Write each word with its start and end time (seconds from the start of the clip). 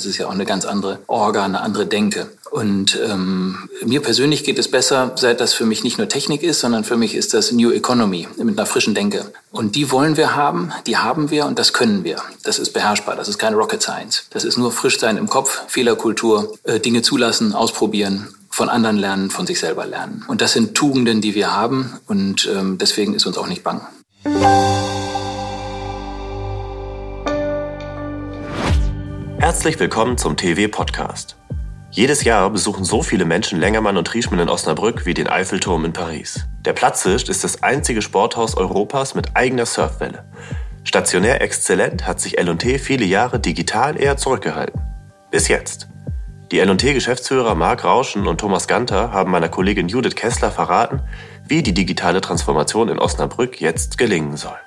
Das 0.00 0.06
ist 0.06 0.16
ja 0.16 0.28
auch 0.28 0.32
eine 0.32 0.46
ganz 0.46 0.64
andere 0.64 1.00
Orga, 1.08 1.44
eine 1.44 1.60
andere 1.60 1.84
Denke. 1.84 2.30
Und 2.50 2.98
ähm, 3.06 3.68
mir 3.84 4.00
persönlich 4.00 4.44
geht 4.44 4.58
es 4.58 4.70
besser, 4.70 5.12
seit 5.16 5.42
das 5.42 5.52
für 5.52 5.66
mich 5.66 5.84
nicht 5.84 5.98
nur 5.98 6.08
Technik 6.08 6.42
ist, 6.42 6.60
sondern 6.60 6.84
für 6.84 6.96
mich 6.96 7.14
ist 7.14 7.34
das 7.34 7.52
New 7.52 7.70
Economy 7.70 8.26
mit 8.38 8.58
einer 8.58 8.64
frischen 8.64 8.94
Denke. 8.94 9.30
Und 9.50 9.76
die 9.76 9.90
wollen 9.90 10.16
wir 10.16 10.34
haben, 10.34 10.72
die 10.86 10.96
haben 10.96 11.30
wir 11.30 11.44
und 11.44 11.58
das 11.58 11.74
können 11.74 12.02
wir. 12.02 12.16
Das 12.44 12.58
ist 12.58 12.72
beherrschbar, 12.72 13.14
das 13.14 13.28
ist 13.28 13.36
keine 13.36 13.56
Rocket 13.56 13.82
Science. 13.82 14.24
Das 14.30 14.44
ist 14.44 14.56
nur 14.56 14.72
frisch 14.72 14.98
sein 14.98 15.18
im 15.18 15.28
Kopf, 15.28 15.64
Fehlerkultur, 15.68 16.54
äh, 16.64 16.80
Dinge 16.80 17.02
zulassen, 17.02 17.52
ausprobieren 17.54 18.34
von 18.48 18.70
anderen 18.70 18.96
lernen, 18.96 19.28
von 19.28 19.46
sich 19.46 19.60
selber 19.60 19.84
lernen. 19.84 20.24
Und 20.28 20.40
das 20.40 20.52
sind 20.54 20.74
Tugenden, 20.74 21.20
die 21.20 21.34
wir 21.34 21.52
haben 21.54 22.00
und 22.06 22.48
ähm, 22.50 22.78
deswegen 22.78 23.12
ist 23.12 23.26
uns 23.26 23.36
auch 23.36 23.48
nicht 23.48 23.62
bang. 23.64 23.82
Herzlich 29.50 29.80
willkommen 29.80 30.16
zum 30.16 30.36
TV-Podcast. 30.36 31.36
Jedes 31.90 32.22
Jahr 32.22 32.50
besuchen 32.50 32.84
so 32.84 33.02
viele 33.02 33.24
Menschen 33.24 33.58
Längermann 33.58 33.96
und 33.96 34.04
Trieschmann 34.04 34.38
in 34.38 34.48
Osnabrück 34.48 35.06
wie 35.06 35.12
den 35.12 35.26
Eiffelturm 35.26 35.84
in 35.84 35.92
Paris. 35.92 36.46
Der 36.64 36.72
Platzhirsch 36.72 37.28
ist 37.28 37.42
das 37.42 37.64
einzige 37.64 38.00
Sporthaus 38.00 38.56
Europas 38.56 39.16
mit 39.16 39.34
eigener 39.34 39.66
Surfwelle. 39.66 40.24
Stationär 40.84 41.42
exzellent 41.42 42.06
hat 42.06 42.20
sich 42.20 42.38
L&T 42.38 42.78
viele 42.78 43.04
Jahre 43.04 43.40
digital 43.40 44.00
eher 44.00 44.16
zurückgehalten. 44.16 44.82
Bis 45.32 45.48
jetzt. 45.48 45.88
Die 46.52 46.60
L&T-Geschäftsführer 46.60 47.56
Marc 47.56 47.82
Rauschen 47.82 48.28
und 48.28 48.38
Thomas 48.38 48.68
Ganter 48.68 49.12
haben 49.12 49.32
meiner 49.32 49.48
Kollegin 49.48 49.88
Judith 49.88 50.14
Kessler 50.14 50.52
verraten, 50.52 51.02
wie 51.44 51.64
die 51.64 51.74
digitale 51.74 52.20
Transformation 52.20 52.88
in 52.88 53.00
Osnabrück 53.00 53.60
jetzt 53.60 53.98
gelingen 53.98 54.36
soll. 54.36 54.60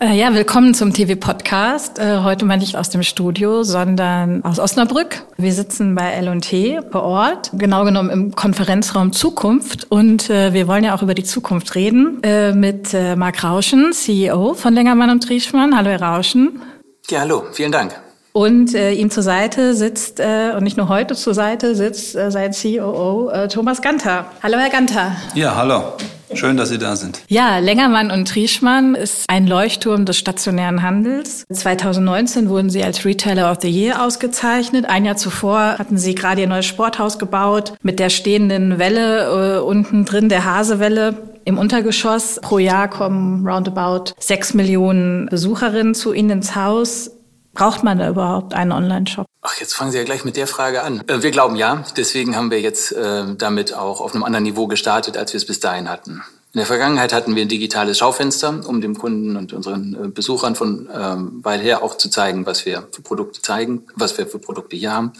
Äh, 0.00 0.14
ja, 0.18 0.34
willkommen 0.34 0.74
zum 0.74 0.92
TV-Podcast. 0.92 1.98
Äh, 1.98 2.18
heute 2.22 2.44
mal 2.44 2.56
nicht 2.56 2.76
aus 2.76 2.90
dem 2.90 3.02
Studio, 3.02 3.62
sondern 3.62 4.44
aus 4.44 4.58
Osnabrück. 4.58 5.22
Wir 5.36 5.52
sitzen 5.52 5.94
bei 5.94 6.10
L&T 6.12 6.80
vor 6.90 7.04
Ort, 7.04 7.50
genau 7.54 7.84
genommen 7.84 8.10
im 8.10 8.34
Konferenzraum 8.34 9.12
Zukunft. 9.12 9.90
Und 9.90 10.30
äh, 10.30 10.52
wir 10.52 10.66
wollen 10.66 10.84
ja 10.84 10.96
auch 10.96 11.02
über 11.02 11.14
die 11.14 11.24
Zukunft 11.24 11.74
reden 11.74 12.20
mit 12.54 12.92
Marc 12.92 13.44
Rauschen, 13.44 13.92
CEO 13.92 14.54
von 14.54 14.74
Längermann 14.74 15.10
und 15.10 15.22
Trieschmann. 15.22 15.76
Hallo, 15.76 15.90
Herr 15.90 16.02
Rauschen. 16.02 16.60
Ja, 17.08 17.20
hallo, 17.20 17.44
vielen 17.52 17.70
Dank. 17.70 17.94
Und 18.36 18.74
äh, 18.74 18.90
ihm 18.90 19.12
zur 19.12 19.22
Seite 19.22 19.76
sitzt, 19.76 20.18
äh, 20.18 20.54
und 20.56 20.64
nicht 20.64 20.76
nur 20.76 20.88
heute 20.88 21.14
zur 21.14 21.34
Seite, 21.34 21.76
sitzt 21.76 22.16
äh, 22.16 22.32
sein 22.32 22.50
COO 22.50 23.30
äh, 23.30 23.46
Thomas 23.46 23.80
Ganter. 23.80 24.26
Hallo, 24.42 24.58
Herr 24.58 24.70
Ganter. 24.70 25.12
Ja, 25.36 25.54
hallo. 25.54 25.92
Schön, 26.36 26.56
dass 26.56 26.68
Sie 26.68 26.78
da 26.78 26.96
sind. 26.96 27.20
Ja, 27.28 27.58
Längermann 27.58 28.10
und 28.10 28.28
Trieschmann 28.28 28.94
ist 28.94 29.24
ein 29.28 29.46
Leuchtturm 29.46 30.04
des 30.04 30.16
stationären 30.16 30.82
Handels. 30.82 31.44
2019 31.52 32.48
wurden 32.48 32.70
Sie 32.70 32.82
als 32.82 33.04
Retailer 33.04 33.50
of 33.50 33.58
the 33.60 33.70
Year 33.70 34.02
ausgezeichnet. 34.02 34.86
Ein 34.88 35.04
Jahr 35.04 35.16
zuvor 35.16 35.78
hatten 35.78 35.98
Sie 35.98 36.14
gerade 36.14 36.40
Ihr 36.40 36.48
neues 36.48 36.66
Sporthaus 36.66 37.18
gebaut 37.18 37.74
mit 37.82 37.98
der 37.98 38.10
stehenden 38.10 38.78
Welle 38.78 39.58
äh, 39.58 39.60
unten 39.60 40.04
drin, 40.04 40.28
der 40.28 40.44
Hasewelle. 40.44 41.34
Im 41.46 41.58
Untergeschoss 41.58 42.40
pro 42.40 42.58
Jahr 42.58 42.88
kommen 42.88 43.46
roundabout 43.46 44.14
sechs 44.18 44.54
Millionen 44.54 45.26
Besucherinnen 45.26 45.94
zu 45.94 46.14
Ihnen 46.14 46.30
ins 46.30 46.56
Haus. 46.56 47.10
Braucht 47.54 47.84
man 47.84 47.98
da 47.98 48.08
überhaupt 48.08 48.52
einen 48.52 48.72
Online-Shop? 48.72 49.26
Ach, 49.42 49.54
jetzt 49.60 49.74
fangen 49.74 49.92
Sie 49.92 49.98
ja 49.98 50.04
gleich 50.04 50.24
mit 50.24 50.36
der 50.36 50.46
Frage 50.46 50.82
an. 50.82 51.02
Äh, 51.06 51.22
wir 51.22 51.30
glauben 51.30 51.56
ja. 51.56 51.84
Deswegen 51.96 52.36
haben 52.36 52.50
wir 52.50 52.60
jetzt 52.60 52.92
äh, 52.92 53.34
damit 53.36 53.74
auch 53.74 54.00
auf 54.00 54.14
einem 54.14 54.24
anderen 54.24 54.44
Niveau 54.44 54.66
gestartet, 54.66 55.16
als 55.16 55.32
wir 55.32 55.38
es 55.38 55.46
bis 55.46 55.60
dahin 55.60 55.88
hatten. 55.88 56.22
In 56.52 56.58
der 56.58 56.66
Vergangenheit 56.66 57.12
hatten 57.12 57.34
wir 57.34 57.42
ein 57.42 57.48
digitales 57.48 57.98
Schaufenster, 57.98 58.60
um 58.66 58.80
dem 58.80 58.96
Kunden 58.96 59.36
und 59.36 59.52
unseren 59.52 59.94
äh, 59.94 60.08
Besuchern 60.08 60.54
von 60.54 60.88
ähm, 60.92 61.40
weil 61.42 61.60
her 61.60 61.82
auch 61.82 61.96
zu 61.96 62.08
zeigen, 62.10 62.46
was 62.46 62.64
wir 62.64 62.88
für 62.92 63.02
Produkte 63.02 63.42
zeigen, 63.42 63.86
was 63.96 64.16
wir 64.18 64.26
für 64.26 64.38
Produkte 64.38 64.76
hier 64.76 64.92
haben. 64.92 65.12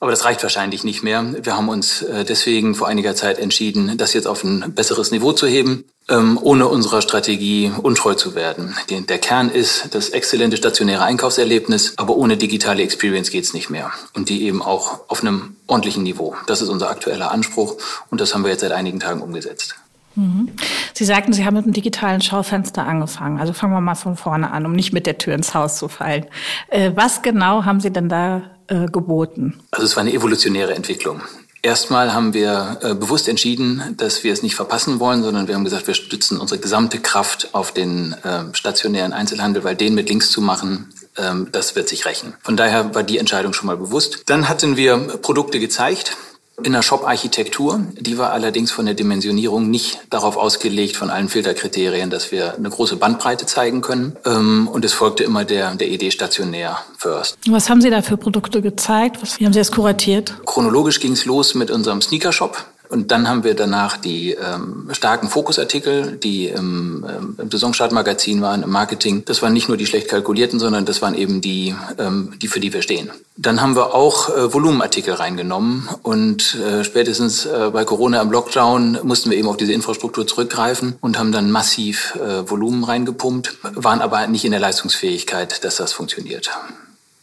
Aber 0.00 0.10
das 0.10 0.26
reicht 0.26 0.42
wahrscheinlich 0.42 0.84
nicht 0.84 1.02
mehr. 1.02 1.24
Wir 1.42 1.56
haben 1.56 1.70
uns 1.70 2.02
äh, 2.02 2.24
deswegen 2.26 2.74
vor 2.74 2.88
einiger 2.88 3.14
Zeit 3.16 3.38
entschieden, 3.38 3.96
das 3.96 4.12
jetzt 4.12 4.26
auf 4.26 4.44
ein 4.44 4.74
besseres 4.74 5.10
Niveau 5.10 5.32
zu 5.32 5.46
heben, 5.46 5.84
ähm, 6.08 6.38
ohne 6.40 6.68
unserer 6.68 7.00
Strategie 7.00 7.72
untreu 7.82 8.14
zu 8.14 8.34
werden. 8.34 8.74
Der 8.90 9.18
Kern 9.18 9.50
ist 9.50 9.94
das 9.94 10.10
exzellente 10.10 10.56
stationäre 10.56 11.02
Einkaufserlebnis, 11.02 11.94
aber 11.96 12.16
ohne 12.16 12.36
digitale 12.36 12.82
Experience 12.82 13.30
geht's 13.30 13.54
nicht 13.54 13.70
mehr. 13.70 13.90
Und 14.14 14.28
die 14.28 14.44
eben 14.44 14.62
auch 14.62 15.00
auf 15.08 15.22
einem 15.22 15.56
ordentlichen 15.66 16.02
Niveau. 16.02 16.36
Das 16.46 16.60
ist 16.60 16.68
unser 16.68 16.90
aktueller 16.90 17.30
Anspruch 17.30 17.76
und 18.10 18.20
das 18.20 18.34
haben 18.34 18.44
wir 18.44 18.50
jetzt 18.50 18.60
seit 18.60 18.72
einigen 18.72 19.00
Tagen 19.00 19.22
umgesetzt. 19.22 19.76
Mhm. 20.16 20.50
Sie 20.92 21.04
sagten, 21.04 21.32
Sie 21.32 21.44
haben 21.44 21.54
mit 21.54 21.64
einem 21.64 21.72
digitalen 21.72 22.20
Schaufenster 22.20 22.86
angefangen. 22.86 23.40
Also 23.40 23.52
fangen 23.52 23.72
wir 23.72 23.80
mal 23.80 23.94
von 23.94 24.16
vorne 24.16 24.50
an, 24.52 24.64
um 24.66 24.72
nicht 24.72 24.92
mit 24.92 25.06
der 25.06 25.18
Tür 25.18 25.34
ins 25.34 25.54
Haus 25.54 25.76
zu 25.76 25.88
fallen. 25.88 26.26
Äh, 26.68 26.92
was 26.94 27.22
genau 27.22 27.64
haben 27.64 27.80
Sie 27.80 27.90
denn 27.90 28.08
da 28.08 28.42
äh, 28.68 28.86
geboten? 28.86 29.60
Also 29.72 29.86
es 29.86 29.96
war 29.96 30.02
eine 30.02 30.12
evolutionäre 30.12 30.74
Entwicklung. 30.74 31.20
Erstmal 31.64 32.12
haben 32.12 32.34
wir 32.34 32.76
äh, 32.82 32.94
bewusst 32.94 33.26
entschieden, 33.26 33.94
dass 33.96 34.22
wir 34.22 34.34
es 34.34 34.42
nicht 34.42 34.54
verpassen 34.54 35.00
wollen, 35.00 35.22
sondern 35.22 35.48
wir 35.48 35.54
haben 35.54 35.64
gesagt, 35.64 35.86
wir 35.86 35.94
stützen 35.94 36.38
unsere 36.38 36.60
gesamte 36.60 36.98
Kraft 36.98 37.48
auf 37.52 37.72
den 37.72 38.12
äh, 38.22 38.44
stationären 38.52 39.14
Einzelhandel, 39.14 39.64
weil 39.64 39.74
den 39.74 39.94
mit 39.94 40.10
Links 40.10 40.30
zu 40.30 40.42
machen, 40.42 40.92
ähm, 41.16 41.48
das 41.52 41.74
wird 41.74 41.88
sich 41.88 42.04
rächen. 42.04 42.34
Von 42.42 42.58
daher 42.58 42.94
war 42.94 43.02
die 43.02 43.16
Entscheidung 43.16 43.54
schon 43.54 43.66
mal 43.66 43.78
bewusst. 43.78 44.24
Dann 44.26 44.46
hatten 44.50 44.76
wir 44.76 44.98
Produkte 45.22 45.58
gezeigt, 45.58 46.18
in 46.62 46.72
der 46.72 46.82
Shop-Architektur. 46.82 47.80
Die 47.98 48.16
war 48.18 48.32
allerdings 48.32 48.70
von 48.70 48.86
der 48.86 48.94
Dimensionierung 48.94 49.70
nicht 49.70 50.00
darauf 50.10 50.36
ausgelegt, 50.36 50.96
von 50.96 51.10
allen 51.10 51.28
Filterkriterien, 51.28 52.10
dass 52.10 52.30
wir 52.32 52.54
eine 52.54 52.70
große 52.70 52.96
Bandbreite 52.96 53.46
zeigen 53.46 53.80
können. 53.80 54.16
Ähm, 54.24 54.68
und 54.68 54.84
es 54.84 54.92
folgte 54.92 55.24
immer 55.24 55.44
der, 55.44 55.74
der 55.74 55.88
Idee 55.88 56.10
stationär 56.10 56.78
first. 56.96 57.36
Was 57.48 57.68
haben 57.68 57.80
Sie 57.80 57.90
da 57.90 58.02
für 58.02 58.16
Produkte 58.16 58.62
gezeigt? 58.62 59.20
Was, 59.20 59.40
wie 59.40 59.46
haben 59.46 59.52
Sie 59.52 59.58
das 59.58 59.72
kuratiert? 59.72 60.34
Chronologisch 60.46 61.00
ging 61.00 61.12
es 61.12 61.24
los 61.24 61.54
mit 61.54 61.70
unserem 61.70 62.00
Sneaker-Shop. 62.00 62.56
Und 62.88 63.10
dann 63.10 63.28
haben 63.28 63.44
wir 63.44 63.54
danach 63.54 63.96
die 63.96 64.32
ähm, 64.32 64.88
starken 64.92 65.28
Fokusartikel, 65.28 66.16
die 66.16 66.48
im, 66.48 67.04
ähm, 67.08 67.36
im 67.40 67.50
Saisonstartmagazin 67.50 68.42
waren, 68.42 68.62
im 68.62 68.70
Marketing. 68.70 69.24
Das 69.24 69.40
waren 69.42 69.54
nicht 69.54 69.68
nur 69.68 69.76
die 69.76 69.86
schlecht 69.86 70.08
kalkulierten, 70.08 70.58
sondern 70.58 70.84
das 70.84 71.00
waren 71.00 71.14
eben 71.14 71.40
die, 71.40 71.74
ähm, 71.98 72.34
die 72.40 72.48
für 72.48 72.60
die 72.60 72.72
wir 72.72 72.82
stehen. 72.82 73.10
Dann 73.36 73.62
haben 73.62 73.74
wir 73.74 73.94
auch 73.94 74.28
äh, 74.28 74.52
Volumenartikel 74.52 75.14
reingenommen 75.14 75.88
und 76.02 76.54
äh, 76.56 76.84
spätestens 76.84 77.46
äh, 77.46 77.70
bei 77.72 77.84
Corona 77.84 78.20
im 78.20 78.30
Lockdown 78.30 79.00
mussten 79.02 79.30
wir 79.30 79.38
eben 79.38 79.48
auf 79.48 79.56
diese 79.56 79.72
Infrastruktur 79.72 80.26
zurückgreifen 80.26 80.96
und 81.00 81.18
haben 81.18 81.32
dann 81.32 81.50
massiv 81.50 82.16
äh, 82.16 82.48
Volumen 82.48 82.84
reingepumpt, 82.84 83.56
waren 83.74 84.02
aber 84.02 84.26
nicht 84.26 84.44
in 84.44 84.50
der 84.52 84.60
Leistungsfähigkeit, 84.60 85.64
dass 85.64 85.76
das 85.76 85.92
funktioniert. 85.92 86.50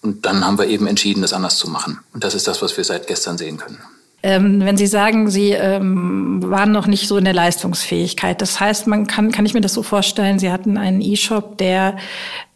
Und 0.02 0.26
dann 0.26 0.46
haben 0.46 0.58
wir 0.58 0.66
eben 0.66 0.88
entschieden, 0.88 1.22
das 1.22 1.34
anders 1.34 1.58
zu 1.58 1.70
machen. 1.70 2.00
Und 2.14 2.24
das 2.24 2.34
ist 2.34 2.48
das, 2.48 2.62
was 2.62 2.76
wir 2.76 2.84
seit 2.84 3.06
gestern 3.06 3.38
sehen 3.38 3.58
können. 3.58 3.78
Ähm, 4.24 4.62
wenn 4.64 4.78
Sie 4.78 4.88
sagen, 4.88 5.30
Sie 5.30 5.52
ähm, 5.52 6.44
waren 6.46 6.72
noch 6.72 6.88
nicht 6.88 7.08
so 7.08 7.18
in 7.18 7.24
der 7.24 7.34
Leistungsfähigkeit, 7.34 8.42
das 8.42 8.60
heißt, 8.60 8.88
man 8.88 9.08
kann, 9.08 9.32
kann 9.32 9.46
ich 9.46 9.54
mir 9.54 9.62
das 9.62 9.74
so 9.74 9.84
vorstellen, 9.84 10.38
Sie 10.38 10.52
hatten 10.52 10.78
einen 10.78 11.02
E-Shop, 11.02 11.58
der 11.58 11.98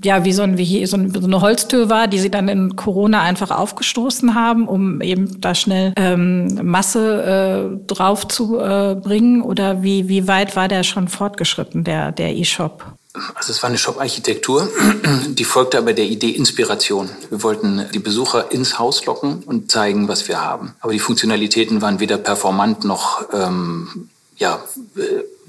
ja 0.03 0.25
wie 0.25 0.33
so, 0.33 0.43
ein, 0.43 0.57
wie 0.57 0.85
so 0.85 0.97
eine 0.97 1.41
Holztür 1.41 1.89
war, 1.89 2.07
die 2.07 2.19
Sie 2.19 2.29
dann 2.29 2.47
in 2.49 2.75
Corona 2.75 3.21
einfach 3.21 3.51
aufgestoßen 3.51 4.35
haben, 4.35 4.67
um 4.67 5.01
eben 5.01 5.41
da 5.41 5.55
schnell 5.55 5.93
ähm, 5.95 6.59
Masse 6.61 7.79
äh, 7.81 7.85
drauf 7.87 8.27
zu 8.27 8.59
äh, 8.59 8.95
bringen? 8.95 9.41
Oder 9.41 9.81
wie, 9.83 10.07
wie 10.07 10.27
weit 10.27 10.55
war 10.55 10.67
der 10.67 10.83
schon 10.83 11.07
fortgeschritten, 11.07 11.83
der, 11.83 12.11
der 12.11 12.35
E-Shop? 12.35 12.95
Also 13.33 13.51
es 13.51 13.61
war 13.63 13.69
eine 13.69 13.77
Shop-Architektur, 13.77 14.69
die 15.27 15.45
folgte 15.45 15.77
aber 15.77 15.93
der 15.93 16.05
Idee 16.05 16.31
Inspiration. 16.31 17.09
Wir 17.29 17.43
wollten 17.43 17.85
die 17.93 17.99
Besucher 17.99 18.51
ins 18.51 18.79
Haus 18.79 19.05
locken 19.05 19.43
und 19.45 19.71
zeigen, 19.71 20.07
was 20.07 20.27
wir 20.27 20.41
haben. 20.41 20.75
Aber 20.81 20.93
die 20.93 20.99
Funktionalitäten 20.99 21.81
waren 21.81 21.99
weder 21.99 22.17
performant 22.17 22.83
noch 22.83 23.25
ähm, 23.33 24.09
ja, 24.37 24.63
äh, 24.97 25.01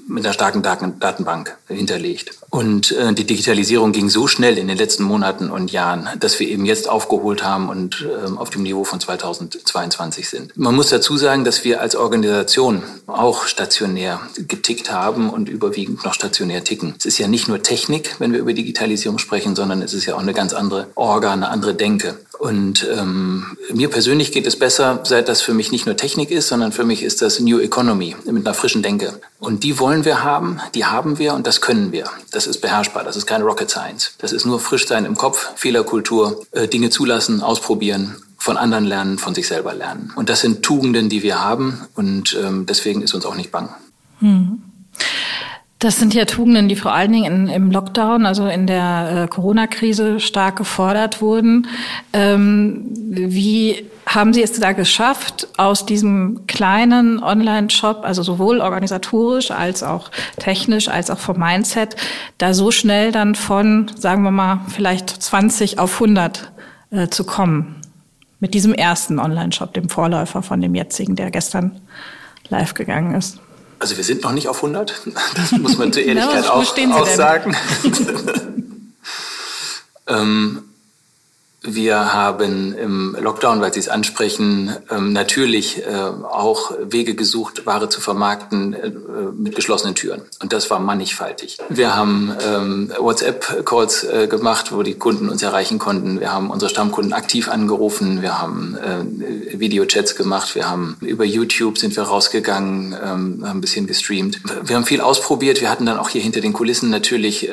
mit 0.08 0.24
einer 0.24 0.32
starken 0.32 0.62
Datenbank 0.62 1.56
hinterlegt. 1.68 2.30
Und 2.50 2.92
äh, 2.92 3.12
die 3.12 3.24
Digitalisierung 3.24 3.92
ging 3.92 4.08
so 4.08 4.26
schnell 4.26 4.56
in 4.56 4.68
den 4.68 4.78
letzten 4.78 5.02
Monaten 5.02 5.50
und 5.50 5.72
Jahren, 5.72 6.08
dass 6.20 6.38
wir 6.38 6.48
eben 6.48 6.64
jetzt 6.64 6.88
aufgeholt 6.88 7.42
haben 7.42 7.68
und 7.68 8.06
ähm, 8.24 8.38
auf 8.38 8.50
dem 8.50 8.62
Niveau 8.62 8.84
von 8.84 9.00
2022 9.00 10.28
sind. 10.28 10.56
Man 10.56 10.74
muss 10.74 10.90
dazu 10.90 11.16
sagen, 11.16 11.44
dass 11.44 11.64
wir 11.64 11.80
als 11.80 11.96
Organisation 11.96 12.82
auch 13.06 13.46
stationär 13.46 14.20
getickt 14.48 14.92
haben 14.92 15.28
und 15.28 15.48
überwiegend 15.48 16.04
noch 16.04 16.14
stationär 16.14 16.62
ticken. 16.62 16.94
Es 16.98 17.04
ist 17.04 17.18
ja 17.18 17.26
nicht 17.26 17.48
nur 17.48 17.62
Technik, 17.62 18.16
wenn 18.20 18.32
wir 18.32 18.38
über 18.40 18.52
Digitalisierung 18.52 19.18
sprechen, 19.18 19.56
sondern 19.56 19.82
es 19.82 19.92
ist 19.92 20.06
ja 20.06 20.14
auch 20.14 20.20
eine 20.20 20.34
ganz 20.34 20.52
andere 20.52 20.86
Orga, 20.94 21.32
eine 21.32 21.48
andere 21.48 21.74
Denke. 21.74 22.16
Und 22.38 22.86
ähm, 22.90 23.56
mir 23.72 23.88
persönlich 23.88 24.32
geht 24.32 24.46
es 24.46 24.58
besser, 24.58 25.00
seit 25.04 25.28
das 25.28 25.40
für 25.42 25.54
mich 25.54 25.72
nicht 25.72 25.86
nur 25.86 25.96
Technik 25.96 26.30
ist, 26.30 26.48
sondern 26.48 26.72
für 26.72 26.84
mich 26.84 27.02
ist 27.02 27.22
das 27.22 27.40
New 27.40 27.58
Economy 27.58 28.14
mit 28.24 28.46
einer 28.46 28.54
frischen 28.54 28.82
Denke. 28.82 29.20
Und 29.38 29.64
die 29.64 29.78
wollen 29.78 30.04
wir 30.04 30.22
haben, 30.22 30.60
die 30.74 30.84
haben 30.84 31.18
wir 31.18 31.34
und 31.34 31.46
das 31.46 31.60
können 31.60 31.92
wir. 31.92 32.10
Das 32.32 32.46
ist 32.46 32.60
beherrschbar, 32.60 33.04
das 33.04 33.16
ist 33.16 33.26
keine 33.26 33.44
Rocket 33.44 33.70
Science. 33.70 34.12
Das 34.18 34.32
ist 34.32 34.44
nur 34.44 34.60
frisch 34.60 34.86
sein 34.86 35.04
im 35.04 35.16
Kopf, 35.16 35.50
Fehlerkultur, 35.56 36.44
äh, 36.52 36.68
Dinge 36.68 36.90
zulassen, 36.90 37.42
ausprobieren, 37.42 38.16
von 38.38 38.56
anderen 38.56 38.84
lernen, 38.84 39.18
von 39.18 39.34
sich 39.34 39.48
selber 39.48 39.74
lernen. 39.74 40.12
Und 40.14 40.28
das 40.28 40.40
sind 40.40 40.62
Tugenden, 40.62 41.08
die 41.08 41.22
wir 41.22 41.42
haben 41.42 41.86
und 41.94 42.36
ähm, 42.40 42.66
deswegen 42.66 43.02
ist 43.02 43.14
uns 43.14 43.24
auch 43.26 43.34
nicht 43.34 43.50
bang. 43.50 43.74
Hm. 44.20 44.62
Das 45.78 45.98
sind 45.98 46.14
ja 46.14 46.24
Tugenden, 46.24 46.68
die 46.68 46.76
vor 46.76 46.94
allen 46.94 47.12
Dingen 47.12 47.48
in, 47.48 47.48
im 47.48 47.70
Lockdown, 47.70 48.24
also 48.24 48.46
in 48.46 48.66
der 48.66 49.24
äh, 49.24 49.28
Corona-Krise 49.28 50.20
stark 50.20 50.56
gefordert 50.56 51.20
wurden. 51.20 51.66
Ähm, 52.14 52.86
wie 52.94 53.84
haben 54.06 54.32
Sie 54.32 54.42
es 54.42 54.58
da 54.58 54.72
geschafft, 54.72 55.48
aus 55.58 55.84
diesem 55.84 56.46
kleinen 56.46 57.22
Online-Shop, 57.22 58.04
also 58.04 58.22
sowohl 58.22 58.60
organisatorisch 58.60 59.50
als 59.50 59.82
auch 59.82 60.10
technisch, 60.38 60.88
als 60.88 61.10
auch 61.10 61.18
vom 61.18 61.38
Mindset, 61.38 61.96
da 62.38 62.54
so 62.54 62.70
schnell 62.70 63.12
dann 63.12 63.34
von, 63.34 63.90
sagen 63.96 64.22
wir 64.22 64.30
mal, 64.30 64.60
vielleicht 64.68 65.10
20 65.10 65.78
auf 65.78 65.94
100 66.00 66.52
äh, 66.90 67.08
zu 67.08 67.24
kommen? 67.24 67.82
Mit 68.40 68.54
diesem 68.54 68.72
ersten 68.72 69.18
Online-Shop, 69.18 69.74
dem 69.74 69.90
Vorläufer 69.90 70.42
von 70.42 70.62
dem 70.62 70.74
jetzigen, 70.74 71.16
der 71.16 71.30
gestern 71.30 71.80
live 72.48 72.72
gegangen 72.72 73.14
ist. 73.14 73.40
Also 73.78 73.96
wir 73.96 74.04
sind 74.04 74.22
noch 74.22 74.32
nicht 74.32 74.48
auf 74.48 74.56
100, 74.56 75.02
das 75.34 75.52
muss 75.52 75.76
man 75.76 75.92
zur 75.92 76.02
Ehrlichkeit 76.02 76.44
Na, 76.46 76.52
auch, 76.52 77.00
auch 77.00 77.06
sagen. 77.06 77.54
ähm, 80.06 80.62
wir 81.66 82.14
haben 82.14 82.74
im 82.74 83.16
Lockdown, 83.20 83.60
weil 83.60 83.72
Sie 83.72 83.80
es 83.80 83.88
ansprechen, 83.88 84.74
ähm, 84.90 85.12
natürlich 85.12 85.78
äh, 85.78 85.90
auch 85.90 86.72
Wege 86.80 87.14
gesucht, 87.14 87.66
Ware 87.66 87.88
zu 87.88 88.00
vermarkten 88.00 88.74
äh, 88.74 88.90
mit 89.36 89.56
geschlossenen 89.56 89.94
Türen. 89.94 90.22
Und 90.40 90.52
das 90.52 90.70
war 90.70 90.78
mannigfaltig. 90.78 91.58
Wir 91.68 91.96
haben 91.96 92.32
ähm, 92.46 92.92
WhatsApp-Calls 92.98 94.04
äh, 94.04 94.26
gemacht, 94.28 94.72
wo 94.72 94.82
die 94.82 94.94
Kunden 94.94 95.28
uns 95.28 95.42
erreichen 95.42 95.78
konnten. 95.78 96.20
Wir 96.20 96.32
haben 96.32 96.50
unsere 96.50 96.70
Stammkunden 96.70 97.12
aktiv 97.12 97.48
angerufen. 97.48 98.22
Wir 98.22 98.40
haben 98.40 98.76
Videochats 99.52 100.16
gemacht. 100.16 100.54
Wir 100.54 100.68
haben 100.68 100.96
über 101.00 101.24
YouTube 101.24 101.78
sind 101.78 101.96
wir 101.96 102.04
rausgegangen, 102.04 102.92
ähm, 102.92 103.44
haben 103.46 103.58
ein 103.58 103.60
bisschen 103.60 103.86
gestreamt. 103.86 104.40
Wir 104.64 104.76
haben 104.76 104.84
viel 104.84 105.00
ausprobiert. 105.00 105.60
Wir 105.60 105.70
hatten 105.70 105.86
dann 105.86 105.98
auch 105.98 106.08
hier 106.08 106.22
hinter 106.22 106.40
den 106.40 106.52
Kulissen 106.52 106.90
natürlich 106.90 107.48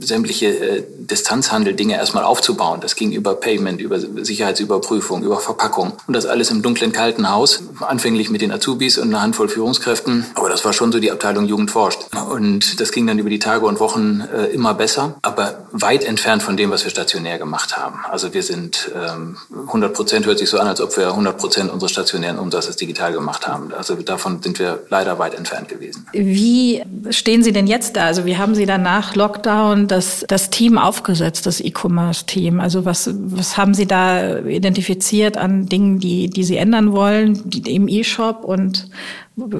sämtliche 0.00 0.84
Distanzhandel-Dinge 1.10 1.94
erstmal 1.94 2.24
aufzubauen. 2.24 2.80
Das 2.80 2.96
ging 2.96 3.12
über 3.12 3.34
Payment, 3.34 3.80
über 3.80 3.98
Sicherheitsüberprüfung, 3.98 5.22
über 5.22 5.38
Verpackung. 5.38 5.92
Und 6.06 6.14
das 6.14 6.26
alles 6.26 6.50
im 6.50 6.62
dunklen, 6.62 6.92
kalten 6.92 7.30
Haus. 7.30 7.62
Anfänglich 7.80 8.30
mit 8.30 8.40
den 8.40 8.52
Azubis 8.52 8.98
und 8.98 9.08
einer 9.08 9.22
Handvoll 9.22 9.48
Führungskräften. 9.48 10.26
Aber 10.34 10.48
das 10.48 10.64
war 10.64 10.72
schon 10.72 10.92
so 10.92 11.00
die 11.00 11.10
Abteilung 11.10 11.46
Jugend 11.46 11.70
forscht. 11.70 12.00
Und 12.30 12.80
das 12.80 12.92
ging 12.92 13.06
dann 13.06 13.18
über 13.18 13.30
die 13.30 13.38
Tage 13.38 13.66
und 13.66 13.80
Wochen 13.80 14.22
äh, 14.34 14.46
immer 14.46 14.74
besser. 14.74 15.14
Aber 15.22 15.66
weit 15.72 16.04
entfernt 16.04 16.42
von 16.42 16.56
dem, 16.56 16.70
was 16.70 16.84
wir 16.84 16.90
stationär 16.90 17.38
gemacht 17.38 17.76
haben. 17.76 18.00
Also 18.10 18.34
wir 18.34 18.42
sind 18.42 18.90
ähm, 18.94 19.36
100 19.66 19.94
Prozent, 19.94 20.26
hört 20.26 20.38
sich 20.38 20.48
so 20.48 20.58
an, 20.58 20.66
als 20.66 20.80
ob 20.80 20.96
wir 20.96 21.08
100 21.08 21.38
Prozent 21.38 21.70
unseres 21.70 21.92
stationären 21.92 22.38
Umsatzes 22.38 22.76
digital 22.76 23.12
gemacht 23.12 23.46
haben. 23.46 23.72
Also 23.76 23.94
davon 23.94 24.42
sind 24.42 24.58
wir 24.58 24.80
leider 24.88 25.18
weit 25.18 25.34
entfernt 25.34 25.68
gewesen. 25.68 26.06
Wie 26.12 26.82
stehen 27.10 27.42
Sie 27.42 27.52
denn 27.52 27.66
jetzt 27.66 27.96
da? 27.96 28.04
Also 28.04 28.24
wie 28.24 28.36
haben 28.36 28.54
Sie 28.54 28.66
dann 28.66 28.82
nach 28.82 29.14
Lockdown 29.14 29.88
das, 29.88 30.24
das 30.28 30.50
Team 30.50 30.78
aufgesetzt, 30.98 31.46
das 31.46 31.60
E-Commerce-Team? 31.60 32.60
Also 32.60 32.84
was, 32.84 33.10
was 33.14 33.56
haben 33.56 33.74
Sie 33.74 33.86
da 33.86 34.38
identifiziert 34.40 35.36
an 35.36 35.66
Dingen, 35.66 35.98
die, 35.98 36.28
die 36.28 36.44
Sie 36.44 36.56
ändern 36.56 36.92
wollen 36.92 37.40
die, 37.44 37.74
im 37.74 37.88
E-Shop 37.88 38.44
und 38.44 38.90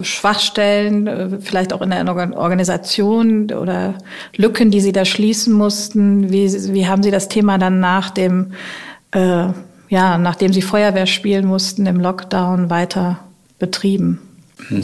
Schwachstellen, 0.03 1.07
äh, 1.07 1.39
vielleicht 1.41 1.73
auch 1.73 1.81
in 1.83 1.91
der 1.91 2.07
Organisation 2.37 3.53
oder 3.53 3.95
Lücken, 4.37 4.71
die 4.71 4.81
Sie 4.81 4.93
da 4.93 5.05
schließen 5.05 5.53
mussten? 5.53 6.31
Wie, 6.33 6.53
wie 6.75 6.87
haben 6.87 7.03
Sie 7.03 7.13
das 7.13 7.29
Thema 7.29 7.59
dann 7.59 7.79
nach 7.79 8.11
dem, 8.11 8.53
äh, 9.13 9.47
ja, 9.89 10.19
nachdem 10.19 10.53
Sie 10.53 10.63
Feuerwehr 10.63 11.07
spielen 11.07 11.47
mussten 11.47 11.87
im 11.87 12.01
Lockdown 12.01 12.69
weiter 12.69 13.21
betrieben? 13.59 14.28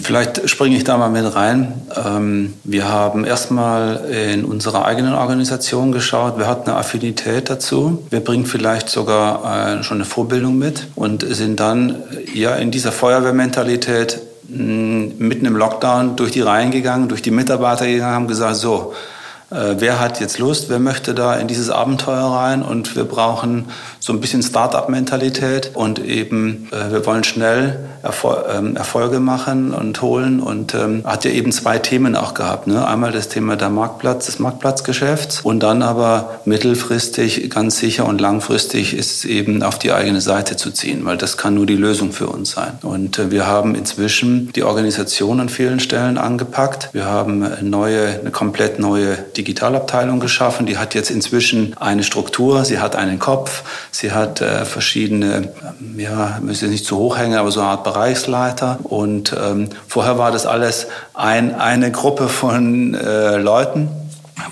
Vielleicht 0.03 0.49
springe 0.49 0.77
ich 0.77 0.85
da 0.85 0.97
mal 0.97 1.11
mit 1.11 1.35
rein. 1.35 1.73
Ähm, 1.95 2.55
wir 2.65 2.89
haben 2.89 3.25
erstmal 3.25 4.05
in 4.07 4.45
unserer 4.45 4.87
eigenen 4.87 5.15
Organisation 5.15 5.93
geschaut, 5.93 6.35
wer 6.37 6.47
hat 6.47 6.67
eine 6.67 6.77
Affinität 6.77 7.51
dazu, 7.51 8.07
wer 8.09 8.21
bringt 8.21 8.49
vielleicht 8.49 8.89
sogar 8.89 9.79
äh, 9.79 9.83
schon 9.83 9.99
eine 9.99 10.05
Vorbildung 10.05 10.57
mit 10.57 10.87
und 10.95 11.23
sind 11.29 11.61
dann 11.61 11.97
ja 12.33 12.55
in 12.55 12.71
dieser 12.71 12.93
Feuerwehrmentalität 12.93 14.21
mitten 14.49 15.47
im 15.47 15.57
Lockdown 15.57 16.17
durch 16.17 16.31
die 16.31 16.43
Reihen 16.43 16.71
gegangen, 16.71 17.09
durch 17.09 17.23
die 17.23 17.31
Mitarbeiter 17.31 17.87
gegangen, 17.87 18.15
haben 18.15 18.29
gesagt, 18.29 18.57
so, 18.57 18.93
äh, 18.93 19.14
wer 19.55 20.01
hat 20.01 20.21
jetzt 20.21 20.39
Lust, 20.39 20.69
wer 20.69 20.79
möchte 20.79 21.15
da 21.15 21.35
in 21.35 21.49
dieses 21.49 21.71
Abenteuer 21.71 22.25
rein 22.25 22.63
und 22.63 22.97
wir 22.97 23.05
brauchen 23.05 23.67
so 24.01 24.13
ein 24.13 24.21
bisschen 24.21 24.43
Start-up-Mentalität 24.43 25.71
und 25.75 25.99
eben 25.99 26.69
äh, 26.73 26.93
wir 26.93 27.07
wollen 27.07 27.25
schnell 27.25 27.79
Erfol 28.03 28.45
ähm, 28.53 28.77
Erfolge 28.77 29.19
machen 29.19 29.73
und 29.73 30.03
holen 30.03 30.41
und 30.41 30.75
ähm, 30.75 31.03
hat 31.05 31.25
ja 31.25 31.31
eben 31.31 31.53
zwei 31.53 31.79
Themen 31.79 32.17
auch 32.17 32.35
gehabt. 32.35 32.67
Ne? 32.67 32.87
Einmal 32.87 33.13
das 33.13 33.29
Thema 33.29 33.57
der 33.57 33.71
Marktplatz, 33.71 34.27
des 34.27 34.39
Marktplatzgeschäfts 34.39 35.41
und 35.41 35.63
dann 35.63 35.83
aber 35.83 36.41
mittelfristig 36.45 37.49
ganz 37.49 37.79
sicher 37.79 38.07
und 38.07 38.21
langfristig 38.21 38.95
ist 38.95 39.13
es 39.13 39.25
eben 39.25 39.63
auf 39.63 39.79
die 39.79 39.93
eigene 39.93 40.21
Seite 40.21 40.57
zu 40.57 40.71
ziehen, 40.71 41.05
weil 41.05 41.17
das 41.17 41.39
kann 41.39 41.55
nur 41.55 41.65
die 41.65 41.77
Lösung 41.77 42.13
für 42.13 42.27
uns 42.27 42.51
sein. 42.51 42.79
Und 42.83 43.19
äh, 43.19 43.31
wir 43.31 43.47
haben 43.47 43.75
inzwischen 43.75 44.53
die 44.53 44.65
Organisation 44.65 45.41
an 45.41 45.49
vielen 45.49 45.81
Stellen 45.81 46.19
angepackt. 46.19 46.91
Wir 46.93 47.07
haben 47.07 47.43
eine 47.43 47.63
neue, 47.63 48.21
eine 48.21 48.31
komplett 48.31 48.79
neue 48.79 49.17
Digitalabteilung 49.45 50.21
geschaffen. 50.21 50.65
Die 50.65 50.79
hat 50.79 50.95
jetzt 50.95 51.11
inzwischen 51.11 51.77
eine 51.79 52.03
Struktur, 52.03 52.65
sie 52.65 52.79
hat 52.79 52.97
einen 52.97 53.19
Kopf, 53.19 53.63
sie 53.91 54.13
hat 54.13 54.41
äh, 54.41 54.65
verschiedene, 54.65 55.53
ähm, 55.81 56.01
ja, 56.01 56.39
müssen 56.43 56.71
nicht 56.71 56.87
zu 56.87 56.97
hoch 56.97 57.19
hängen, 57.19 57.37
aber 57.37 57.51
so 57.51 57.61
eine 57.61 57.71
Art 57.71 57.85
Bereichsleiter. 57.85 58.79
Und 58.83 59.35
ähm, 59.39 59.69
vorher 59.87 60.19
war 60.19 60.33
das 60.33 60.47
alles 60.47 60.87
ein, 61.13 61.55
eine 61.55 61.93
Gruppe 61.93 62.29
von 62.29 62.95
äh, 62.95 63.37
Leuten, 63.37 63.89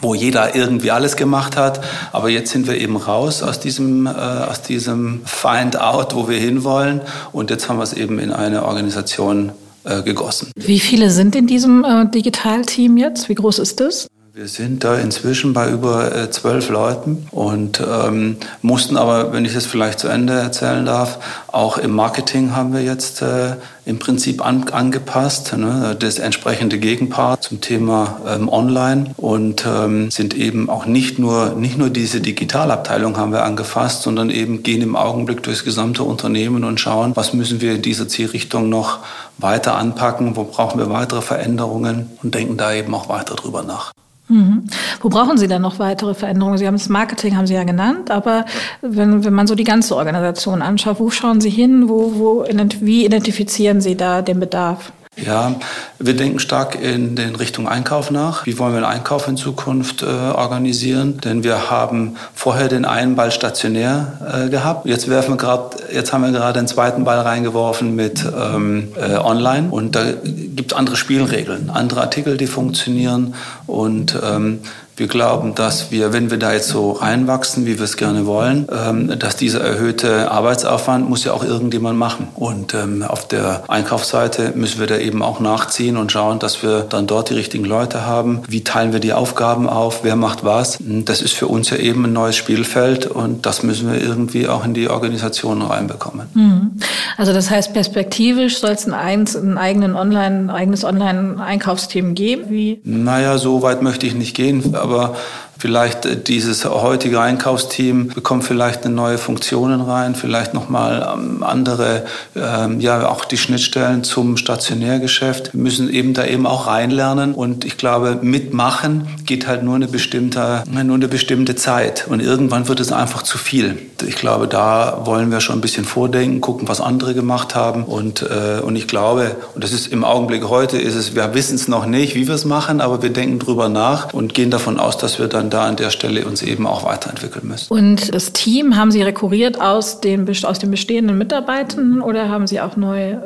wo 0.02 0.14
jeder 0.14 0.54
irgendwie 0.54 0.90
alles 0.90 1.16
gemacht 1.16 1.56
hat. 1.56 1.80
Aber 2.12 2.28
jetzt 2.28 2.52
sind 2.52 2.66
wir 2.66 2.76
eben 2.76 2.96
raus 2.96 3.42
aus 3.42 3.60
diesem, 3.60 4.06
äh, 4.06 4.10
aus 4.10 4.60
diesem 4.60 5.22
Find 5.24 5.80
Out, 5.80 6.14
wo 6.14 6.28
wir 6.28 6.38
hinwollen. 6.38 7.00
Und 7.32 7.50
jetzt 7.50 7.70
haben 7.70 7.78
wir 7.78 7.84
es 7.84 7.94
eben 7.94 8.18
in 8.18 8.30
eine 8.30 8.66
Organisation 8.66 9.52
äh, 9.84 10.02
gegossen. 10.02 10.52
Wie 10.56 10.80
viele 10.80 11.10
sind 11.10 11.34
in 11.34 11.46
diesem 11.46 11.82
äh, 11.82 12.06
Digitalteam 12.08 12.98
jetzt? 12.98 13.30
Wie 13.30 13.34
groß 13.34 13.58
ist 13.58 13.80
das? 13.80 14.06
Wir 14.34 14.48
sind 14.48 14.82
da 14.82 14.96
inzwischen 14.96 15.52
bei 15.52 15.68
über 15.68 16.16
äh, 16.16 16.30
zwölf 16.30 16.70
Leuten 16.70 17.26
und 17.32 17.82
ähm, 17.86 18.38
mussten 18.62 18.96
aber, 18.96 19.34
wenn 19.34 19.44
ich 19.44 19.54
es 19.54 19.66
vielleicht 19.66 19.98
zu 19.98 20.08
Ende 20.08 20.32
erzählen 20.32 20.86
darf, 20.86 21.18
auch 21.48 21.76
im 21.76 21.90
Marketing 21.90 22.56
haben 22.56 22.72
wir 22.72 22.82
jetzt 22.82 23.20
äh, 23.20 23.56
im 23.84 23.98
Prinzip 23.98 24.42
an, 24.42 24.70
angepasst, 24.70 25.54
ne, 25.58 25.94
das 25.98 26.18
entsprechende 26.18 26.78
Gegenpart 26.78 27.42
zum 27.42 27.60
Thema 27.60 28.22
ähm, 28.26 28.48
Online 28.48 29.10
und 29.18 29.66
ähm, 29.66 30.10
sind 30.10 30.32
eben 30.34 30.70
auch 30.70 30.86
nicht 30.86 31.18
nur, 31.18 31.50
nicht 31.50 31.76
nur 31.76 31.90
diese 31.90 32.22
Digitalabteilung 32.22 33.18
haben 33.18 33.32
wir 33.32 33.44
angefasst, 33.44 34.00
sondern 34.00 34.30
eben 34.30 34.62
gehen 34.62 34.80
im 34.80 34.96
Augenblick 34.96 35.42
durchs 35.42 35.62
gesamte 35.62 36.04
Unternehmen 36.04 36.64
und 36.64 36.80
schauen, 36.80 37.14
was 37.16 37.34
müssen 37.34 37.60
wir 37.60 37.74
in 37.74 37.82
dieser 37.82 38.08
Zielrichtung 38.08 38.70
noch 38.70 39.00
weiter 39.36 39.76
anpacken, 39.76 40.36
wo 40.36 40.44
brauchen 40.44 40.78
wir 40.78 40.88
weitere 40.88 41.20
Veränderungen 41.20 42.12
und 42.22 42.34
denken 42.34 42.56
da 42.56 42.72
eben 42.72 42.94
auch 42.94 43.10
weiter 43.10 43.34
drüber 43.34 43.62
nach. 43.62 43.92
Mhm. 44.32 44.64
Wo 45.02 45.10
brauchen 45.10 45.36
Sie 45.36 45.46
dann 45.46 45.60
noch 45.60 45.78
weitere 45.78 46.14
Veränderungen? 46.14 46.56
Sie 46.56 46.66
haben 46.66 46.76
das 46.76 46.88
Marketing, 46.88 47.36
haben 47.36 47.46
Sie 47.46 47.52
ja 47.52 47.64
genannt, 47.64 48.10
aber 48.10 48.46
wenn, 48.80 49.24
wenn 49.24 49.34
man 49.34 49.46
so 49.46 49.54
die 49.54 49.64
ganze 49.64 49.94
Organisation 49.94 50.62
anschaut, 50.62 51.00
wo 51.00 51.10
schauen 51.10 51.42
Sie 51.42 51.50
hin? 51.50 51.90
Wo, 51.90 52.14
wo, 52.14 52.46
wie 52.80 53.04
identifizieren 53.04 53.82
Sie 53.82 53.94
da 53.94 54.22
den 54.22 54.40
Bedarf? 54.40 54.90
Ja, 55.16 55.56
wir 55.98 56.16
denken 56.16 56.38
stark 56.38 56.80
in 56.80 57.16
den 57.16 57.36
Richtung 57.36 57.68
Einkauf 57.68 58.10
nach. 58.10 58.46
Wie 58.46 58.58
wollen 58.58 58.72
wir 58.72 58.80
den 58.80 58.86
Einkauf 58.86 59.28
in 59.28 59.36
Zukunft 59.36 60.02
äh, 60.02 60.06
organisieren? 60.06 61.18
Denn 61.18 61.44
wir 61.44 61.70
haben 61.70 62.16
vorher 62.34 62.68
den 62.68 62.86
einen 62.86 63.14
Ball 63.14 63.30
stationär 63.30 64.46
äh, 64.46 64.48
gehabt. 64.48 64.86
Jetzt 64.86 65.10
werfen 65.10 65.32
wir 65.32 65.36
gerade, 65.36 65.76
jetzt 65.92 66.14
haben 66.14 66.22
wir 66.22 66.32
gerade 66.32 66.58
den 66.58 66.66
zweiten 66.66 67.04
Ball 67.04 67.20
reingeworfen 67.20 67.94
mit 67.94 68.24
ähm, 68.24 68.88
äh, 68.96 69.16
Online. 69.16 69.68
Und 69.70 69.96
da 69.96 70.12
gibt 70.24 70.72
es 70.72 70.78
andere 70.78 70.96
Spielregeln, 70.96 71.68
andere 71.68 72.00
Artikel, 72.00 72.38
die 72.38 72.46
funktionieren. 72.46 73.34
Und 73.66 74.18
ähm, 74.24 74.60
wir 75.02 75.08
glauben, 75.08 75.56
dass 75.56 75.90
wir, 75.90 76.12
wenn 76.12 76.30
wir 76.30 76.38
da 76.38 76.52
jetzt 76.52 76.68
so 76.68 76.92
reinwachsen, 76.92 77.66
wie 77.66 77.76
wir 77.76 77.84
es 77.84 77.96
gerne 77.96 78.24
wollen, 78.24 78.68
ähm, 78.70 79.18
dass 79.18 79.34
dieser 79.34 79.60
erhöhte 79.60 80.30
Arbeitsaufwand 80.30 81.08
muss 81.08 81.24
ja 81.24 81.32
auch 81.32 81.42
irgendjemand 81.42 81.98
machen. 81.98 82.28
Und 82.36 82.72
ähm, 82.74 83.02
auf 83.02 83.26
der 83.26 83.64
Einkaufsseite 83.66 84.52
müssen 84.54 84.78
wir 84.78 84.86
da 84.86 84.96
eben 84.98 85.20
auch 85.24 85.40
nachziehen 85.40 85.96
und 85.96 86.12
schauen, 86.12 86.38
dass 86.38 86.62
wir 86.62 86.82
dann 86.82 87.08
dort 87.08 87.30
die 87.30 87.34
richtigen 87.34 87.64
Leute 87.64 88.06
haben. 88.06 88.42
Wie 88.46 88.62
teilen 88.62 88.92
wir 88.92 89.00
die 89.00 89.12
Aufgaben 89.12 89.68
auf? 89.68 90.04
Wer 90.04 90.14
macht 90.14 90.44
was? 90.44 90.78
Das 90.80 91.20
ist 91.20 91.34
für 91.34 91.48
uns 91.48 91.70
ja 91.70 91.78
eben 91.78 92.04
ein 92.04 92.12
neues 92.12 92.36
Spielfeld 92.36 93.08
und 93.08 93.44
das 93.44 93.64
müssen 93.64 93.92
wir 93.92 94.00
irgendwie 94.00 94.46
auch 94.46 94.64
in 94.64 94.72
die 94.72 94.88
Organisation 94.88 95.62
reinbekommen. 95.62 96.28
Mhm. 96.34 96.70
Also 97.16 97.32
das 97.32 97.50
heißt, 97.50 97.74
perspektivisch 97.74 98.58
soll 98.58 98.70
es 98.70 98.88
ein, 98.88 99.26
ein 99.26 99.58
eigenen 99.58 99.96
Online, 99.96 100.54
eigenes 100.54 100.84
Online-Einkaufsteam 100.84 102.14
geben? 102.14 102.44
Wie? 102.50 102.80
Naja, 102.84 103.38
so 103.38 103.62
weit 103.62 103.82
möchte 103.82 104.06
ich 104.06 104.14
nicht 104.14 104.36
gehen. 104.36 104.76
Aber 104.76 104.91
aber 104.92 105.16
Vielleicht 105.62 106.06
äh, 106.06 106.16
dieses 106.16 106.64
heutige 106.64 107.20
Einkaufsteam 107.20 108.08
bekommt 108.08 108.42
vielleicht 108.42 108.84
eine 108.84 108.96
neue 108.96 109.16
Funktionen 109.16 109.80
rein, 109.80 110.16
vielleicht 110.16 110.54
nochmal 110.54 111.14
ähm, 111.14 111.44
andere, 111.44 112.04
ähm, 112.34 112.80
ja 112.80 113.08
auch 113.08 113.24
die 113.24 113.36
Schnittstellen 113.36 114.02
zum 114.02 114.36
Stationärgeschäft. 114.36 115.54
Wir 115.54 115.60
müssen 115.60 115.88
eben 115.88 116.14
da 116.14 116.24
eben 116.24 116.48
auch 116.48 116.66
reinlernen 116.66 117.32
und 117.32 117.64
ich 117.64 117.76
glaube, 117.76 118.18
mitmachen 118.22 119.06
geht 119.24 119.46
halt 119.46 119.62
nur 119.62 119.76
eine 119.76 119.86
bestimmte, 119.86 120.64
nur 120.68 120.96
eine 120.96 121.06
bestimmte 121.06 121.54
Zeit 121.54 122.08
und 122.08 122.18
irgendwann 122.18 122.66
wird 122.66 122.80
es 122.80 122.90
einfach 122.90 123.22
zu 123.22 123.38
viel. 123.38 123.78
Ich 124.04 124.16
glaube, 124.16 124.48
da 124.48 125.02
wollen 125.04 125.30
wir 125.30 125.40
schon 125.40 125.58
ein 125.58 125.60
bisschen 125.60 125.84
vordenken, 125.84 126.40
gucken, 126.40 126.66
was 126.66 126.80
andere 126.80 127.14
gemacht 127.14 127.54
haben 127.54 127.84
und, 127.84 128.22
äh, 128.22 128.60
und 128.60 128.74
ich 128.74 128.88
glaube, 128.88 129.36
und 129.54 129.62
das 129.62 129.70
ist 129.70 129.86
im 129.86 130.02
Augenblick 130.02 130.48
heute, 130.48 130.78
ist 130.78 130.96
es, 130.96 131.14
wir 131.14 131.34
wissen 131.34 131.54
es 131.54 131.68
noch 131.68 131.86
nicht, 131.86 132.16
wie 132.16 132.26
wir 132.26 132.34
es 132.34 132.44
machen, 132.44 132.80
aber 132.80 133.00
wir 133.00 133.10
denken 133.10 133.38
drüber 133.38 133.68
nach 133.68 134.12
und 134.12 134.34
gehen 134.34 134.50
davon 134.50 134.80
aus, 134.80 134.98
dass 134.98 135.20
wir 135.20 135.28
dann 135.28 135.51
da 135.52 135.66
an 135.66 135.76
der 135.76 135.90
Stelle 135.90 136.26
uns 136.26 136.42
eben 136.42 136.66
auch 136.66 136.84
weiterentwickeln 136.84 137.46
müssen. 137.46 137.72
Und 137.72 138.14
das 138.14 138.32
Team, 138.32 138.76
haben 138.76 138.90
Sie 138.90 139.02
rekurriert 139.02 139.60
aus 139.60 140.00
den, 140.00 140.28
aus 140.44 140.58
den 140.58 140.70
bestehenden 140.70 141.18
Mitarbeitenden 141.18 142.00
oder 142.00 142.28
haben 142.28 142.46
Sie 142.46 142.60
auch 142.60 142.76
neu 142.76 143.10
äh, 143.10 143.18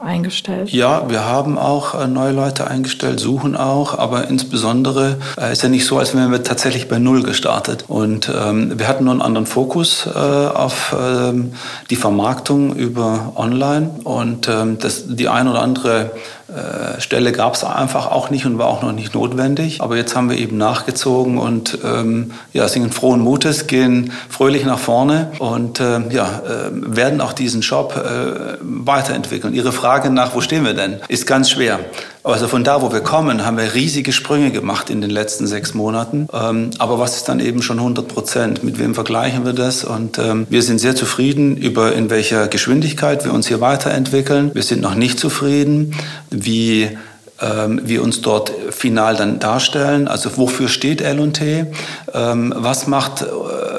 eingestellt? 0.00 0.70
Ja, 0.70 1.08
wir 1.08 1.24
haben 1.24 1.58
auch 1.58 2.00
äh, 2.00 2.06
neue 2.06 2.32
Leute 2.32 2.66
eingestellt, 2.68 3.20
suchen 3.20 3.56
auch, 3.56 3.98
aber 3.98 4.28
insbesondere 4.28 5.16
äh, 5.40 5.52
ist 5.52 5.62
ja 5.62 5.68
nicht 5.68 5.86
so, 5.86 5.98
als 5.98 6.14
wären 6.14 6.30
wir 6.30 6.42
tatsächlich 6.42 6.88
bei 6.88 6.98
Null 6.98 7.22
gestartet. 7.22 7.84
Und 7.88 8.30
ähm, 8.34 8.78
wir 8.78 8.88
hatten 8.88 9.04
nur 9.04 9.12
einen 9.12 9.22
anderen 9.22 9.46
Fokus 9.46 10.06
äh, 10.06 10.18
auf 10.18 10.94
ähm, 10.98 11.52
die 11.90 11.96
Vermarktung 11.96 12.74
über 12.74 13.32
Online 13.36 13.90
und 14.04 14.48
ähm, 14.48 14.78
das, 14.78 15.04
die 15.08 15.28
ein 15.28 15.48
oder 15.48 15.62
andere 15.62 16.10
äh, 16.54 17.00
Stelle 17.00 17.32
gab 17.32 17.54
es 17.54 17.64
einfach 17.64 18.10
auch 18.10 18.30
nicht 18.30 18.46
und 18.46 18.58
war 18.58 18.66
auch 18.66 18.82
noch 18.82 18.92
nicht 18.92 19.14
notwendig. 19.14 19.80
Aber 19.80 19.96
jetzt 19.96 20.14
haben 20.14 20.30
wir 20.30 20.38
eben 20.38 20.56
nachgezogen 20.56 21.38
und 21.38 21.78
ähm, 21.84 22.32
ja, 22.52 22.68
singen 22.68 22.92
frohen 22.92 23.20
Mutes, 23.20 23.66
gehen 23.66 24.12
fröhlich 24.28 24.64
nach 24.64 24.78
vorne 24.78 25.32
und 25.38 25.80
äh, 25.80 26.00
ja, 26.10 26.42
äh, 26.46 26.70
werden 26.72 27.20
auch 27.20 27.32
diesen 27.32 27.62
Shop 27.62 27.96
äh, 27.96 28.56
weiterentwickeln. 28.60 29.54
Ihre 29.54 29.72
Frage 29.72 30.10
nach, 30.10 30.34
wo 30.34 30.40
stehen 30.40 30.64
wir 30.64 30.74
denn, 30.74 31.00
ist 31.08 31.26
ganz 31.26 31.50
schwer. 31.50 31.80
Also 32.24 32.48
von 32.48 32.64
da, 32.64 32.80
wo 32.80 32.90
wir 32.90 33.02
kommen, 33.02 33.44
haben 33.44 33.58
wir 33.58 33.74
riesige 33.74 34.10
Sprünge 34.10 34.50
gemacht 34.50 34.88
in 34.88 35.02
den 35.02 35.10
letzten 35.10 35.46
sechs 35.46 35.74
Monaten. 35.74 36.26
Ähm, 36.32 36.70
aber 36.78 36.98
was 36.98 37.16
ist 37.16 37.28
dann 37.28 37.38
eben 37.38 37.60
schon 37.60 37.78
100 37.78 38.08
Prozent? 38.08 38.64
Mit 38.64 38.78
wem 38.78 38.94
vergleichen 38.94 39.44
wir 39.44 39.52
das? 39.52 39.84
Und 39.84 40.18
ähm, 40.18 40.46
wir 40.48 40.62
sind 40.62 40.78
sehr 40.78 40.96
zufrieden 40.96 41.58
über 41.58 41.94
in 41.94 42.08
welcher 42.08 42.48
Geschwindigkeit 42.48 43.26
wir 43.26 43.34
uns 43.34 43.46
hier 43.48 43.60
weiterentwickeln. 43.60 44.54
Wir 44.54 44.62
sind 44.62 44.80
noch 44.80 44.94
nicht 44.94 45.18
zufrieden, 45.18 45.94
wie 46.30 46.96
ähm, 47.40 47.80
wir 47.84 48.02
uns 48.02 48.20
dort 48.20 48.52
final 48.70 49.16
dann 49.16 49.40
darstellen. 49.40 50.06
Also 50.06 50.36
wofür 50.36 50.68
steht 50.68 51.00
L&T? 51.00 51.66
Ähm, 52.12 52.54
was 52.56 52.86
macht, 52.86 53.22
äh, 53.22 53.26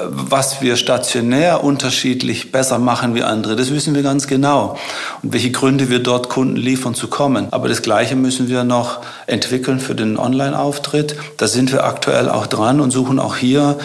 was 0.08 0.60
wir 0.60 0.76
stationär 0.76 1.64
unterschiedlich 1.64 2.52
besser 2.52 2.78
machen 2.78 3.14
wie 3.14 3.22
andere? 3.22 3.56
Das 3.56 3.70
wissen 3.72 3.94
wir 3.94 4.02
ganz 4.02 4.26
genau. 4.26 4.76
Und 5.22 5.32
welche 5.32 5.50
Gründe 5.50 5.88
wir 5.88 6.00
dort 6.00 6.28
Kunden 6.28 6.56
liefern 6.56 6.94
zu 6.94 7.08
kommen. 7.08 7.48
Aber 7.50 7.68
das 7.68 7.80
Gleiche 7.80 8.14
müssen 8.14 8.48
wir 8.48 8.64
noch 8.64 9.00
entwickeln 9.26 9.80
für 9.80 9.94
den 9.94 10.18
Online-Auftritt. 10.18 11.16
Da 11.38 11.48
sind 11.48 11.72
wir 11.72 11.84
aktuell 11.84 12.28
auch 12.28 12.46
dran 12.46 12.80
und 12.80 12.90
suchen 12.90 13.18
auch 13.18 13.36
hier 13.36 13.78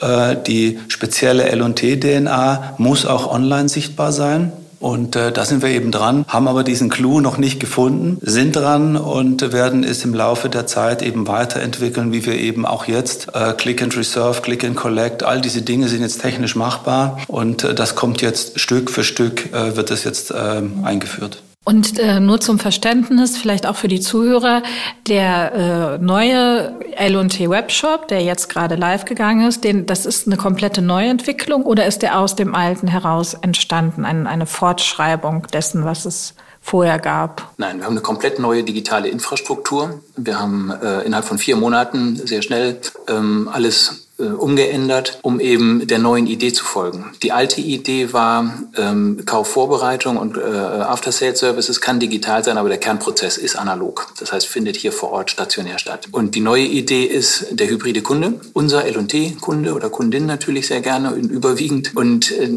äh, 0.00 0.36
die 0.46 0.78
spezielle 0.88 1.44
L&T-DNA 1.50 2.74
muss 2.78 3.04
auch 3.04 3.30
online 3.30 3.68
sichtbar 3.68 4.12
sein. 4.12 4.52
Und 4.80 5.16
äh, 5.16 5.32
da 5.32 5.44
sind 5.44 5.62
wir 5.62 5.70
eben 5.70 5.90
dran, 5.90 6.24
haben 6.28 6.46
aber 6.48 6.62
diesen 6.62 6.88
Clou 6.88 7.20
noch 7.20 7.38
nicht 7.38 7.58
gefunden, 7.58 8.18
sind 8.20 8.54
dran 8.54 8.96
und 8.96 9.52
werden 9.52 9.82
es 9.82 10.04
im 10.04 10.14
Laufe 10.14 10.48
der 10.48 10.66
Zeit 10.66 11.02
eben 11.02 11.26
weiterentwickeln, 11.26 12.12
wie 12.12 12.24
wir 12.24 12.34
eben 12.34 12.64
auch 12.64 12.86
jetzt 12.86 13.34
äh, 13.34 13.52
Click 13.54 13.82
and 13.82 13.96
Reserve, 13.96 14.40
Click 14.40 14.64
and 14.64 14.76
Collect, 14.76 15.22
all 15.22 15.40
diese 15.40 15.62
Dinge 15.62 15.88
sind 15.88 16.02
jetzt 16.02 16.20
technisch 16.20 16.54
machbar 16.54 17.18
und 17.26 17.64
äh, 17.64 17.74
das 17.74 17.96
kommt 17.96 18.22
jetzt 18.22 18.60
Stück 18.60 18.90
für 18.90 19.04
Stück, 19.04 19.52
äh, 19.52 19.76
wird 19.76 19.90
es 19.90 20.04
jetzt 20.04 20.30
äh, 20.30 20.62
eingeführt. 20.84 21.42
Und 21.64 21.98
äh, 21.98 22.18
nur 22.18 22.40
zum 22.40 22.58
Verständnis, 22.58 23.36
vielleicht 23.36 23.66
auch 23.66 23.76
für 23.76 23.88
die 23.88 24.00
Zuhörer, 24.00 24.62
der 25.06 25.98
äh, 26.00 26.02
neue 26.02 26.80
L&T 26.96 27.50
Webshop, 27.50 28.08
der 28.08 28.22
jetzt 28.22 28.48
gerade 28.48 28.74
live 28.74 29.04
gegangen 29.04 29.46
ist, 29.46 29.64
den, 29.64 29.84
das 29.84 30.06
ist 30.06 30.26
eine 30.26 30.38
komplette 30.38 30.80
Neuentwicklung 30.80 31.64
oder 31.64 31.84
ist 31.84 32.00
der 32.00 32.18
aus 32.18 32.36
dem 32.36 32.54
Alten 32.54 32.88
heraus 32.88 33.34
entstanden, 33.34 34.06
ein, 34.06 34.26
eine 34.26 34.46
Fortschreibung 34.46 35.46
dessen, 35.52 35.84
was 35.84 36.06
es 36.06 36.34
vorher 36.60 36.98
gab? 36.98 37.52
Nein, 37.58 37.78
wir 37.78 37.84
haben 37.84 37.92
eine 37.92 38.00
komplett 38.00 38.38
neue 38.38 38.64
digitale 38.64 39.08
Infrastruktur. 39.08 40.00
Wir 40.16 40.38
haben 40.38 40.70
äh, 40.70 41.02
innerhalb 41.02 41.26
von 41.26 41.38
vier 41.38 41.56
Monaten 41.56 42.16
sehr 42.16 42.42
schnell 42.42 42.80
ähm, 43.08 43.48
alles 43.52 44.07
äh, 44.18 44.24
umgeändert, 44.24 45.20
um 45.22 45.38
eben 45.38 45.86
der 45.86 46.00
neuen 46.00 46.26
Idee 46.26 46.52
zu 46.52 46.64
folgen. 46.64 47.12
Die 47.22 47.30
alte 47.30 47.60
Idee 47.60 48.12
war, 48.12 48.64
ähm, 48.76 49.22
Kaufvorbereitung 49.24 50.16
und 50.16 50.36
äh, 50.36 50.40
After-Sales-Services 50.40 51.80
kann 51.80 52.00
digital 52.00 52.42
sein, 52.42 52.58
aber 52.58 52.68
der 52.68 52.78
Kernprozess 52.78 53.38
ist 53.38 53.54
analog. 53.56 54.08
Das 54.18 54.32
heißt, 54.32 54.46
findet 54.46 54.76
hier 54.76 54.90
vor 54.90 55.12
Ort 55.12 55.30
stationär 55.30 55.78
statt. 55.78 56.08
Und 56.10 56.34
die 56.34 56.40
neue 56.40 56.64
Idee 56.64 57.04
ist 57.04 57.46
der 57.52 57.68
hybride 57.68 58.02
Kunde, 58.02 58.34
unser 58.54 58.84
L&T-Kunde 58.86 59.72
oder 59.72 59.88
Kundin 59.88 60.26
natürlich 60.26 60.66
sehr 60.66 60.80
gerne 60.80 61.12
und 61.12 61.30
überwiegend. 61.30 61.94
Und 61.94 62.32
äh, 62.32 62.48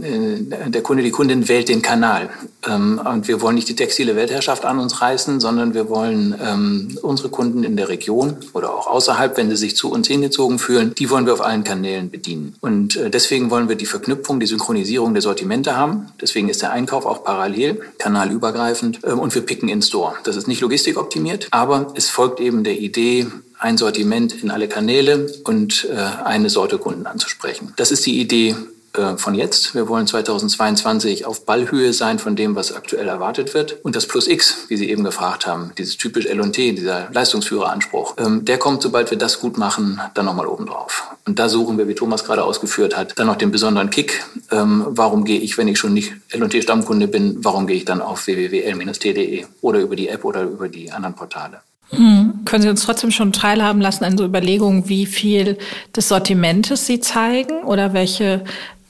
der 0.68 0.82
Kunde, 0.82 1.03
die 1.03 1.12
Kundin 1.12 1.48
wählt 1.48 1.70
den 1.70 1.84
Kanal. 1.84 2.30
Ähm, 2.68 3.00
und 3.06 3.27
wir 3.27 3.39
wollen 3.41 3.56
nicht 3.56 3.70
die 3.70 3.75
textile 3.75 4.15
Weltherrschaft 4.15 4.65
an 4.65 4.80
uns 4.80 5.01
reißen, 5.01 5.39
sondern 5.39 5.75
wir 5.75 5.89
wollen 5.89 6.36
ähm, 6.41 6.98
unsere 7.03 7.30
Kunden 7.30 7.63
in 7.63 7.77
der 7.77 7.89
Region 7.89 8.38
oder 8.53 8.74
auch 8.74 8.88
außerhalb, 8.88 9.38
wenn 9.38 9.50
sie 9.51 9.58
sich 9.58 9.75
zu 9.75 9.91
uns 9.91 10.08
hingezogen 10.08 10.58
fühlen, 10.58 10.96
die 10.96 11.10
wollen 11.10 11.27
wir 11.27 11.34
auf 11.34 11.41
allen 11.51 11.63
Kanälen 11.63 12.10
bedienen. 12.10 12.55
Und 12.62 12.96
äh, 12.96 13.10
deswegen 13.10 13.51
wollen 13.51 13.67
wir 13.67 13.75
die 13.75 13.86
Verknüpfung, 13.86 14.39
die 14.39 14.46
Synchronisierung 14.46 15.13
der 15.13 15.22
Sortimente 15.22 15.75
haben. 15.75 16.08
Deswegen 16.22 16.48
ist 16.50 16.62
der 16.62 16.72
Einkauf 16.72 17.05
auch 17.05 17.24
parallel, 17.24 17.81
kanalübergreifend 18.00 19.01
ähm, 19.03 19.20
und 19.20 19.36
wir 19.36 19.41
picken 19.41 19.70
in 19.70 19.81
Store. 19.81 20.15
Das 20.24 20.38
ist 20.38 20.48
nicht 20.48 20.62
logistikoptimiert, 20.62 21.50
aber 21.51 21.93
es 21.96 22.10
folgt 22.10 22.39
eben 22.39 22.63
der 22.63 22.79
Idee, 22.79 23.27
ein 23.60 23.77
Sortiment 23.77 24.41
in 24.41 24.50
alle 24.50 24.67
Kanäle 24.67 25.31
und 25.43 25.88
äh, 25.91 25.96
eine 26.24 26.50
Sorte 26.50 26.77
Kunden 26.79 27.05
anzusprechen. 27.05 27.74
Das 27.75 27.91
ist 27.91 28.05
die 28.05 28.20
Idee 28.20 28.55
äh, 28.93 29.15
von 29.17 29.36
jetzt. 29.36 29.74
Wir 29.74 29.88
wollen 29.88 30.05
2022 30.05 31.25
auf 31.25 31.45
Ballhöhe 31.45 31.93
sein 31.93 32.19
von 32.19 32.36
dem, 32.36 32.55
was 32.55 32.74
aktuell 32.74 33.07
erwartet 33.07 33.53
wird. 33.53 33.83
Und 33.83 33.95
das 33.95 34.05
Plus 34.05 34.27
X, 34.27 34.65
wie 34.67 34.77
Sie 34.77 34.89
eben 34.89 35.03
gefragt 35.03 35.48
haben, 35.48 35.71
dieses 35.77 35.98
typisch 35.98 36.25
L&T, 36.25 36.74
dieser 36.74 37.10
Leistungsführeranspruch, 37.12 38.15
ähm, 38.17 38.43
der 38.45 38.57
kommt, 38.57 38.81
sobald 38.81 39.10
wir 39.10 39.17
das 39.17 39.39
gut 39.39 39.57
machen, 39.57 40.01
dann 40.13 40.25
nochmal 40.25 40.48
oben 40.48 40.65
drauf. 40.65 41.07
Und 41.25 41.39
da 41.39 41.48
suchen 41.48 41.77
wir, 41.77 41.88
wie 41.88 41.95
Thomas 41.95 42.25
gerade 42.25 42.43
ausgeführt 42.43 42.98
hat, 42.98 43.17
dann 43.17 43.27
noch 43.27 43.38
den 43.38 43.51
besonderen 43.51 43.89
Kick. 43.89 44.25
Ähm, 44.51 44.86
warum 44.89 45.24
gehe 45.24 45.39
ich, 45.39 45.57
wenn 45.57 45.67
ich 45.67 45.79
schon 45.79 45.93
nicht 45.93 46.13
L&T 46.29 46.62
Stammkunde 46.62 47.07
bin, 47.07 47.38
warum 47.43 47.67
gehe 47.67 47.77
ich 47.77 47.86
dann 47.86 48.01
auf 48.01 48.27
www.l-t.de 48.27 49.45
oder 49.62 49.79
über 49.79 49.95
die 49.95 50.10
App 50.10 50.25
oder 50.25 50.43
über 50.43 50.67
die 50.67 50.91
anderen 50.91 51.15
Portale? 51.15 51.62
Hm. 51.91 52.41
Können 52.45 52.63
Sie 52.63 52.69
uns 52.69 52.83
trotzdem 52.83 53.12
schon 53.12 53.33
teilhaben 53.33 53.81
lassen 53.81 54.05
an 54.05 54.17
so 54.17 54.25
Überlegungen, 54.25 54.88
wie 54.88 55.05
viel 55.05 55.57
des 55.95 56.07
Sortimentes 56.07 56.86
Sie 56.86 57.01
zeigen 57.01 57.63
oder 57.63 57.93
welche 57.93 58.43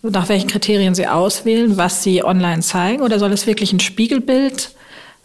nach 0.04 0.30
welchen 0.30 0.50
Kriterien 0.50 0.96
Sie 0.96 1.08
auswählen, 1.08 1.78
was 1.78 2.04
Sie 2.04 2.24
online 2.24 2.62
zeigen? 2.62 3.02
Oder 3.04 3.20
soll 3.20 3.32
es 3.34 3.48
wirklich 3.48 3.72
ein 3.72 3.80
Spiegelbild 3.80 4.72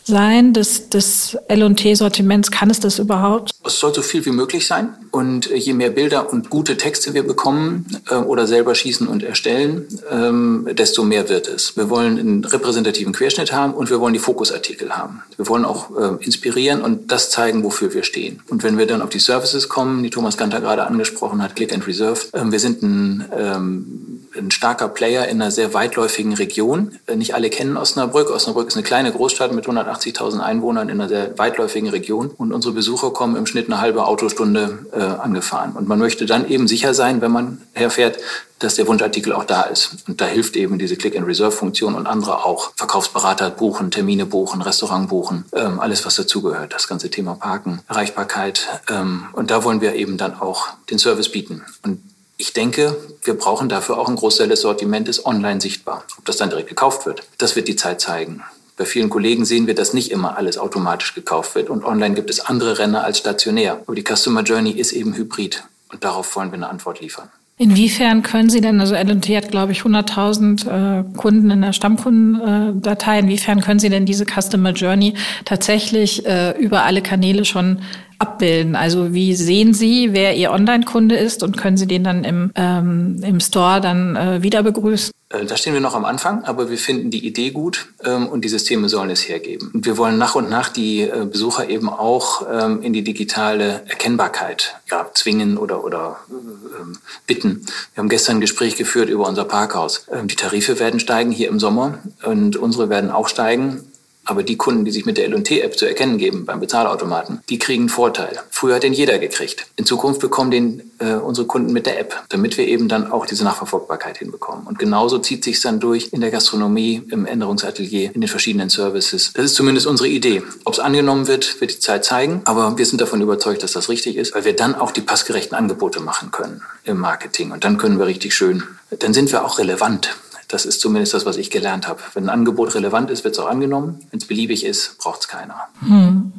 sein 0.07 0.53
des, 0.53 0.89
des 0.89 1.37
L&T-Sortiments? 1.49 2.51
Kann 2.51 2.71
es 2.71 2.81
das 2.81 2.99
überhaupt? 2.99 3.51
Es 3.65 3.79
soll 3.81 3.93
so 3.95 4.03
viel 4.03 4.25
wie 4.25 4.31
möglich 4.31 4.67
sein. 4.67 4.91
Und 5.11 5.51
je 5.51 5.73
mehr 5.73 5.91
Bilder 5.91 6.33
und 6.33 6.51
gute 6.51 6.77
Texte 6.77 7.15
wir 7.15 7.27
bekommen 7.27 7.87
äh, 8.11 8.15
oder 8.15 8.47
selber 8.47 8.75
schießen 8.75 9.09
und 9.09 9.23
erstellen, 9.23 9.87
ähm, 10.11 10.69
desto 10.73 11.03
mehr 11.05 11.29
wird 11.29 11.49
es. 11.49 11.77
Wir 11.77 11.91
wollen 11.91 12.19
einen 12.19 12.45
repräsentativen 12.45 13.13
Querschnitt 13.13 13.53
haben 13.53 13.75
und 13.75 13.91
wir 13.91 14.01
wollen 14.01 14.13
die 14.13 14.21
Fokusartikel 14.21 14.97
haben. 14.97 15.23
Wir 15.37 15.49
wollen 15.49 15.65
auch 15.65 15.91
äh, 15.97 16.25
inspirieren 16.25 16.83
und 16.83 17.11
das 17.11 17.31
zeigen, 17.31 17.65
wofür 17.65 17.93
wir 17.95 18.05
stehen. 18.05 18.43
Und 18.49 18.63
wenn 18.63 18.79
wir 18.79 18.87
dann 18.87 19.03
auf 19.03 19.11
die 19.11 19.19
Services 19.19 19.69
kommen, 19.69 20.03
die 20.03 20.11
Thomas 20.11 20.37
Ganter 20.37 20.61
gerade 20.61 20.87
angesprochen 20.87 21.43
hat, 21.43 21.57
Click 21.57 21.73
and 21.73 21.87
Reserve, 21.87 22.21
äh, 22.33 22.43
wir 22.45 22.61
sind 22.61 22.83
ein 22.83 23.25
ähm, 23.37 24.17
ein 24.37 24.51
starker 24.51 24.89
Player 24.89 25.27
in 25.27 25.41
einer 25.41 25.51
sehr 25.51 25.75
weitläufigen 25.75 26.35
Region. 26.35 26.99
Äh, 27.07 27.17
nicht 27.17 27.35
alle 27.35 27.51
kennen 27.51 27.77
Osnabrück. 27.77 28.31
Osnabrück 28.31 28.69
ist 28.69 28.77
eine 28.77 28.83
kleine 28.83 29.13
Großstadt 29.13 29.53
mit 29.53 29.67
180.000 30.01 30.41
Einwohnern 30.41 30.89
in 30.89 31.01
einer 31.01 31.09
sehr 31.09 31.39
weitläufigen 31.39 31.89
Region. 31.89 32.29
Und 32.29 32.53
unsere 32.53 32.75
Besucher 32.75 33.11
kommen 33.11 33.37
im 33.37 33.47
Schnitt 33.47 33.67
eine 33.67 33.81
halbe 33.81 34.07
Autostunde 34.07 34.87
äh, 34.93 35.01
angefahren. 35.01 35.73
Und 35.73 35.89
man 35.89 35.99
möchte 35.99 36.27
dann 36.27 36.49
eben 36.49 36.69
sicher 36.69 36.95
sein, 36.95 37.21
wenn 37.21 37.33
man 37.33 37.63
herfährt, 37.73 38.19
dass 38.59 38.77
der 38.77 38.87
Wunschartikel 38.87 39.33
auch 39.33 39.45
da 39.45 39.63
ist. 39.63 39.97
Und 40.09 40.21
da 40.21 40.27
hilft 40.27 40.57
eben 40.57 40.79
diese 40.79 40.97
Click-and-Reserve-Funktion 40.97 41.95
und 41.95 42.07
andere 42.07 42.45
auch. 42.45 42.73
Verkaufsberater 42.77 43.51
buchen, 43.51 43.91
Termine 43.91 44.25
buchen, 44.25 44.63
Restaurant 44.63 45.09
buchen, 45.09 45.45
ähm, 45.53 45.79
alles, 45.79 46.07
was 46.07 46.17
dazugehört. 46.17 46.73
Das 46.73 46.89
ganze 46.89 47.11
Thema 47.11 47.35
Parken, 47.35 47.81
Erreichbarkeit. 47.89 48.67
Ähm, 48.89 49.27
und 49.33 49.51
da 49.51 49.65
wollen 49.65 49.81
wir 49.81 49.95
eben 49.95 50.17
dann 50.17 50.41
auch 50.41 50.69
den 50.91 50.99
Service 50.99 51.31
bieten. 51.31 51.65
Und 51.83 52.01
ich 52.39 52.53
denke, 52.53 52.97
wir 53.23 53.35
brauchen 53.35 53.69
dafür 53.69 53.99
auch 53.99 54.09
ein 54.09 54.17
Großteil 54.17 54.49
des 54.49 54.61
Sortimentes 54.61 55.25
online 55.25 55.61
sichtbar. 55.61 56.05
Ob 56.19 56.25
das 56.27 56.37
dann 56.37 56.51
direkt 56.51 56.69
gekauft 56.69 57.07
wird, 57.07 57.23
das 57.39 57.57
wird 57.57 57.69
die 57.69 57.77
Zeit 57.77 58.01
zeigen. 58.01 58.43
Bei 58.77 58.85
vielen 58.85 59.09
Kollegen 59.09 59.45
sehen 59.45 59.67
wir, 59.67 59.75
dass 59.75 59.95
nicht 59.95 60.11
immer 60.11 60.37
alles 60.37 60.59
automatisch 60.59 61.15
gekauft 61.15 61.55
wird 61.55 61.71
und 61.71 61.85
online 61.85 62.15
gibt 62.15 62.29
es 62.29 62.41
andere 62.41 62.79
Renner 62.79 63.05
als 63.05 63.19
stationär. 63.19 63.81
Aber 63.87 63.95
die 63.95 64.05
Customer 64.05 64.43
Journey 64.43 64.73
ist 64.73 64.93
eben 64.93 65.15
hybrid. 65.15 65.65
Und 65.91 66.05
darauf 66.05 66.37
wollen 66.37 66.51
wir 66.51 66.57
eine 66.57 66.69
Antwort 66.69 67.01
liefern. 67.01 67.29
Inwiefern 67.59 68.23
können 68.23 68.51
Sie 68.51 68.61
denn, 68.61 68.81
also 68.81 68.95
L&T 68.95 69.35
hat, 69.35 69.51
glaube 69.51 69.73
ich, 69.73 69.81
100.000 69.81 70.67
äh, 71.01 71.05
Kunden 71.17 71.51
in 71.51 71.63
der 71.63 71.73
Stammkundendatei, 71.73 73.21
inwiefern 73.21 73.63
können 73.63 73.81
Sie 73.81 73.89
denn 73.89 74.05
diese 74.05 74.27
Customer 74.27 74.73
Journey 74.73 75.15
tatsächlich 75.47 76.27
äh, 76.27 76.51
über 76.59 76.85
alle 76.85 77.01
Kanäle 77.01 77.47
schon 77.47 77.79
abbilden? 78.19 78.77
Also 78.77 79.15
wie 79.15 79.35
sehen 79.35 79.73
Sie, 79.73 80.13
wer 80.13 80.37
Ihr 80.37 80.51
Online-Kunde 80.51 81.17
ist 81.17 81.43
und 81.43 81.57
können 81.57 81.79
Sie 81.79 81.87
den 81.87 82.05
dann 82.05 82.25
im, 82.25 82.51
ähm, 82.57 83.23
im 83.23 83.41
Store 83.41 83.81
dann 83.81 84.17
äh, 84.17 84.43
wieder 84.43 84.63
begrüßen? 84.63 85.13
Äh, 85.29 85.45
da 85.45 85.57
stehen 85.57 85.75
wir 85.75 85.81
noch 85.81 85.95
am 85.95 86.05
Anfang, 86.05 86.45
aber 86.45 86.71
wir 86.71 86.79
finden 86.79 87.11
die 87.11 87.27
Idee 87.27 87.51
gut 87.51 87.89
ähm, 88.05 88.29
und 88.29 88.45
die 88.45 88.49
Systeme 88.49 88.89
sollen 88.89 89.11
es 89.11 89.29
hergeben. 89.29 89.71
Und 89.75 89.85
wir 89.85 89.99
wollen 89.99 90.19
nach 90.19 90.37
und 90.37 90.49
nach 90.49 90.69
die 90.69 91.03
äh, 91.03 91.27
Besucher 91.31 91.69
eben 91.69 91.89
auch 91.89 92.47
ähm, 92.49 92.83
in 92.83 92.93
die 92.93 93.03
digitale 93.03 93.83
Erkennbarkeit 93.89 94.77
ja, 94.91 95.11
zwingen 95.15 95.59
oder, 95.59 95.83
oder 95.83 96.19
ähm, 96.31 96.99
bitten. 97.27 97.67
Wir 97.95 98.03
haben 98.03 98.09
gestern 98.09 98.37
ein 98.37 98.41
Gespräch 98.41 98.77
geführt 98.77 99.09
über 99.09 99.27
unser 99.27 99.45
Parkhaus. 99.45 100.07
Ähm, 100.13 100.29
die 100.29 100.37
Tarife 100.37 100.79
werden 100.79 101.01
steigen 101.01 101.33
hier 101.33 101.49
im 101.49 101.59
Sommer 101.59 101.99
und 102.25 102.57
unsere 102.57 102.89
werden 102.89 103.11
auch 103.11 103.29
steigen. 103.29 103.85
Aber 104.27 104.43
die 104.43 104.57
Kunden, 104.57 104.85
die 104.85 104.91
sich 104.91 105.07
mit 105.07 105.17
der 105.17 105.29
LT-App 105.29 105.79
zu 105.79 105.87
erkennen 105.87 106.19
geben 106.19 106.45
beim 106.45 106.61
Bezahlautomaten, 106.61 107.41
die 107.49 107.59
kriegen 107.59 107.83
einen 107.83 107.89
Vorteil. 107.89 108.39
Früher 108.51 108.77
hat 108.77 108.83
den 108.83 108.93
jeder 108.93 109.19
gekriegt. 109.19 109.67
In 109.77 109.87
Zukunft 109.87 110.21
bekommen 110.21 110.51
den 110.51 110.91
äh, 110.99 111.15
unsere 111.15 111.47
Kunden 111.47 111.73
mit 111.73 111.87
der 111.87 111.99
App, 112.01 112.25
damit 112.29 112.59
wir 112.59 112.67
eben 112.67 112.89
dann 112.89 113.11
auch 113.11 113.27
diese 113.27 113.45
Nachverfolgbarkeit 113.45 114.19
hinbekommen. 114.19 114.67
Und 114.67 114.79
genauso 114.79 115.19
zieht 115.19 115.45
sich 115.45 115.61
dann 115.61 115.81
durch 115.81 116.09
in 116.13 116.21
der 116.21 116.31
Gastronomie, 116.31 117.03
im 117.11 117.27
Änderungsatelier, 117.27 118.15
in 118.15 118.21
den 118.21 118.29
verschiedenen 118.29 118.69
Services. 118.69 119.33
Das 119.35 119.45
ist 119.45 119.55
zumindest 119.55 119.87
unsere 119.87 120.09
Idee. 120.09 120.43
Ob 120.65 120.75
es 120.75 120.81
angenommen 120.81 121.29
wird, 121.29 121.61
wird 121.61 121.73
die 121.73 121.79
Zeit 121.79 122.05
zeigen. 122.05 122.43
Aber 122.45 122.77
wir 122.77 122.87
sind 122.87 123.01
davon 123.01 123.21
überzeugt, 123.21 123.63
dass 123.63 123.73
das 123.73 123.89
richtig 123.89 124.17
ist, 124.17 124.35
weil 124.35 124.45
wir 124.45 124.57
dann 124.57 124.75
auch 124.75 124.91
die 124.91 125.01
passgerechten 125.01 125.57
Angebote 125.57 126.01
machen 126.01 126.31
können 126.31 126.63
im 126.85 126.99
Marketing. 126.99 127.53
Und 127.53 127.65
dann 127.65 127.79
können 127.79 127.99
wir 127.99 128.07
richtig 128.07 128.35
schön, 128.35 128.63
dann 128.99 129.15
sind 129.15 129.31
wir 129.33 129.45
auch 129.45 129.59
relevant. 129.59 130.17
Das 130.49 130.65
ist 130.65 130.81
zumindest 130.81 131.15
das, 131.15 131.27
was 131.27 131.37
ich 131.37 131.51
gelernt 131.51 131.89
habe. 131.89 132.01
Wenn 132.15 132.25
ein 132.25 132.31
Angebot 132.31 132.75
relevant 132.75 133.11
ist, 133.11 133.25
wird 133.25 133.35
es 133.35 133.41
auch 133.41 133.49
angenommen. 133.49 134.07
Wenn 134.11 134.21
es 134.21 134.27
beliebig 134.27 134.65
ist, 134.65 134.99
braucht 134.99 135.21
es 135.21 135.29
keiner. 135.29 135.69
Hm. 135.81 136.33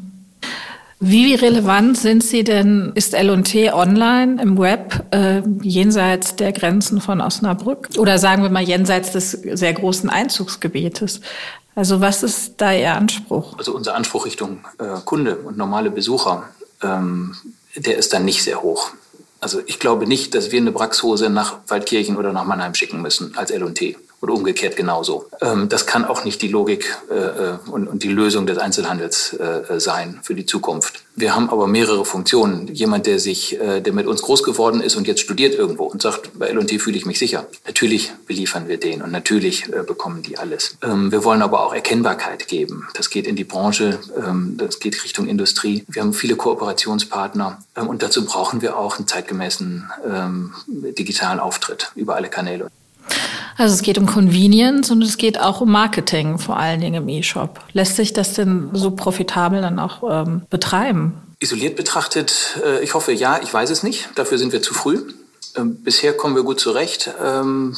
Wie 0.99 1.35
relevant 1.35 1.95
sind 1.97 2.23
Sie 2.23 2.43
denn, 2.43 2.91
ist 2.95 3.13
L&T 3.13 3.71
online 3.71 4.41
im 4.41 4.57
Web 4.57 5.05
äh, 5.11 5.43
jenseits 5.61 6.35
der 6.35 6.51
Grenzen 6.53 7.01
von 7.01 7.21
Osnabrück 7.21 7.89
oder 7.97 8.17
sagen 8.17 8.41
wir 8.41 8.49
mal 8.49 8.63
jenseits 8.63 9.11
des 9.11 9.31
sehr 9.31 9.73
großen 9.73 10.09
Einzugsgebietes? 10.09 11.21
Also 11.75 12.01
was 12.01 12.23
ist 12.23 12.55
da 12.57 12.73
Ihr 12.73 12.95
Anspruch? 12.95 13.55
Also 13.59 13.75
unser 13.75 13.93
Anspruch 13.93 14.25
Richtung 14.25 14.65
äh, 14.79 14.99
Kunde 15.05 15.37
und 15.37 15.55
normale 15.55 15.91
Besucher, 15.91 16.49
ähm, 16.81 17.35
der 17.75 17.97
ist 17.97 18.13
dann 18.13 18.25
nicht 18.25 18.41
sehr 18.41 18.63
hoch. 18.63 18.89
Also 19.39 19.61
ich 19.65 19.79
glaube 19.79 20.07
nicht, 20.07 20.33
dass 20.33 20.51
wir 20.51 20.59
eine 20.59 20.71
Braxhose 20.71 21.29
nach 21.29 21.59
Waldkirchen 21.67 22.17
oder 22.17 22.33
nach 22.33 22.45
Mannheim 22.45 22.73
schicken 22.73 23.01
müssen 23.01 23.37
als 23.37 23.51
L&T 23.51 23.97
oder 24.21 24.33
umgekehrt 24.33 24.75
genauso. 24.75 25.27
Ähm, 25.41 25.69
das 25.69 25.85
kann 25.85 26.05
auch 26.05 26.23
nicht 26.23 26.41
die 26.41 26.47
Logik 26.47 26.97
äh, 27.09 27.13
äh, 27.13 27.57
und, 27.69 28.03
die 28.03 28.09
Lösung 28.09 28.47
des 28.47 28.57
Einzelhandels 28.57 29.33
äh, 29.33 29.79
sein 29.79 30.19
für 30.23 30.33
die 30.33 30.45
Zukunft. 30.45 31.03
Wir 31.15 31.35
haben 31.35 31.49
aber 31.49 31.67
mehrere 31.67 32.05
Funktionen. 32.05 32.67
Jemand, 32.67 33.07
der 33.07 33.17
sich, 33.17 33.57
der 33.59 33.91
mit 33.91 34.05
uns 34.05 34.21
groß 34.21 34.43
geworden 34.43 34.81
ist 34.81 34.95
und 34.95 35.07
jetzt 35.07 35.21
studiert 35.21 35.55
irgendwo 35.55 35.85
und 35.85 35.99
sagt, 35.99 36.37
bei 36.37 36.45
L&T 36.45 36.77
fühle 36.77 36.95
ich 36.95 37.07
mich 37.07 37.17
sicher. 37.17 37.47
Natürlich 37.65 38.11
beliefern 38.27 38.67
wir 38.67 38.79
den 38.79 39.01
und 39.01 39.11
natürlich 39.11 39.65
bekommen 39.87 40.21
die 40.21 40.37
alles. 40.37 40.77
Ähm, 40.83 41.11
wir 41.11 41.23
wollen 41.23 41.41
aber 41.41 41.65
auch 41.65 41.73
Erkennbarkeit 41.73 42.47
geben. 42.47 42.87
Das 42.93 43.09
geht 43.09 43.25
in 43.25 43.35
die 43.35 43.45
Branche, 43.45 43.97
ähm, 44.15 44.57
das 44.59 44.79
geht 44.79 45.03
Richtung 45.03 45.27
Industrie. 45.27 45.83
Wir 45.87 46.03
haben 46.03 46.13
viele 46.13 46.35
Kooperationspartner 46.35 47.63
und 47.87 48.03
dazu 48.03 48.23
brauchen 48.23 48.61
wir 48.61 48.77
auch 48.77 48.97
einen 48.97 49.07
zeitgemäßen 49.07 49.89
digitalen 50.67 51.39
Auftritt 51.39 51.91
über 51.95 52.15
alle 52.15 52.29
Kanäle. 52.29 52.69
Also 53.57 53.73
es 53.73 53.81
geht 53.81 53.97
um 53.97 54.05
Convenience 54.05 54.91
und 54.91 55.01
es 55.01 55.17
geht 55.17 55.39
auch 55.39 55.61
um 55.61 55.71
Marketing, 55.71 56.37
vor 56.37 56.57
allen 56.57 56.79
Dingen 56.79 57.03
im 57.03 57.09
E-Shop. 57.09 57.59
Lässt 57.73 57.95
sich 57.95 58.13
das 58.13 58.33
denn 58.33 58.69
so 58.73 58.91
profitabel 58.91 59.61
dann 59.61 59.79
auch 59.79 60.03
ähm, 60.09 60.43
betreiben? 60.49 61.13
Isoliert 61.39 61.75
betrachtet, 61.75 62.59
äh, 62.63 62.83
ich 62.83 62.93
hoffe 62.93 63.11
ja, 63.11 63.39
ich 63.41 63.51
weiß 63.51 63.71
es 63.71 63.81
nicht. 63.81 64.09
Dafür 64.15 64.37
sind 64.37 64.53
wir 64.53 64.61
zu 64.61 64.73
früh. 64.73 65.01
Ähm, 65.55 65.77
bisher 65.83 66.15
kommen 66.15 66.35
wir 66.35 66.43
gut 66.43 66.59
zurecht, 66.59 67.09
ähm, 67.23 67.75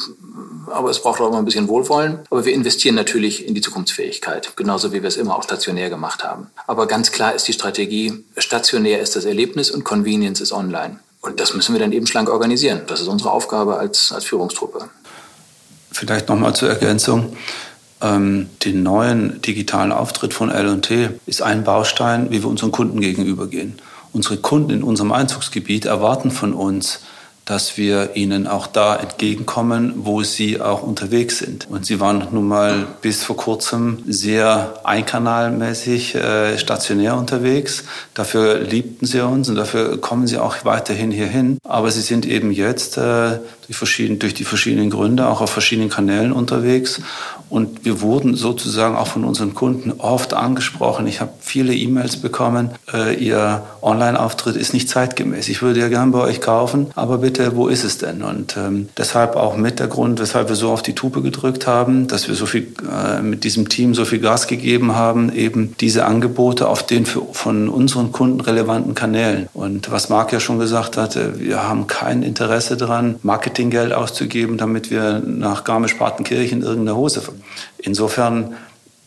aber 0.66 0.90
es 0.90 1.00
braucht 1.00 1.20
auch 1.20 1.28
immer 1.28 1.38
ein 1.38 1.44
bisschen 1.44 1.68
Wohlwollen. 1.68 2.20
Aber 2.30 2.44
wir 2.44 2.52
investieren 2.52 2.94
natürlich 2.94 3.46
in 3.46 3.54
die 3.54 3.60
Zukunftsfähigkeit, 3.60 4.56
genauso 4.56 4.92
wie 4.92 5.02
wir 5.02 5.08
es 5.08 5.16
immer 5.16 5.36
auch 5.36 5.42
stationär 5.42 5.88
gemacht 5.88 6.22
haben. 6.22 6.48
Aber 6.66 6.86
ganz 6.86 7.10
klar 7.10 7.34
ist 7.34 7.48
die 7.48 7.52
Strategie, 7.52 8.24
stationär 8.36 9.00
ist 9.00 9.16
das 9.16 9.24
Erlebnis 9.24 9.70
und 9.70 9.84
Convenience 9.84 10.40
ist 10.40 10.52
online. 10.52 11.00
Und 11.22 11.40
das 11.40 11.54
müssen 11.54 11.74
wir 11.74 11.80
dann 11.80 11.92
eben 11.92 12.06
schlank 12.06 12.30
organisieren. 12.30 12.82
Das 12.86 13.00
ist 13.00 13.08
unsere 13.08 13.30
Aufgabe 13.30 13.76
als, 13.78 14.12
als 14.12 14.24
Führungstruppe. 14.24 14.88
Vielleicht 15.92 16.28
nochmal 16.28 16.54
zur 16.54 16.68
Ergänzung. 16.68 17.36
Ähm, 18.02 18.48
den 18.64 18.82
neuen 18.82 19.42
digitalen 19.42 19.92
Auftritt 19.92 20.32
von 20.32 20.50
L&T 20.50 21.10
ist 21.26 21.42
ein 21.42 21.64
Baustein, 21.64 22.30
wie 22.30 22.42
wir 22.42 22.48
unseren 22.48 22.72
Kunden 22.72 23.00
gegenübergehen. 23.00 23.74
Unsere 24.12 24.38
Kunden 24.38 24.70
in 24.70 24.82
unserem 24.82 25.12
Einzugsgebiet 25.12 25.84
erwarten 25.84 26.30
von 26.30 26.54
uns, 26.54 27.00
dass 27.44 27.76
wir 27.76 28.14
ihnen 28.14 28.46
auch 28.46 28.68
da 28.68 28.94
entgegenkommen, 28.94 29.92
wo 29.96 30.22
sie 30.22 30.60
auch 30.60 30.82
unterwegs 30.84 31.38
sind. 31.38 31.68
Und 31.68 31.84
sie 31.84 31.98
waren 31.98 32.28
nun 32.30 32.46
mal 32.46 32.86
bis 33.02 33.24
vor 33.24 33.36
kurzem 33.36 33.98
sehr 34.06 34.74
einkanalmäßig 34.84 36.14
äh, 36.14 36.58
stationär 36.58 37.16
unterwegs. 37.16 37.84
Dafür 38.14 38.60
liebten 38.60 39.04
sie 39.04 39.24
uns 39.24 39.48
und 39.48 39.56
dafür 39.56 40.00
kommen 40.00 40.28
sie 40.28 40.38
auch 40.38 40.64
weiterhin 40.64 41.10
hierhin. 41.10 41.58
Aber 41.64 41.90
sie 41.90 42.02
sind 42.02 42.24
eben 42.24 42.52
jetzt 42.52 42.98
äh, 42.98 43.40
durch, 43.70 43.78
verschieden, 43.78 44.18
durch 44.18 44.34
die 44.34 44.42
verschiedenen 44.42 44.90
Gründe 44.90 45.28
auch 45.28 45.40
auf 45.40 45.50
verschiedenen 45.50 45.90
Kanälen 45.90 46.32
unterwegs. 46.32 47.00
Und 47.48 47.84
wir 47.84 48.00
wurden 48.00 48.34
sozusagen 48.34 48.96
auch 48.96 49.06
von 49.06 49.24
unseren 49.24 49.54
Kunden 49.54 49.92
oft 49.98 50.34
angesprochen. 50.34 51.06
Ich 51.06 51.20
habe 51.20 51.32
viele 51.40 51.74
E-Mails 51.74 52.16
bekommen, 52.16 52.70
äh, 52.92 53.14
Ihr 53.14 53.62
Online-Auftritt 53.82 54.56
ist 54.56 54.74
nicht 54.74 54.88
zeitgemäß. 54.88 55.48
Ich 55.48 55.62
würde 55.62 55.80
ja 55.80 55.88
gern 55.88 56.10
bei 56.10 56.20
euch 56.20 56.40
kaufen, 56.40 56.88
aber 56.96 57.18
bitte, 57.18 57.56
wo 57.56 57.68
ist 57.68 57.84
es 57.84 57.98
denn? 57.98 58.22
Und 58.22 58.56
ähm, 58.56 58.88
deshalb 58.96 59.36
auch 59.36 59.56
mit 59.56 59.78
der 59.78 59.86
Grund, 59.86 60.20
weshalb 60.20 60.48
wir 60.48 60.56
so 60.56 60.70
auf 60.70 60.82
die 60.82 60.94
Tube 60.94 61.22
gedrückt 61.22 61.66
haben, 61.66 62.08
dass 62.08 62.28
wir 62.28 62.34
so 62.34 62.46
viel 62.46 62.68
äh, 62.90 63.22
mit 63.22 63.44
diesem 63.44 63.68
Team 63.68 63.94
so 63.94 64.04
viel 64.04 64.20
Gas 64.20 64.48
gegeben 64.48 64.94
haben, 64.94 65.32
eben 65.32 65.74
diese 65.80 66.06
Angebote 66.06 66.68
auf 66.68 66.84
den 66.84 67.06
für, 67.06 67.22
von 67.32 67.68
unseren 67.68 68.12
Kunden 68.12 68.40
relevanten 68.40 68.94
Kanälen. 68.94 69.48
Und 69.54 69.90
was 69.90 70.08
Marc 70.08 70.32
ja 70.32 70.40
schon 70.40 70.58
gesagt 70.58 70.96
hatte, 70.96 71.38
wir 71.38 71.62
haben 71.68 71.86
kein 71.86 72.22
Interesse 72.22 72.76
daran, 72.76 73.16
Marketinggeld 73.60 73.92
auszugeben, 73.92 74.56
damit 74.56 74.90
wir 74.90 75.20
nach 75.24 75.64
Garmisch-Partenkirchen 75.64 76.62
irgendeine 76.62 76.96
Hose 76.96 77.20
Insofern 77.78 78.54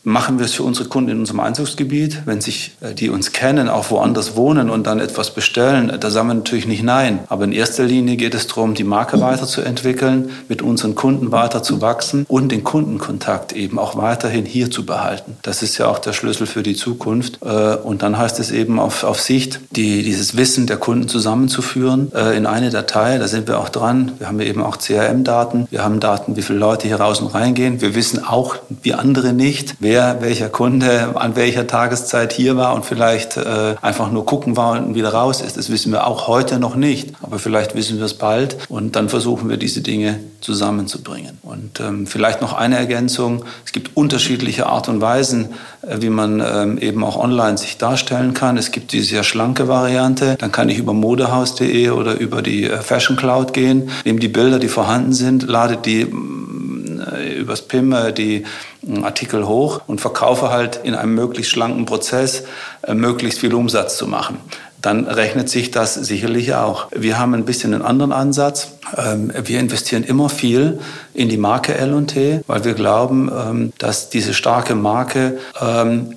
machen 0.04 0.38
wir 0.38 0.46
es 0.46 0.54
für 0.54 0.63
unsere 0.63 0.89
Kunden 0.89 1.12
in 1.12 1.20
unserem 1.20 1.39
Einzugsgebiet. 1.39 2.24
Wenn 2.26 2.42
sich 2.42 2.76
äh, 2.82 2.94
die 2.94 3.10
uns 3.10 3.32
kennen, 3.32 3.70
auch 3.70 3.89
woanders 3.92 4.36
wohnen 4.36 4.70
und 4.70 4.86
dann 4.86 5.00
etwas 5.00 5.34
bestellen, 5.34 5.92
da 6.00 6.10
sagen 6.10 6.28
wir 6.28 6.34
natürlich 6.34 6.68
nicht 6.68 6.84
nein. 6.84 7.20
Aber 7.30 7.46
in 7.46 7.52
erster 7.52 7.84
Linie 7.84 8.18
geht 8.18 8.36
es 8.36 8.48
darum, 8.48 8.74
die 8.74 8.84
Marke 8.84 9.22
weiterzuentwickeln, 9.22 10.32
mit 10.50 10.62
unseren 10.62 10.96
Kunden 10.96 11.32
weiter 11.32 11.63
zu 11.63 11.82
wachsen 11.82 12.26
und 12.28 12.52
den 12.52 12.63
Kundenkontakt 12.63 13.54
eben 13.54 13.80
auch 13.80 13.96
weiterhin 13.96 14.46
hier 14.46 14.70
zu 14.70 14.86
behalten. 14.86 15.38
Das 15.42 15.63
ist 15.63 15.78
ja 15.78 15.88
auch 15.88 16.00
der 16.00 16.13
Schlüssel 16.13 16.48
für 16.48 16.63
die 16.63 16.76
Zukunft. 16.76 17.39
Äh, 17.44 17.76
und 17.76 18.02
dann 18.02 18.18
heißt 18.18 18.39
es 18.39 18.52
eben 18.52 18.80
auf, 18.80 19.04
auf 19.04 19.22
Sicht, 19.22 19.60
die, 19.72 20.04
dieses 20.04 20.36
Wissen 20.36 20.68
der 20.68 20.78
Kunden 20.78 21.08
zusammenzuführen 21.08 22.12
äh, 22.13 22.36
in 22.36 22.46
eine 22.46 22.70
Datei. 22.70 23.18
Da 23.18 23.28
sind 23.28 23.48
wir 23.48 23.60
auch 23.60 23.70
dran. 23.70 24.12
Wir 24.18 24.28
haben 24.28 24.39
eben 24.42 24.62
auch 24.62 24.78
CRM-Daten. 24.78 25.68
Wir 25.70 25.84
haben 25.84 26.00
Daten, 26.00 26.36
wie 26.36 26.42
viele 26.42 26.60
Leute 26.60 26.88
hier 26.88 27.00
raus 27.00 27.22
und 27.22 27.34
reingehen. 27.34 27.80
Wir 27.80 27.96
wissen 27.96 28.24
auch, 28.24 28.58
wie 28.82 28.94
andere 28.94 29.32
nicht, 29.34 29.76
wer 29.80 29.93
wer 29.94 30.22
welcher 30.22 30.50
Kunde 30.50 31.12
an 31.14 31.36
welcher 31.36 31.68
Tageszeit 31.68 32.34
hier 32.34 32.58
war 32.58 32.74
und 32.74 32.84
vielleicht 32.84 33.38
äh, 33.38 33.76
einfach 33.80 34.12
nur 34.12 34.26
gucken 34.26 34.58
war 34.58 34.72
und 34.72 34.96
wieder 34.96 35.10
raus 35.14 35.40
ist. 35.40 35.56
Das 35.56 35.70
wissen 35.70 35.92
wir 35.92 36.08
auch 36.08 36.28
heute 36.28 36.58
noch 36.58 36.76
nicht, 36.76 37.14
aber 37.22 37.38
vielleicht 37.38 37.76
wissen 37.76 38.00
wir 38.00 38.06
es 38.06 38.16
bald 38.16 38.58
und 38.70 38.96
dann 38.96 39.08
versuchen 39.08 39.50
wir 39.50 39.58
diese 39.58 39.82
Dinge 39.82 40.20
zusammenzubringen. 40.42 41.38
Und 41.44 41.80
ähm, 41.80 42.08
vielleicht 42.08 42.42
noch 42.42 42.54
eine 42.54 42.76
Ergänzung. 42.76 43.46
Es 43.66 43.72
gibt 43.72 43.96
unterschiedliche 43.96 44.66
Art 44.66 44.90
und 44.90 45.00
Weisen, 45.00 45.50
äh, 45.84 45.98
wie 46.02 46.10
man 46.10 46.42
ähm, 46.44 46.80
eben 46.80 47.04
auch 47.04 47.16
online 47.16 47.60
sich 47.60 47.78
darstellen 47.78 48.34
kann. 48.34 48.58
Es 48.58 48.72
gibt 48.72 48.94
die 48.94 49.02
sehr 49.02 49.24
schlanke 49.24 49.68
Variante. 49.68 50.38
Dann 50.40 50.52
kann 50.52 50.70
ich 50.70 50.80
über 50.80 50.94
modehaus.de 50.94 51.92
oder 51.92 52.20
über 52.20 52.42
die 52.42 52.64
äh, 52.64 52.78
Fashion 52.82 53.16
Cloud 53.16 53.54
gehen, 53.54 53.92
nehme 54.06 54.20
die 54.20 54.28
Bilder, 54.28 54.58
die 54.58 54.70
vorhanden 54.70 55.14
sind, 55.14 55.44
lade 55.44 55.78
die 55.78 56.08
äh, 57.04 57.34
übers 57.34 57.62
PIM 57.63 57.92
äh, 57.94 58.13
die 58.13 58.46
äh, 58.88 59.04
Artikel 59.04 59.48
hoch 59.48 59.82
und 59.88 60.02
verkaufe 60.02 60.50
halt 60.50 60.80
in 60.84 60.96
einem 60.96 61.16
möglichst 61.16 61.52
schlanken 61.52 61.86
Prozess 61.86 62.44
möglichst 62.88 63.39
viel 63.39 63.54
Umsatz 63.54 63.98
zu 63.98 64.08
machen 64.08 64.39
dann 64.84 65.08
rechnet 65.08 65.50
sich 65.50 65.72
das 65.72 65.94
sicherlich 65.94 66.54
auch. 66.56 66.88
Wir 66.92 67.18
haben 67.18 67.34
ein 67.34 67.46
bisschen 67.46 67.74
einen 67.74 67.84
anderen 67.84 68.12
Ansatz. 68.12 68.74
Ähm, 68.98 69.32
wir 69.34 69.60
investieren 69.60 70.04
immer 70.04 70.28
viel 70.28 70.80
in 71.13 71.30
die 71.30 71.38
Marke 71.38 71.74
L&T, 71.74 72.42
weil 72.48 72.66
wir 72.66 72.74
glauben, 72.74 73.32
ähm, 73.34 73.74
dass 73.78 74.10
diese 74.10 74.34
starke 74.34 74.76
Marke 74.76 75.39
ähm, 75.62 76.16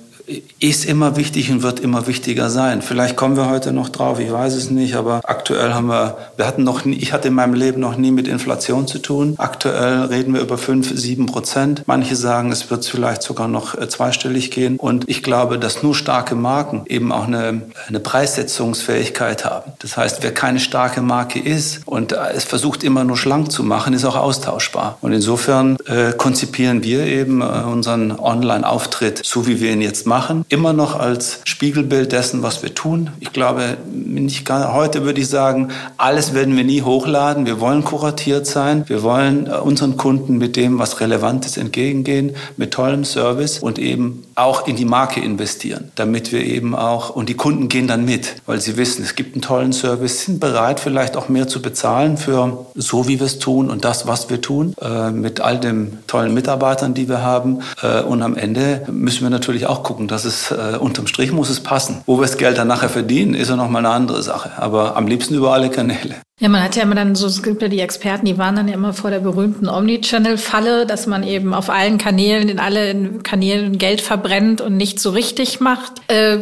ist 0.59 0.85
immer 0.85 1.15
wichtig 1.15 1.49
und 1.51 1.63
wird 1.63 1.79
immer 1.79 2.05
wichtiger 2.07 2.49
sein. 2.49 2.81
Vielleicht 2.81 3.15
kommen 3.15 3.37
wir 3.37 3.49
heute 3.49 3.71
noch 3.71 3.89
drauf, 3.89 4.19
ich 4.19 4.31
weiß 4.31 4.55
es 4.55 4.69
nicht, 4.69 4.95
aber 4.95 5.21
aktuell 5.23 5.73
haben 5.73 5.87
wir, 5.87 6.17
wir 6.35 6.45
hatten 6.45 6.63
noch 6.63 6.83
nie, 6.83 6.97
ich 6.97 7.13
hatte 7.13 7.29
in 7.29 7.33
meinem 7.33 7.53
Leben 7.53 7.79
noch 7.79 7.95
nie 7.95 8.11
mit 8.11 8.27
Inflation 8.27 8.87
zu 8.87 8.99
tun. 8.99 9.35
Aktuell 9.37 10.05
reden 10.05 10.33
wir 10.33 10.41
über 10.41 10.57
fünf, 10.57 10.91
sieben 10.93 11.27
Prozent. 11.27 11.83
Manche 11.85 12.15
sagen, 12.15 12.51
es 12.51 12.69
wird 12.69 12.85
vielleicht 12.85 13.21
sogar 13.21 13.47
noch 13.47 13.77
äh, 13.77 13.87
zweistellig 13.87 14.51
gehen. 14.51 14.77
Und 14.77 15.07
ich 15.07 15.23
glaube, 15.23 15.59
dass 15.59 15.81
nur 15.81 15.95
starke 15.95 16.35
Marken 16.35 16.83
eben 16.87 17.11
auch 17.11 17.27
eine, 17.27 17.61
eine 17.87 17.99
Preissetzungsfähigkeit 17.99 19.45
haben. 19.45 19.71
Das 19.79 19.97
heißt, 19.97 20.23
wer 20.23 20.33
keine 20.33 20.59
starke 20.59 21.01
Marke 21.01 21.39
ist 21.39 21.81
und 21.85 22.11
es 22.11 22.43
versucht 22.43 22.83
immer 22.83 23.03
nur 23.03 23.17
schlank 23.17 23.51
zu 23.51 23.63
machen, 23.63 23.93
ist 23.93 24.05
auch 24.05 24.15
austauschbar. 24.15 24.97
Und 25.01 25.13
insofern 25.13 25.77
äh, 25.85 26.13
konzipieren 26.13 26.83
wir 26.83 27.05
eben 27.05 27.41
äh, 27.41 27.45
unseren 27.45 28.11
Online-Auftritt, 28.11 29.21
so 29.23 29.47
wie 29.47 29.61
wir 29.61 29.71
ihn 29.71 29.81
jetzt 29.81 30.07
machen, 30.07 30.45
immer 30.49 30.73
noch 30.73 30.99
als 30.99 31.41
Spiegelbild 31.43 32.11
dessen, 32.11 32.43
was 32.43 32.63
wir 32.63 32.73
tun. 32.73 33.11
Ich 33.19 33.33
glaube, 33.33 33.77
nicht 33.93 34.45
gar, 34.45 34.73
heute 34.73 35.03
würde 35.03 35.21
ich 35.21 35.27
sagen, 35.27 35.69
alles 35.97 36.33
werden 36.33 36.55
wir 36.57 36.63
nie 36.63 36.81
hochladen. 36.81 37.45
Wir 37.45 37.59
wollen 37.59 37.83
kuratiert 37.83 38.47
sein. 38.47 38.83
Wir 38.87 39.03
wollen 39.03 39.47
äh, 39.47 39.51
unseren 39.51 39.97
Kunden 39.97 40.37
mit 40.37 40.55
dem, 40.55 40.79
was 40.79 40.99
relevant 40.99 41.45
ist, 41.45 41.57
entgegengehen, 41.57 42.35
mit 42.57 42.71
tollem 42.71 43.05
Service 43.05 43.59
und 43.59 43.79
eben 43.79 44.23
auch 44.35 44.67
in 44.67 44.75
die 44.75 44.85
Marke 44.85 45.19
investieren, 45.19 45.91
damit 45.95 46.31
wir 46.31 46.43
eben 46.43 46.75
auch, 46.75 47.09
und 47.09 47.29
die 47.29 47.33
Kunden 47.33 47.69
gehen 47.69 47.87
dann 47.87 48.05
mit, 48.05 48.35
weil 48.45 48.61
sie 48.61 48.77
wissen, 48.77 49.03
es 49.03 49.15
gibt 49.15 49.33
einen 49.33 49.41
tollen 49.41 49.66
Service, 49.73 50.25
sind 50.25 50.39
bereit 50.39 50.79
vielleicht 50.79 51.17
auch 51.17 51.29
mehr 51.29 51.47
zu 51.47 51.61
bezahlen 51.61 52.17
für 52.17 52.65
so, 52.75 53.07
wie 53.07 53.19
wir 53.19 53.25
es 53.25 53.39
tun 53.39 53.69
und 53.69 53.85
das, 53.85 54.07
was 54.07 54.29
wir 54.29 54.41
tun, 54.41 54.73
äh, 54.81 55.11
mit 55.11 55.41
all 55.41 55.59
den 55.59 55.99
tollen 56.07 56.33
Mitarbeitern, 56.33 56.93
die 56.93 57.09
wir 57.09 57.21
haben. 57.21 57.61
Äh, 57.81 58.01
und 58.01 58.21
am 58.21 58.35
Ende 58.35 58.83
müssen 58.91 59.23
wir 59.23 59.29
natürlich 59.29 59.67
auch 59.67 59.83
gucken, 59.83 60.07
dass 60.07 60.25
es 60.25 60.51
äh, 60.51 60.77
unterm 60.79 61.07
Strich 61.07 61.31
muss 61.31 61.49
es 61.49 61.61
passen. 61.61 62.01
Wo 62.05 62.17
wir 62.17 62.23
das 62.23 62.37
Geld 62.37 62.57
dann 62.57 62.67
nachher 62.67 62.89
verdienen, 62.89 63.33
ist 63.33 63.49
ja 63.49 63.55
nochmal 63.55 63.85
eine 63.85 63.93
andere 63.93 64.23
Sache. 64.23 64.51
Aber 64.57 64.95
am 64.95 65.07
liebsten 65.07 65.35
über 65.35 65.53
alle 65.53 65.69
Kanäle. 65.69 66.15
Ja, 66.39 66.49
man 66.49 66.61
hat 66.61 66.75
ja 66.75 66.83
immer 66.83 66.93
dann 66.93 67.15
so, 67.15 67.25
es 67.25 67.41
gibt 67.41 67.63
ja 67.63 67.67
die 67.67 67.79
Experten, 67.79 68.27
die 68.27 68.37
waren 68.37 68.55
dann 68.55 68.67
ja 68.67 68.75
immer 68.75 68.93
vor 68.93 69.09
der 69.09 69.21
berühmten 69.21 69.67
Omnichannel-Falle, 69.67 70.85
dass 70.85 71.07
man 71.07 71.23
eben 71.23 71.55
auf 71.55 71.71
allen 71.71 71.97
Kanälen, 71.97 72.47
in 72.47 72.59
allen 72.59 73.23
Kanälen 73.23 73.79
Geld 73.79 74.01
verbrennt 74.01 74.61
und 74.61 74.77
nicht 74.77 74.99
so 74.99 75.09
richtig 75.09 75.61
macht. 75.61 75.93
Äh, 76.09 76.37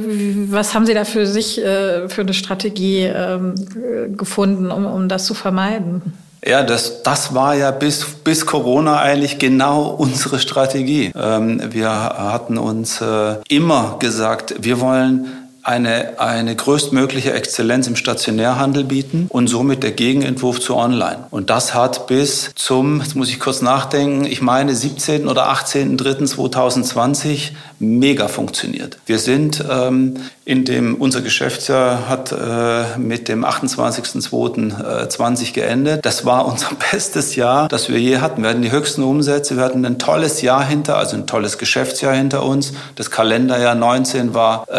was 0.49 0.73
haben 0.73 0.85
Sie 0.85 0.93
da 0.93 1.05
für 1.05 1.25
sich 1.25 1.63
äh, 1.63 2.09
für 2.09 2.21
eine 2.21 2.33
Strategie 2.33 3.03
ähm, 3.03 3.55
gefunden, 4.17 4.69
um, 4.69 4.85
um 4.85 5.07
das 5.07 5.25
zu 5.25 5.33
vermeiden? 5.33 6.01
Ja, 6.45 6.61
das, 6.63 7.01
das 7.01 7.33
war 7.33 7.55
ja 7.55 7.71
bis, 7.71 8.05
bis 8.05 8.45
Corona 8.45 8.99
eigentlich 8.99 9.39
genau 9.39 9.87
unsere 9.87 10.39
Strategie. 10.39 11.13
Ähm, 11.15 11.61
wir 11.71 11.89
hatten 11.89 12.57
uns 12.57 12.99
äh, 12.99 13.35
immer 13.47 13.95
gesagt, 13.99 14.55
wir 14.59 14.81
wollen 14.81 15.27
eine, 15.65 16.19
eine 16.19 16.55
größtmögliche 16.55 17.33
Exzellenz 17.33 17.87
im 17.87 17.95
Stationärhandel 17.95 18.83
bieten 18.83 19.25
und 19.29 19.47
somit 19.47 19.81
der 19.81 19.93
Gegenentwurf 19.93 20.59
zu 20.59 20.75
Online. 20.75 21.25
Und 21.31 21.49
das 21.49 21.73
hat 21.73 22.05
bis 22.05 22.51
zum, 22.53 23.01
jetzt 23.01 23.15
muss 23.15 23.29
ich 23.29 23.39
kurz 23.39 23.63
nachdenken, 23.63 24.25
ich 24.25 24.43
meine 24.43 24.75
17. 24.75 25.27
oder 25.27 25.51
18.03.2020 25.51 27.53
mega 27.85 28.27
funktioniert. 28.27 28.97
Wir 29.05 29.19
sind 29.19 29.63
ähm, 29.69 30.15
in 30.45 30.63
dem, 30.63 30.95
unser 30.95 31.21
Geschäftsjahr 31.21 32.07
hat 32.07 32.31
äh, 32.31 32.97
mit 32.99 33.27
dem 33.27 33.43
28.02.20 33.43 35.53
geendet. 35.53 36.05
Das 36.05 36.23
war 36.25 36.45
unser 36.45 36.69
bestes 36.91 37.35
Jahr, 37.35 37.67
das 37.67 37.89
wir 37.89 37.99
je 37.99 38.19
hatten. 38.19 38.43
Wir 38.43 38.51
hatten 38.51 38.61
die 38.61 38.71
höchsten 38.71 39.01
Umsätze, 39.01 39.57
wir 39.57 39.63
hatten 39.63 39.83
ein 39.85 39.97
tolles 39.97 40.43
Jahr 40.43 40.63
hinter, 40.63 40.97
also 40.97 41.17
ein 41.17 41.25
tolles 41.25 41.57
Geschäftsjahr 41.57 42.13
hinter 42.13 42.43
uns. 42.43 42.73
Das 42.95 43.09
Kalenderjahr 43.09 43.73
19 43.73 44.33
war 44.33 44.67
äh, 44.69 44.75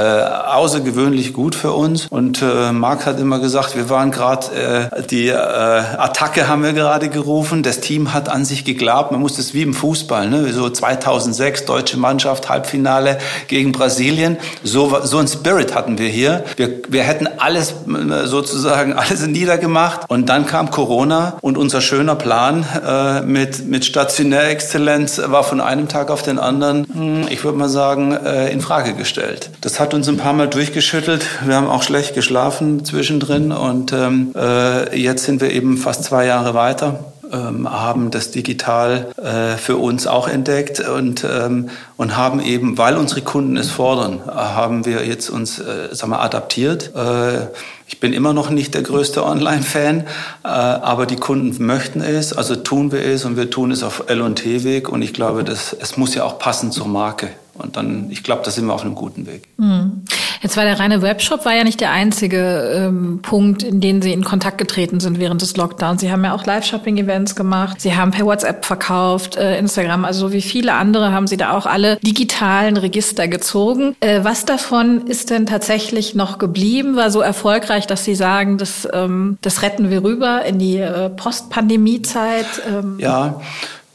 außergewöhnlich 0.55 1.33
gut 1.33 1.57
für 1.57 1.73
uns. 1.73 2.07
Und 2.07 2.43
äh, 2.43 2.71
Marc 2.73 3.07
hat 3.07 3.19
immer 3.19 3.41
gesagt, 3.41 3.77
wir 3.77 3.91
waren 3.91 4.13
gerade, 4.13 4.55
äh, 4.55 4.89
die 5.03 5.29
äh, 5.29 5.35
Attacke 5.35 6.49
haben 6.49 6.63
wir 6.63 6.75
gerade 6.75 7.09
gerufen. 7.09 7.63
Das 7.63 7.81
Team 7.81 8.13
hat 8.15 8.29
an 8.29 8.45
sich 8.45 8.65
geglaubt. 8.65 9.11
Man 9.11 9.21
muss 9.21 9.37
das 9.37 9.53
wie 9.53 9.63
im 9.63 9.75
Fußball, 9.75 10.29
ne? 10.29 10.53
so 10.53 10.71
2006 10.71 11.65
deutsche 11.65 11.97
Mannschaft, 11.97 12.49
Halbfinale 12.49 12.96
Halbfinale 12.97 13.19
gegen 13.49 13.73
Brasilien. 13.73 14.37
So, 14.63 15.01
so 15.05 15.19
ein 15.19 15.29
Spirit 15.29 15.75
hatten 15.75 15.99
wir 15.99 16.09
hier. 16.09 16.45
Wir, 16.57 16.81
wir 16.89 17.03
hätten 17.03 17.29
alles 17.39 17.73
äh, 17.73 18.27
sozusagen 18.27 18.93
alles 18.93 19.27
niedergemacht. 19.27 20.09
Und 20.09 20.29
dann 20.29 20.47
kam 20.47 20.71
Corona 20.71 21.39
und 21.41 21.57
unser 21.57 21.81
schöner 21.81 22.15
Plan 22.15 22.65
äh, 22.85 23.21
mit, 23.23 23.67
mit 23.67 23.85
Stationärexzellenz 23.85 25.21
war 25.27 25.45
von 25.45 25.61
einem 25.61 25.89
Tag 25.89 26.11
auf 26.11 26.23
den 26.23 26.39
anderen, 26.39 26.87
hm, 26.93 27.29
ich 27.31 27.45
würde 27.45 27.59
mal 27.59 27.69
sagen, 27.69 28.13
äh, 28.13 28.51
in 28.51 28.61
Frage 28.61 28.95
gestellt. 28.95 29.51
Das 29.61 29.81
hat 29.81 29.95
uns 29.95 30.09
ein 30.09 30.17
paar 30.17 30.33
Mal 30.33 30.49
durchgeschüttelt. 30.49 31.27
Wir 31.45 31.57
haben 31.57 31.69
auch 31.69 31.83
schlecht 31.83 32.15
geschlafen 32.15 32.85
zwischendrin 32.85 33.53
und 33.53 33.93
ähm, 33.93 34.33
äh, 34.37 34.99
jetzt 34.99 35.25
sind 35.25 35.41
wir 35.41 35.51
eben 35.51 35.77
fast 35.77 36.05
zwei 36.05 36.27
Jahre 36.27 36.55
weiter 36.55 37.13
ähm, 37.33 37.71
haben 37.71 38.11
das 38.11 38.31
digital 38.31 39.09
äh, 39.17 39.57
für 39.57 39.77
uns 39.77 40.07
auch 40.07 40.29
entdeckt 40.29 40.81
und, 40.81 41.25
ähm, 41.25 41.71
und 41.97 42.17
haben 42.17 42.41
eben, 42.41 42.79
weil 42.79 42.97
unsere 42.97 43.23
Kunden 43.23 43.57
es 43.57 43.71
fordern, 43.71 44.21
haben 44.27 44.85
wir 44.85 45.07
jetzt 45.07 45.31
uns 45.31 45.59
äh, 45.59 45.95
sagen 45.95 46.13
wir, 46.13 46.21
adaptiert. 46.21 46.93
Äh, 46.95 47.47
ich 47.89 48.01
bin 48.01 48.13
immer 48.13 48.33
noch 48.33 48.51
nicht 48.51 48.75
der 48.75 48.83
größte 48.83 49.25
Online-Fan, 49.25 50.01
äh, 50.45 50.49
aber 50.49 51.07
die 51.07 51.17
Kunden 51.17 51.65
möchten 51.65 52.01
es, 52.01 52.33
also 52.33 52.57
tun 52.57 52.91
wir 52.91 53.05
es 53.05 53.25
und 53.25 53.37
wir 53.37 53.51
tun 53.51 53.71
es 53.71 53.83
auf 53.83 54.05
L&T-Weg 54.09 54.89
und 54.89 55.03
ich 55.03 55.13
glaube, 55.13 55.45
das, 55.45 55.73
es 55.73 55.97
muss 55.97 56.15
ja 56.15 56.25
auch 56.25 56.39
passen 56.39 56.73
zur 56.73 56.89
Marke. 56.89 57.29
Und 57.55 57.77
dann, 57.77 58.11
ich 58.11 58.23
glaube, 58.23 58.43
da 58.45 58.51
sind 58.51 58.67
wir 58.67 58.75
auf 58.75 58.83
einem 58.83 58.95
guten 58.95 59.27
Weg. 59.27 59.45
Mhm. 59.57 60.03
Jetzt 60.43 60.57
war 60.57 60.65
der 60.65 60.79
reine 60.79 61.03
Webshop 61.03 61.45
war 61.45 61.55
ja 61.55 61.65
nicht 61.65 61.81
der 61.81 61.91
einzige 61.91 62.73
ähm, 62.75 63.21
Punkt, 63.23 63.63
in 63.63 63.81
den 63.81 64.03
Sie 64.03 64.13
in 64.13 64.25
Kontakt 64.25 64.59
getreten 64.59 65.01
sind 65.01 65.19
während 65.19 65.43
des 65.43 65.57
Lockdowns. 65.57 66.01
Sie 66.01 66.11
haben 66.11 66.25
ja 66.25 66.35
auch 66.35 66.45
Live-Shopping-Events 66.45 67.35
gemacht. 67.35 67.81
Sie 67.81 67.97
haben 67.97 68.11
per 68.11 68.27
WhatsApp 68.27 68.65
verkauft, 68.65 69.37
äh, 69.37 69.59
Instagram. 69.59 70.05
Also 70.05 70.33
wie 70.33 70.43
viele 70.43 70.75
andere 70.75 71.13
haben 71.13 71.27
Sie 71.27 71.37
da 71.37 71.57
auch 71.57 71.67
alle 71.67 71.97
digitalen 71.97 72.77
Register 72.77 73.29
gezogen. 73.29 73.97
Äh, 74.01 74.21
was 74.23 74.45
davon 74.45 75.07
ist 75.07 75.31
denn 75.31 75.47
tatsächlich 75.47 76.15
noch 76.15 76.39
geblieben? 76.39 76.97
War 76.97 77.11
so 77.11 77.21
erfolgreich, 77.21 77.87
dass 77.87 78.05
Sie 78.05 78.15
sagen, 78.15 78.59
das, 78.59 78.89
ähm, 78.93 79.39
das 79.43 79.63
retten 79.63 79.91
wir 79.91 80.03
rüber 80.03 80.45
in 80.45 80.59
die 80.59 80.79
äh, 80.79 81.11
Post-Pandemie-Zeit? 81.11 82.47
Ähm. 82.69 82.97
Ja. 82.99 83.41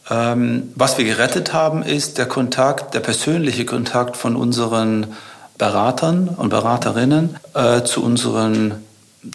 Ähm, 0.10 0.74
was 0.76 0.98
wir 0.98 1.06
gerettet 1.06 1.54
haben, 1.54 1.84
ist 1.84 2.18
der 2.18 2.26
Kontakt, 2.26 2.94
der 2.94 3.00
persönliche 3.00 3.66
Kontakt 3.66 4.18
von 4.18 4.36
unseren 4.36 5.08
Beratern 5.62 6.28
und 6.28 6.50
Beraterinnen 6.50 7.36
äh, 7.54 7.84
zu 7.84 8.04
unseren 8.04 8.84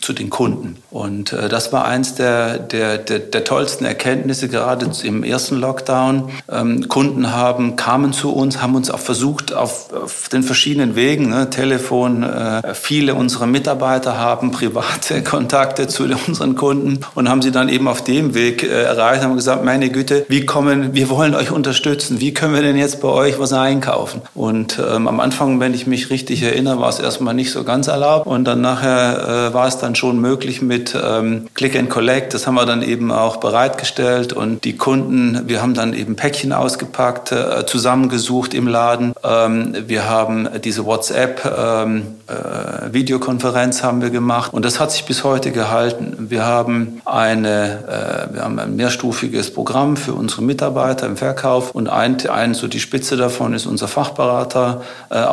zu 0.00 0.12
den 0.12 0.30
Kunden. 0.30 0.76
Und 0.90 1.32
äh, 1.32 1.48
das 1.48 1.72
war 1.72 1.84
eins 1.84 2.16
der, 2.16 2.58
der, 2.58 2.98
der, 2.98 3.20
der 3.20 3.44
tollsten 3.44 3.84
Erkenntnisse, 3.84 4.48
gerade 4.48 4.90
im 5.04 5.22
ersten 5.22 5.56
Lockdown. 5.56 6.30
Ähm, 6.50 6.88
Kunden 6.88 7.32
haben, 7.32 7.76
kamen 7.76 8.12
zu 8.12 8.32
uns, 8.32 8.60
haben 8.60 8.74
uns 8.74 8.90
auch 8.90 8.98
versucht, 8.98 9.54
auf, 9.54 9.92
auf 9.92 10.28
den 10.28 10.42
verschiedenen 10.42 10.96
Wegen, 10.96 11.28
ne, 11.28 11.50
Telefon, 11.50 12.24
äh, 12.24 12.74
viele 12.74 13.14
unserer 13.14 13.46
Mitarbeiter 13.46 14.18
haben 14.18 14.50
private 14.50 15.22
Kontakte 15.24 15.86
zu 15.86 16.04
unseren 16.26 16.56
Kunden 16.56 17.00
und 17.14 17.28
haben 17.28 17.42
sie 17.42 17.52
dann 17.52 17.68
eben 17.68 17.86
auf 17.86 18.02
dem 18.02 18.34
Weg 18.34 18.64
äh, 18.64 18.82
erreicht, 18.82 19.22
haben 19.22 19.36
gesagt, 19.36 19.64
meine 19.64 19.90
Güte, 19.90 20.26
wie 20.28 20.44
kommen, 20.44 20.94
wir 20.94 21.08
wollen 21.10 21.36
euch 21.36 21.52
unterstützen, 21.52 22.20
wie 22.20 22.34
können 22.34 22.54
wir 22.54 22.62
denn 22.62 22.76
jetzt 22.76 23.00
bei 23.00 23.08
euch 23.08 23.38
was 23.38 23.52
einkaufen? 23.52 24.22
Und 24.34 24.80
ähm, 24.80 25.06
am 25.06 25.20
Anfang, 25.20 25.60
wenn 25.60 25.74
ich 25.74 25.86
mich 25.86 26.10
richtig 26.10 26.42
erinnere, 26.42 26.80
war 26.80 26.88
es 26.88 26.98
erstmal 26.98 27.34
nicht 27.34 27.52
so 27.52 27.62
ganz 27.62 27.86
erlaubt 27.86 28.26
und 28.26 28.44
dann 28.44 28.60
nachher 28.60 29.50
äh, 29.50 29.54
war 29.54 29.68
es 29.68 29.75
dann 29.80 29.94
schon 29.94 30.20
möglich 30.20 30.62
mit 30.62 30.96
ähm, 31.00 31.46
Click 31.54 31.76
and 31.76 31.90
Collect. 31.90 32.34
Das 32.34 32.46
haben 32.46 32.54
wir 32.54 32.66
dann 32.66 32.82
eben 32.82 33.10
auch 33.12 33.36
bereitgestellt 33.38 34.32
und 34.32 34.64
die 34.64 34.76
Kunden, 34.76 35.42
wir 35.46 35.62
haben 35.62 35.74
dann 35.74 35.94
eben 35.94 36.16
Päckchen 36.16 36.52
ausgepackt, 36.52 37.32
äh, 37.32 37.66
zusammengesucht 37.66 38.54
im 38.54 38.66
Laden. 38.66 39.14
Ähm, 39.22 39.74
wir 39.86 40.08
haben 40.08 40.48
diese 40.64 40.84
WhatsApp 40.84 41.44
ähm, 41.44 42.16
äh, 42.26 42.92
Videokonferenz 42.92 43.82
haben 43.82 44.02
wir 44.02 44.10
gemacht 44.10 44.52
und 44.52 44.64
das 44.64 44.80
hat 44.80 44.90
sich 44.90 45.04
bis 45.04 45.24
heute 45.24 45.52
gehalten. 45.52 46.26
Wir 46.30 46.44
haben 46.44 47.00
eine, 47.04 48.28
äh, 48.30 48.34
wir 48.34 48.42
haben 48.42 48.58
ein 48.58 48.76
mehrstufiges 48.76 49.52
Programm 49.52 49.96
für 49.96 50.14
unsere 50.14 50.42
Mitarbeiter 50.42 51.06
im 51.06 51.16
Verkauf 51.16 51.72
und 51.72 51.88
ein, 51.88 52.16
ein 52.28 52.54
so 52.54 52.68
die 52.68 52.80
Spitze 52.80 53.16
davon 53.16 53.54
ist 53.54 53.66
unser 53.66 53.88
Fachberater 53.88 54.82
äh, 55.10 55.24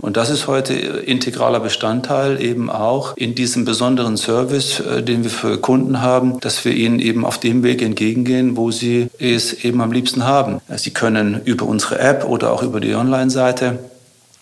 und 0.00 0.16
das 0.16 0.30
ist 0.30 0.46
heute 0.46 0.74
integraler 0.74 1.60
Bestandteil 1.60 2.40
eben 2.40 2.70
auch 2.70 3.16
in 3.16 3.34
diesem 3.34 3.65
besonderen 3.66 4.16
Service, 4.16 4.80
äh, 4.80 5.02
den 5.02 5.22
wir 5.22 5.30
für 5.30 5.58
Kunden 5.58 6.00
haben, 6.00 6.40
dass 6.40 6.64
wir 6.64 6.72
ihnen 6.72 6.98
eben 6.98 7.26
auf 7.26 7.38
dem 7.38 7.62
Weg 7.62 7.82
entgegengehen, 7.82 8.56
wo 8.56 8.70
sie 8.70 9.08
es 9.18 9.52
eben 9.52 9.82
am 9.82 9.92
liebsten 9.92 10.24
haben. 10.24 10.60
Sie 10.76 10.90
können 10.90 11.42
über 11.44 11.66
unsere 11.66 11.98
App 11.98 12.24
oder 12.24 12.52
auch 12.52 12.62
über 12.62 12.80
die 12.80 12.94
Online-Seite 12.94 13.78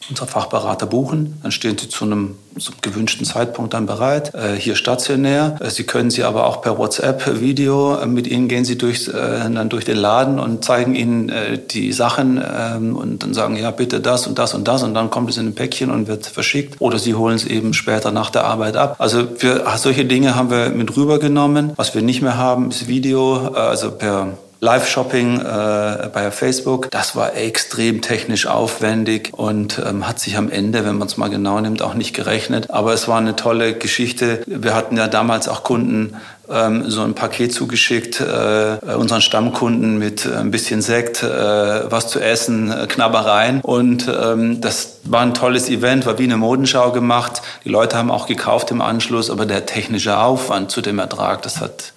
unsere 0.08 0.26
Fachberater 0.26 0.86
buchen. 0.86 1.38
Dann 1.42 1.52
stehen 1.52 1.78
sie 1.78 1.88
zu 1.88 2.04
einem, 2.04 2.36
zum 2.58 2.74
gewünschten 2.82 3.24
Zeitpunkt 3.24 3.74
dann 3.74 3.86
bereit, 3.86 4.34
äh, 4.34 4.54
hier 4.56 4.76
stationär. 4.76 5.56
Äh, 5.60 5.70
sie 5.70 5.84
können 5.84 6.10
sie 6.10 6.24
aber 6.24 6.46
auch 6.46 6.62
per 6.62 6.78
WhatsApp-Video, 6.78 7.96
äh, 7.96 8.06
mit 8.06 8.26
ihnen 8.26 8.48
gehen 8.48 8.64
sie 8.64 8.76
durch, 8.76 9.08
äh, 9.08 9.12
dann 9.12 9.68
durch 9.68 9.84
den 9.84 9.96
Laden 9.96 10.38
und 10.38 10.64
zeigen 10.64 10.94
ihnen 10.94 11.28
äh, 11.28 11.58
die 11.58 11.92
Sachen 11.92 12.42
ähm, 12.42 12.96
und 12.96 13.22
dann 13.22 13.34
sagen, 13.34 13.56
ja, 13.56 13.70
bitte 13.70 14.00
das 14.00 14.26
und 14.26 14.38
das 14.38 14.54
und 14.54 14.68
das 14.68 14.82
und 14.82 14.94
dann 14.94 15.10
kommt 15.10 15.30
es 15.30 15.36
in 15.36 15.48
ein 15.48 15.54
Päckchen 15.54 15.90
und 15.90 16.06
wird 16.06 16.26
verschickt. 16.26 16.80
Oder 16.80 16.98
sie 16.98 17.14
holen 17.14 17.36
es 17.36 17.44
eben 17.44 17.74
später 17.74 18.10
nach 18.10 18.30
der 18.30 18.44
Arbeit 18.44 18.76
ab. 18.76 18.96
Also 18.98 19.26
für 19.36 19.64
solche 19.76 20.04
Dinge 20.04 20.34
haben 20.36 20.50
wir 20.50 20.70
mit 20.70 20.96
rübergenommen. 20.96 21.72
Was 21.76 21.94
wir 21.94 22.02
nicht 22.02 22.22
mehr 22.22 22.36
haben, 22.36 22.70
ist 22.70 22.88
Video, 22.88 23.52
äh, 23.54 23.58
also 23.58 23.90
per 23.90 24.34
Live-Shopping 24.64 25.40
äh, 25.40 26.08
bei 26.10 26.30
Facebook. 26.30 26.90
Das 26.90 27.14
war 27.14 27.36
extrem 27.36 28.00
technisch 28.00 28.46
aufwendig 28.46 29.32
und 29.34 29.78
ähm, 29.84 30.08
hat 30.08 30.18
sich 30.18 30.38
am 30.38 30.50
Ende, 30.50 30.86
wenn 30.86 30.96
man 30.96 31.06
es 31.06 31.18
mal 31.18 31.28
genau 31.28 31.60
nimmt, 31.60 31.82
auch 31.82 31.92
nicht 31.92 32.14
gerechnet. 32.14 32.70
Aber 32.70 32.94
es 32.94 33.06
war 33.06 33.18
eine 33.18 33.36
tolle 33.36 33.74
Geschichte. 33.74 34.42
Wir 34.46 34.74
hatten 34.74 34.96
ja 34.96 35.06
damals 35.06 35.48
auch 35.48 35.64
Kunden, 35.64 36.16
ähm, 36.50 36.90
so 36.90 37.02
ein 37.02 37.14
Paket 37.14 37.52
zugeschickt, 37.52 38.20
äh, 38.20 38.78
unseren 38.94 39.20
Stammkunden 39.20 39.98
mit 39.98 40.26
ein 40.26 40.50
bisschen 40.50 40.80
Sekt, 40.80 41.22
äh, 41.22 41.26
was 41.26 42.08
zu 42.08 42.20
essen, 42.20 42.72
äh, 42.72 42.86
Knabbereien. 42.86 43.60
Und 43.60 44.08
ähm, 44.08 44.62
das 44.62 45.00
war 45.04 45.20
ein 45.20 45.34
tolles 45.34 45.68
Event, 45.68 46.06
war 46.06 46.18
wie 46.18 46.24
eine 46.24 46.38
Modenschau 46.38 46.90
gemacht. 46.90 47.42
Die 47.64 47.68
Leute 47.68 47.98
haben 47.98 48.10
auch 48.10 48.26
gekauft 48.26 48.70
im 48.70 48.80
Anschluss, 48.80 49.28
aber 49.28 49.44
der 49.44 49.66
technische 49.66 50.18
Aufwand 50.18 50.70
zu 50.70 50.80
dem 50.80 50.98
Ertrag, 50.98 51.42
das 51.42 51.60
hat, 51.60 51.92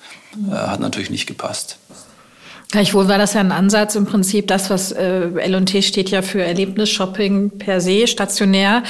äh, 0.52 0.54
hat 0.54 0.82
natürlich 0.82 1.10
nicht 1.10 1.28
gepasst. 1.28 1.78
Gleichwohl 2.70 3.08
war 3.08 3.18
das 3.18 3.34
ja 3.34 3.40
ein 3.40 3.54
Ansatz 3.54 3.96
im 3.96 4.06
Prinzip, 4.06 4.48
das, 4.48 4.70
was 4.70 4.92
äh, 4.92 5.30
L&T 5.38 5.82
steht 5.82 6.10
ja 6.10 6.22
für 6.22 6.44
Erlebnisshopping 6.44 7.52
per 7.52 7.80
se, 7.80 8.08
stationär. 8.08 8.84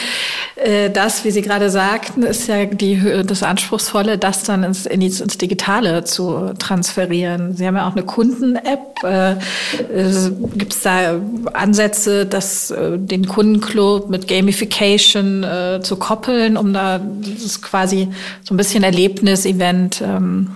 Äh, 0.55 0.89
das, 0.89 1.23
wie 1.25 1.29
Sie 1.29 1.43
gerade 1.43 1.69
sagten, 1.69 2.23
ist 2.23 2.47
ja 2.47 2.65
die, 2.65 3.23
das 3.23 3.43
Anspruchsvolle, 3.43 4.17
das 4.17 4.43
dann 4.43 4.63
ins, 4.63 4.87
ins, 4.87 5.21
ins 5.21 5.37
Digitale 5.37 6.03
zu 6.05 6.53
transferieren. 6.57 7.55
Sie 7.55 7.67
haben 7.67 7.75
ja 7.75 7.87
auch 7.87 7.91
eine 7.91 8.03
Kunden-App. 8.03 9.03
Äh, 9.03 9.33
äh, 9.33 10.31
Gibt 10.55 10.73
es 10.73 10.81
da 10.81 11.21
Ansätze, 11.53 12.25
das, 12.25 12.71
äh, 12.71 12.97
den 12.97 13.27
Kundenclub 13.27 14.09
mit 14.09 14.27
Gamification 14.27 15.43
äh, 15.43 15.81
zu 15.83 15.97
koppeln, 15.97 16.57
um 16.57 16.73
da 16.73 16.99
das 16.99 17.61
quasi 17.61 18.07
so 18.43 18.55
ein 18.55 18.57
bisschen 18.57 18.83
Erlebnis-Event 18.83 20.01
ähm, 20.01 20.49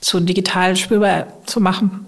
zu 0.00 0.20
digital 0.20 0.76
spürbar 0.76 1.26
zu 1.44 1.60
machen? 1.60 2.06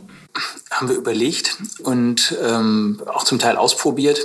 Haben 0.71 0.89
wir 0.89 0.97
überlegt 0.97 1.57
und 1.83 2.37
ähm, 2.43 3.01
auch 3.07 3.25
zum 3.25 3.39
Teil 3.39 3.57
ausprobiert. 3.57 4.21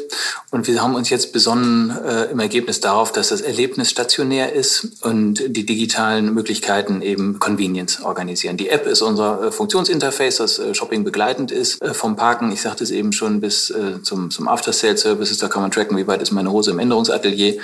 Und 0.51 0.67
wir 0.67 0.81
haben 0.81 0.95
uns 0.95 1.09
jetzt 1.09 1.33
besonnen 1.33 1.97
äh, 2.05 2.25
im 2.25 2.39
Ergebnis 2.39 2.79
darauf, 2.79 3.11
dass 3.11 3.29
das 3.29 3.41
Erlebnis 3.41 3.89
stationär 3.89 4.53
ist 4.53 5.01
und 5.01 5.41
die 5.47 5.65
digitalen 5.65 6.33
Möglichkeiten 6.33 7.01
eben 7.01 7.39
Convenience 7.39 8.01
organisieren. 8.01 8.57
Die 8.57 8.69
App 8.69 8.85
ist 8.85 9.01
unser 9.01 9.45
äh, 9.45 9.51
Funktionsinterface, 9.51 10.37
das 10.37 10.59
äh, 10.59 10.75
Shopping 10.75 11.03
begleitend 11.03 11.51
ist 11.51 11.81
äh, 11.81 11.93
vom 11.93 12.15
Parken. 12.15 12.51
Ich 12.51 12.61
sagte 12.61 12.83
es 12.83 12.91
eben 12.91 13.13
schon 13.13 13.41
bis 13.41 13.69
äh, 13.69 14.01
zum, 14.03 14.29
zum 14.29 14.47
After-Sale-Services. 14.47 15.37
Da 15.39 15.47
kann 15.47 15.61
man 15.61 15.71
tracken, 15.71 15.97
wie 15.97 16.07
weit 16.07 16.21
ist 16.21 16.31
meine 16.31 16.51
Hose 16.51 16.71
im 16.71 16.79
Änderungsatelier 16.79 17.57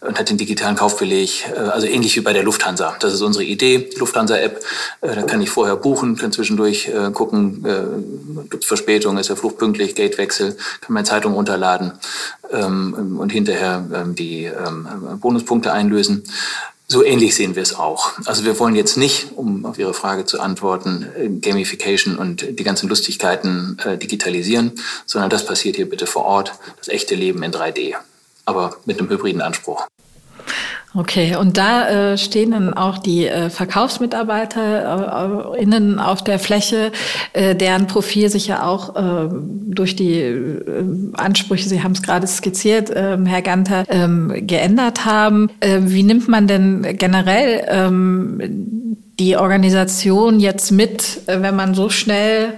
und 0.00 0.18
hat 0.18 0.30
den 0.30 0.36
digitalen 0.36 0.76
Kaufbeleg. 0.76 1.50
Äh, 1.54 1.58
also 1.58 1.86
ähnlich 1.86 2.16
wie 2.16 2.20
bei 2.20 2.32
der 2.32 2.42
Lufthansa. 2.42 2.96
Das 3.00 3.14
ist 3.14 3.22
unsere 3.22 3.44
Idee. 3.44 3.90
Lufthansa-App. 3.98 4.64
Äh, 5.00 5.14
da 5.14 5.22
kann 5.22 5.40
ich 5.42 5.50
vorher 5.50 5.76
buchen, 5.76 6.16
kann 6.16 6.32
zwischendurch 6.32 6.88
äh, 6.88 7.10
gucken, 7.12 7.64
äh, 7.64 7.91
gibt 8.50 8.64
es 8.64 8.68
Verspätung, 8.68 9.18
ist 9.18 9.28
der 9.28 9.36
Flug 9.36 9.58
pünktlich, 9.58 9.94
Gatewechsel, 9.94 10.56
kann 10.80 10.94
meine 10.94 11.06
Zeitung 11.06 11.34
runterladen 11.34 11.92
ähm, 12.50 13.18
und 13.18 13.30
hinterher 13.30 13.84
ähm, 13.94 14.14
die 14.14 14.44
ähm, 14.44 15.18
Bonuspunkte 15.20 15.72
einlösen. 15.72 16.24
So 16.92 17.02
ähnlich 17.02 17.34
sehen 17.34 17.56
wir 17.56 17.62
es 17.62 17.74
auch. 17.74 18.12
Also 18.26 18.44
wir 18.44 18.58
wollen 18.58 18.76
jetzt 18.76 18.98
nicht, 18.98 19.28
um 19.36 19.64
auf 19.64 19.78
Ihre 19.78 19.94
Frage 19.94 20.26
zu 20.26 20.40
antworten, 20.40 21.06
äh, 21.16 21.28
Gamification 21.28 22.16
und 22.16 22.58
die 22.58 22.64
ganzen 22.64 22.88
Lustigkeiten 22.88 23.78
äh, 23.84 23.96
digitalisieren, 23.96 24.72
sondern 25.06 25.30
das 25.30 25.46
passiert 25.46 25.76
hier 25.76 25.88
bitte 25.88 26.06
vor 26.06 26.24
Ort, 26.24 26.52
das 26.76 26.88
echte 26.88 27.14
Leben 27.14 27.42
in 27.42 27.50
3D, 27.50 27.94
aber 28.44 28.76
mit 28.84 28.98
einem 28.98 29.08
hybriden 29.08 29.40
Anspruch. 29.40 29.86
Okay, 30.94 31.36
und 31.36 31.56
da 31.56 32.12
äh, 32.12 32.18
stehen 32.18 32.50
dann 32.50 32.74
auch 32.74 32.98
die 32.98 33.26
äh, 33.26 33.48
VerkaufsmitarbeiterInnen 33.48 35.98
äh, 35.98 36.00
auf 36.00 36.22
der 36.22 36.38
Fläche, 36.38 36.92
äh, 37.32 37.54
deren 37.54 37.86
Profil 37.86 38.28
sich 38.28 38.46
ja 38.46 38.66
auch 38.66 38.94
äh, 38.94 39.30
durch 39.30 39.96
die 39.96 40.20
äh, 40.20 40.44
Ansprüche, 41.14 41.66
Sie 41.66 41.82
haben 41.82 41.92
es 41.92 42.02
gerade 42.02 42.26
skizziert, 42.26 42.90
äh, 42.90 43.16
Herr 43.24 43.40
Ganter, 43.40 43.84
äh, 43.88 44.42
geändert 44.42 45.06
haben. 45.06 45.48
Äh, 45.60 45.78
wie 45.84 46.02
nimmt 46.02 46.28
man 46.28 46.46
denn 46.46 46.82
generell 46.98 47.64
äh, 47.66 47.88
die 49.18 49.38
Organisation 49.38 50.40
jetzt 50.40 50.72
mit, 50.72 51.26
äh, 51.26 51.40
wenn 51.40 51.56
man 51.56 51.72
so 51.74 51.88
schnell 51.88 52.52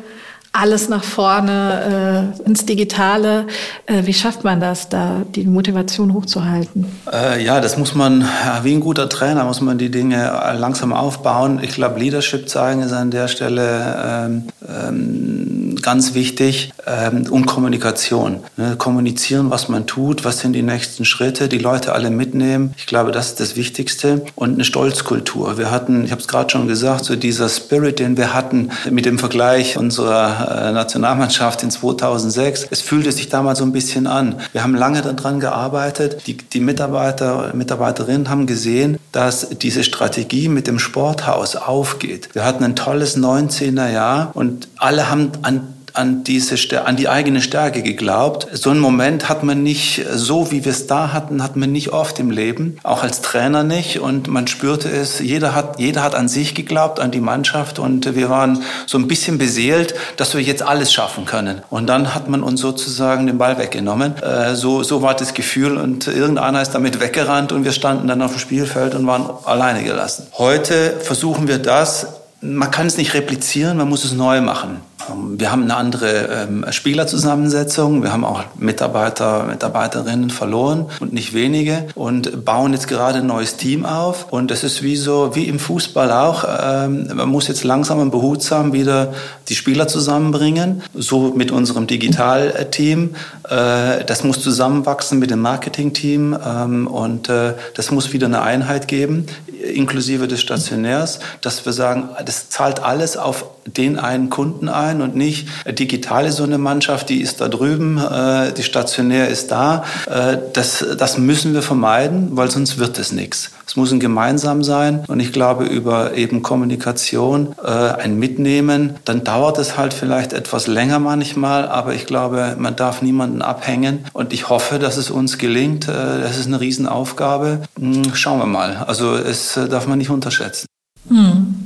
alles 0.54 0.88
nach 0.88 1.02
vorne 1.02 2.32
äh, 2.42 2.46
ins 2.46 2.64
Digitale. 2.64 3.46
Äh, 3.86 4.06
wie 4.06 4.14
schafft 4.14 4.44
man 4.44 4.60
das, 4.60 4.88
da 4.88 5.22
die 5.34 5.46
Motivation 5.46 6.14
hochzuhalten? 6.14 6.86
Äh, 7.12 7.44
ja, 7.44 7.60
das 7.60 7.76
muss 7.76 7.94
man, 7.94 8.26
wie 8.62 8.72
ein 8.72 8.80
guter 8.80 9.08
Trainer, 9.08 9.44
muss 9.44 9.60
man 9.60 9.78
die 9.78 9.90
Dinge 9.90 10.32
langsam 10.56 10.92
aufbauen. 10.92 11.58
Ich 11.60 11.74
glaube, 11.74 11.98
Leadership 11.98 12.48
zeigen 12.48 12.82
ist 12.82 12.92
an 12.92 13.10
der 13.10 13.26
Stelle 13.26 13.96
ähm, 14.06 14.44
ähm, 14.68 15.76
ganz 15.82 16.14
wichtig 16.14 16.72
ähm, 16.86 17.26
und 17.30 17.46
Kommunikation. 17.46 18.40
Ne? 18.56 18.76
Kommunizieren, 18.76 19.50
was 19.50 19.68
man 19.68 19.86
tut, 19.86 20.24
was 20.24 20.38
sind 20.38 20.52
die 20.52 20.62
nächsten 20.62 21.04
Schritte, 21.04 21.48
die 21.48 21.58
Leute 21.58 21.92
alle 21.92 22.10
mitnehmen. 22.10 22.74
Ich 22.76 22.86
glaube, 22.86 23.10
das 23.10 23.30
ist 23.30 23.40
das 23.40 23.56
Wichtigste. 23.56 24.24
Und 24.36 24.54
eine 24.54 24.64
Stolzkultur. 24.64 25.58
Wir 25.58 25.70
hatten, 25.70 26.04
ich 26.04 26.12
habe 26.12 26.20
es 26.20 26.28
gerade 26.28 26.50
schon 26.50 26.68
gesagt, 26.68 27.04
so 27.04 27.16
dieser 27.16 27.48
Spirit, 27.48 27.98
den 27.98 28.16
wir 28.16 28.32
hatten 28.32 28.70
mit 28.90 29.04
dem 29.04 29.18
Vergleich 29.18 29.76
unserer 29.76 30.43
äh, 30.43 30.43
Nationalmannschaft 30.72 31.62
in 31.62 31.70
2006. 31.70 32.68
Es 32.70 32.80
fühlte 32.80 33.12
sich 33.12 33.28
damals 33.28 33.58
so 33.58 33.64
ein 33.64 33.72
bisschen 33.72 34.06
an. 34.06 34.40
Wir 34.52 34.62
haben 34.62 34.74
lange 34.74 35.02
daran 35.02 35.40
gearbeitet. 35.40 36.26
Die, 36.26 36.36
die 36.36 36.60
Mitarbeiter, 36.60 37.52
Mitarbeiterinnen 37.54 38.28
haben 38.30 38.46
gesehen, 38.46 38.98
dass 39.12 39.48
diese 39.50 39.84
Strategie 39.84 40.48
mit 40.48 40.66
dem 40.66 40.78
Sporthaus 40.78 41.56
aufgeht. 41.56 42.30
Wir 42.34 42.44
hatten 42.44 42.64
ein 42.64 42.76
tolles 42.76 43.16
19er 43.16 43.90
Jahr 43.90 44.30
und 44.34 44.68
alle 44.76 45.10
haben 45.10 45.32
an 45.42 45.73
an, 45.94 46.24
diese, 46.24 46.56
an 46.84 46.96
die 46.96 47.08
eigene 47.08 47.40
Stärke 47.40 47.82
geglaubt. 47.82 48.48
So 48.52 48.70
einen 48.70 48.80
Moment 48.80 49.28
hat 49.28 49.44
man 49.44 49.62
nicht, 49.62 50.04
so 50.12 50.50
wie 50.50 50.64
wir 50.64 50.72
es 50.72 50.88
da 50.88 51.12
hatten, 51.12 51.42
hat 51.42 51.54
man 51.54 51.70
nicht 51.70 51.92
oft 51.92 52.18
im 52.18 52.30
Leben, 52.30 52.78
auch 52.82 53.04
als 53.04 53.22
Trainer 53.22 53.62
nicht. 53.62 54.00
Und 54.00 54.26
man 54.26 54.48
spürte 54.48 54.88
es, 54.90 55.20
jeder 55.20 55.54
hat, 55.54 55.78
jeder 55.78 56.02
hat 56.02 56.16
an 56.16 56.28
sich 56.28 56.54
geglaubt, 56.54 56.98
an 56.98 57.12
die 57.12 57.20
Mannschaft. 57.20 57.78
Und 57.78 58.16
wir 58.16 58.28
waren 58.28 58.62
so 58.86 58.98
ein 58.98 59.06
bisschen 59.06 59.38
beseelt, 59.38 59.94
dass 60.16 60.34
wir 60.34 60.42
jetzt 60.42 60.62
alles 60.62 60.92
schaffen 60.92 61.26
können. 61.26 61.62
Und 61.70 61.86
dann 61.86 62.12
hat 62.12 62.28
man 62.28 62.42
uns 62.42 62.60
sozusagen 62.60 63.28
den 63.28 63.38
Ball 63.38 63.56
weggenommen. 63.58 64.20
Äh, 64.20 64.56
so, 64.56 64.82
so 64.82 65.00
war 65.00 65.14
das 65.14 65.32
Gefühl. 65.32 65.76
Und 65.76 66.08
irgendeiner 66.08 66.60
ist 66.60 66.72
damit 66.72 67.00
weggerannt 67.00 67.52
und 67.52 67.64
wir 67.64 67.72
standen 67.72 68.08
dann 68.08 68.20
auf 68.20 68.32
dem 68.32 68.40
Spielfeld 68.40 68.96
und 68.96 69.06
waren 69.06 69.30
alleine 69.44 69.84
gelassen. 69.84 70.26
Heute 70.36 70.98
versuchen 71.00 71.46
wir 71.46 71.58
das. 71.58 72.08
Man 72.40 72.70
kann 72.70 72.88
es 72.88 72.96
nicht 72.96 73.14
replizieren, 73.14 73.78
man 73.78 73.88
muss 73.88 74.04
es 74.04 74.12
neu 74.12 74.40
machen. 74.40 74.80
Ähm, 75.10 75.38
wir 75.38 75.50
haben 75.50 75.62
eine 75.64 75.76
andere 75.76 76.46
ähm, 76.48 76.64
Spielerzusammensetzung. 76.70 78.02
Wir 78.02 78.12
haben 78.12 78.24
auch 78.24 78.44
Mitarbeiter, 78.56 79.44
Mitarbeiterinnen 79.44 80.30
verloren 80.30 80.86
und 81.00 81.12
nicht 81.12 81.34
wenige 81.34 81.86
und 81.94 82.44
bauen 82.44 82.72
jetzt 82.72 82.88
gerade 82.88 83.18
ein 83.18 83.26
neues 83.26 83.56
Team 83.56 83.84
auf. 83.84 84.32
Und 84.32 84.50
das 84.50 84.64
ist 84.64 84.82
wie 84.82 84.96
so, 84.96 85.34
wie 85.34 85.48
im 85.48 85.58
Fußball 85.58 86.10
auch. 86.12 86.44
Ähm, 86.62 87.10
man 87.14 87.28
muss 87.28 87.48
jetzt 87.48 87.64
langsam 87.64 87.98
und 87.98 88.10
behutsam 88.10 88.72
wieder 88.72 89.12
die 89.48 89.54
Spieler 89.54 89.88
zusammenbringen. 89.88 90.82
So 90.94 91.32
mit 91.34 91.50
unserem 91.50 91.86
Digitalteam. 91.86 93.14
Äh, 93.48 94.04
das 94.04 94.24
muss 94.24 94.40
zusammenwachsen 94.40 95.18
mit 95.18 95.30
dem 95.30 95.40
Marketingteam 95.40 96.36
ähm, 96.44 96.86
und 96.86 97.28
äh, 97.28 97.54
das 97.74 97.90
muss 97.90 98.12
wieder 98.12 98.26
eine 98.26 98.42
Einheit 98.42 98.88
geben, 98.88 99.26
inklusive 99.74 100.28
des 100.28 100.40
Stationärs, 100.40 101.20
dass 101.40 101.64
wir 101.66 101.72
sagen, 101.72 102.08
das 102.24 102.48
zahlt 102.48 102.82
alles 102.82 103.16
auf 103.16 103.46
den 103.66 103.98
einen 103.98 104.30
Kunden 104.30 104.68
ein 104.68 105.00
und 105.00 105.16
nicht 105.16 105.48
äh, 105.64 105.72
digital 105.72 106.26
ist 106.26 106.36
so 106.36 106.44
eine 106.44 106.58
Mannschaft, 106.58 107.08
die 107.08 107.20
ist 107.20 107.40
da 107.40 107.48
drüben, 107.48 107.98
äh, 107.98 108.52
die 108.52 108.62
stationär 108.62 109.28
ist 109.28 109.50
da. 109.50 109.84
Äh, 110.06 110.38
das, 110.52 110.84
das 110.98 111.18
müssen 111.18 111.54
wir 111.54 111.62
vermeiden, 111.62 112.28
weil 112.32 112.50
sonst 112.50 112.78
wird 112.78 112.98
es 112.98 113.12
nichts. 113.12 113.50
Es 113.66 113.76
muss 113.76 113.92
ein 113.92 114.00
gemeinsam 114.00 114.62
sein 114.62 115.04
und 115.06 115.20
ich 115.20 115.32
glaube 115.32 115.64
über 115.64 116.14
eben 116.14 116.42
Kommunikation, 116.42 117.54
ein 117.64 118.18
Mitnehmen, 118.18 118.96
dann 119.06 119.24
dauert 119.24 119.58
es 119.58 119.78
halt 119.78 119.94
vielleicht 119.94 120.32
etwas 120.34 120.66
länger 120.66 120.98
manchmal, 120.98 121.66
aber 121.68 121.94
ich 121.94 122.06
glaube, 122.06 122.56
man 122.58 122.76
darf 122.76 123.00
niemanden 123.00 123.40
abhängen 123.40 124.04
und 124.12 124.32
ich 124.32 124.50
hoffe, 124.50 124.78
dass 124.78 124.98
es 124.98 125.10
uns 125.10 125.38
gelingt. 125.38 125.88
Das 125.88 126.38
ist 126.38 126.46
eine 126.46 126.60
Riesenaufgabe. 126.60 127.62
Hm, 127.78 128.14
schauen 128.14 128.38
wir 128.38 128.46
mal. 128.46 128.84
Also 128.86 129.14
es 129.14 129.54
darf 129.54 129.86
man 129.86 129.98
nicht 129.98 130.10
unterschätzen. 130.10 130.66
Hm. 131.08 131.63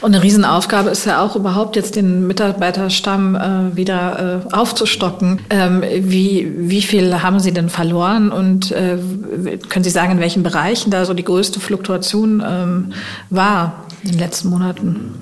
Und 0.00 0.14
eine 0.14 0.22
Riesenaufgabe 0.22 0.90
ist 0.90 1.06
ja 1.06 1.22
auch 1.22 1.36
überhaupt 1.36 1.76
jetzt 1.76 1.96
den 1.96 2.26
Mitarbeiterstamm 2.26 3.34
äh, 3.34 3.76
wieder 3.76 4.42
äh, 4.50 4.54
aufzustocken. 4.54 5.40
Ähm, 5.50 5.82
wie, 5.82 6.52
wie 6.56 6.82
viel 6.82 7.22
haben 7.22 7.40
Sie 7.40 7.52
denn 7.52 7.68
verloren 7.68 8.30
und 8.30 8.72
äh, 8.72 8.98
können 9.68 9.84
Sie 9.84 9.90
sagen, 9.90 10.12
in 10.12 10.20
welchen 10.20 10.42
Bereichen 10.42 10.90
da 10.90 11.04
so 11.04 11.14
die 11.14 11.24
größte 11.24 11.60
Fluktuation 11.60 12.42
ähm, 12.46 12.92
war 13.30 13.84
in 14.02 14.12
den 14.12 14.18
letzten 14.18 14.48
Monaten? 14.48 15.14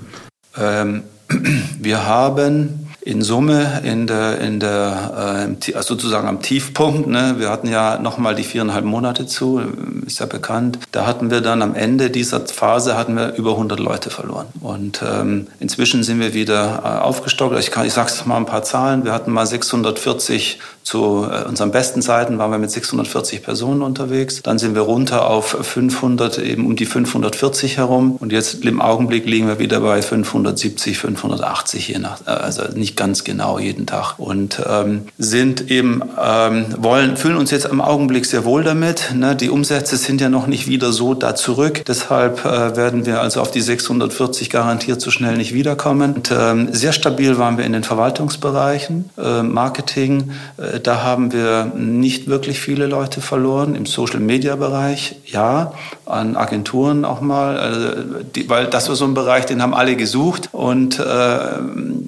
Ähm, 0.57 1.03
wir 1.79 2.05
haben 2.05 2.84
in 3.05 3.21
Summe 3.21 3.81
in 3.83 4.07
der, 4.07 4.41
in 4.41 4.59
der 4.59 5.47
äh, 5.47 5.73
also 5.75 5.93
sozusagen 5.93 6.27
am 6.27 6.41
Tiefpunkt, 6.41 7.07
ne, 7.07 7.35
wir 7.37 7.51
hatten 7.51 7.67
ja 7.67 7.99
nochmal 7.99 8.33
die 8.33 8.43
viereinhalb 8.43 8.83
Monate 8.83 9.27
zu, 9.27 9.61
ist 10.07 10.19
ja 10.19 10.25
bekannt, 10.25 10.79
da 10.91 11.05
hatten 11.05 11.29
wir 11.29 11.41
dann 11.41 11.61
am 11.61 11.75
Ende 11.75 12.09
dieser 12.09 12.41
Phase 12.41 12.97
hatten 12.97 13.15
wir 13.15 13.35
über 13.35 13.51
100 13.51 13.79
Leute 13.79 14.09
verloren. 14.09 14.47
Und 14.59 15.03
ähm, 15.07 15.47
inzwischen 15.59 16.03
sind 16.03 16.19
wir 16.19 16.33
wieder 16.33 16.81
äh, 16.83 17.03
aufgestockt. 17.03 17.57
Ich, 17.59 17.69
kann, 17.69 17.85
ich 17.85 17.93
sage 17.93 18.11
mal 18.25 18.37
ein 18.37 18.47
paar 18.47 18.63
Zahlen. 18.63 19.05
Wir 19.05 19.13
hatten 19.13 19.31
mal 19.31 19.45
640 19.45 20.59
zu 20.85 21.27
äh, 21.29 21.43
unseren 21.47 21.71
besten 21.71 22.01
Zeiten 22.03 22.37
waren 22.37 22.51
wir 22.51 22.59
mit 22.59 22.69
640 22.69 23.41
Personen 23.41 23.81
unterwegs. 23.81 24.41
Dann 24.43 24.59
sind 24.59 24.75
wir 24.75 24.83
runter 24.83 25.27
auf 25.27 25.57
500, 25.59 26.37
eben 26.37 26.65
um 26.67 26.75
die 26.75 26.85
540 26.85 27.77
herum. 27.77 28.17
Und 28.17 28.31
jetzt 28.31 28.63
im 28.63 28.81
Augenblick 28.81 29.25
liegen 29.25 29.47
wir 29.47 29.57
wieder 29.57 29.79
bei 29.81 30.01
570, 30.03 30.97
580 30.99 31.87
je 31.87 31.97
nach, 31.97 32.21
äh, 32.27 32.29
also 32.29 32.63
nicht 32.75 32.95
ganz 32.95 33.23
genau 33.23 33.57
jeden 33.57 33.87
Tag. 33.87 34.19
Und 34.19 34.61
ähm, 34.63 35.05
sind 35.17 35.71
eben, 35.71 36.03
ähm, 36.23 36.67
wollen, 36.77 37.17
fühlen 37.17 37.37
uns 37.37 37.49
jetzt 37.49 37.65
im 37.65 37.81
Augenblick 37.81 38.27
sehr 38.27 38.45
wohl 38.45 38.63
damit. 38.63 39.11
Ne? 39.15 39.35
Die 39.35 39.49
Umsätze 39.49 39.97
sind 39.97 40.21
ja 40.21 40.29
noch 40.29 40.45
nicht 40.45 40.67
wieder 40.67 40.91
so 40.91 41.15
da 41.15 41.33
zurück. 41.33 41.83
Deshalb 41.87 42.45
äh, 42.45 42.75
werden 42.75 43.07
wir 43.07 43.21
also 43.21 43.41
auf 43.41 43.49
die 43.49 43.61
640 43.61 44.51
garantiert 44.51 45.01
so 45.01 45.09
schnell 45.09 45.35
nicht 45.35 45.53
wiederkommen. 45.53 46.13
Und, 46.13 46.31
ähm, 46.31 46.69
sehr 46.71 46.93
stabil 46.93 47.39
waren 47.39 47.57
wir 47.57 47.65
in 47.65 47.73
den 47.73 47.83
Verwaltungsbereichen, 47.83 49.09
äh, 49.17 49.41
Marketing, 49.41 50.29
äh, 50.57 50.74
da 50.79 51.03
haben 51.03 51.31
wir 51.31 51.71
nicht 51.75 52.27
wirklich 52.27 52.59
viele 52.59 52.85
Leute 52.85 53.21
verloren. 53.21 53.75
Im 53.75 53.85
Social-Media-Bereich 53.85 55.15
ja, 55.25 55.73
an 56.05 56.35
Agenturen 56.35 57.05
auch 57.05 57.21
mal, 57.21 57.57
also 57.57 58.03
die, 58.35 58.49
weil 58.49 58.67
das 58.67 58.89
war 58.89 58.95
so 58.95 59.05
ein 59.05 59.13
Bereich, 59.13 59.45
den 59.45 59.61
haben 59.61 59.73
alle 59.73 59.95
gesucht. 59.95 60.49
Und 60.51 60.99
äh, 60.99 61.37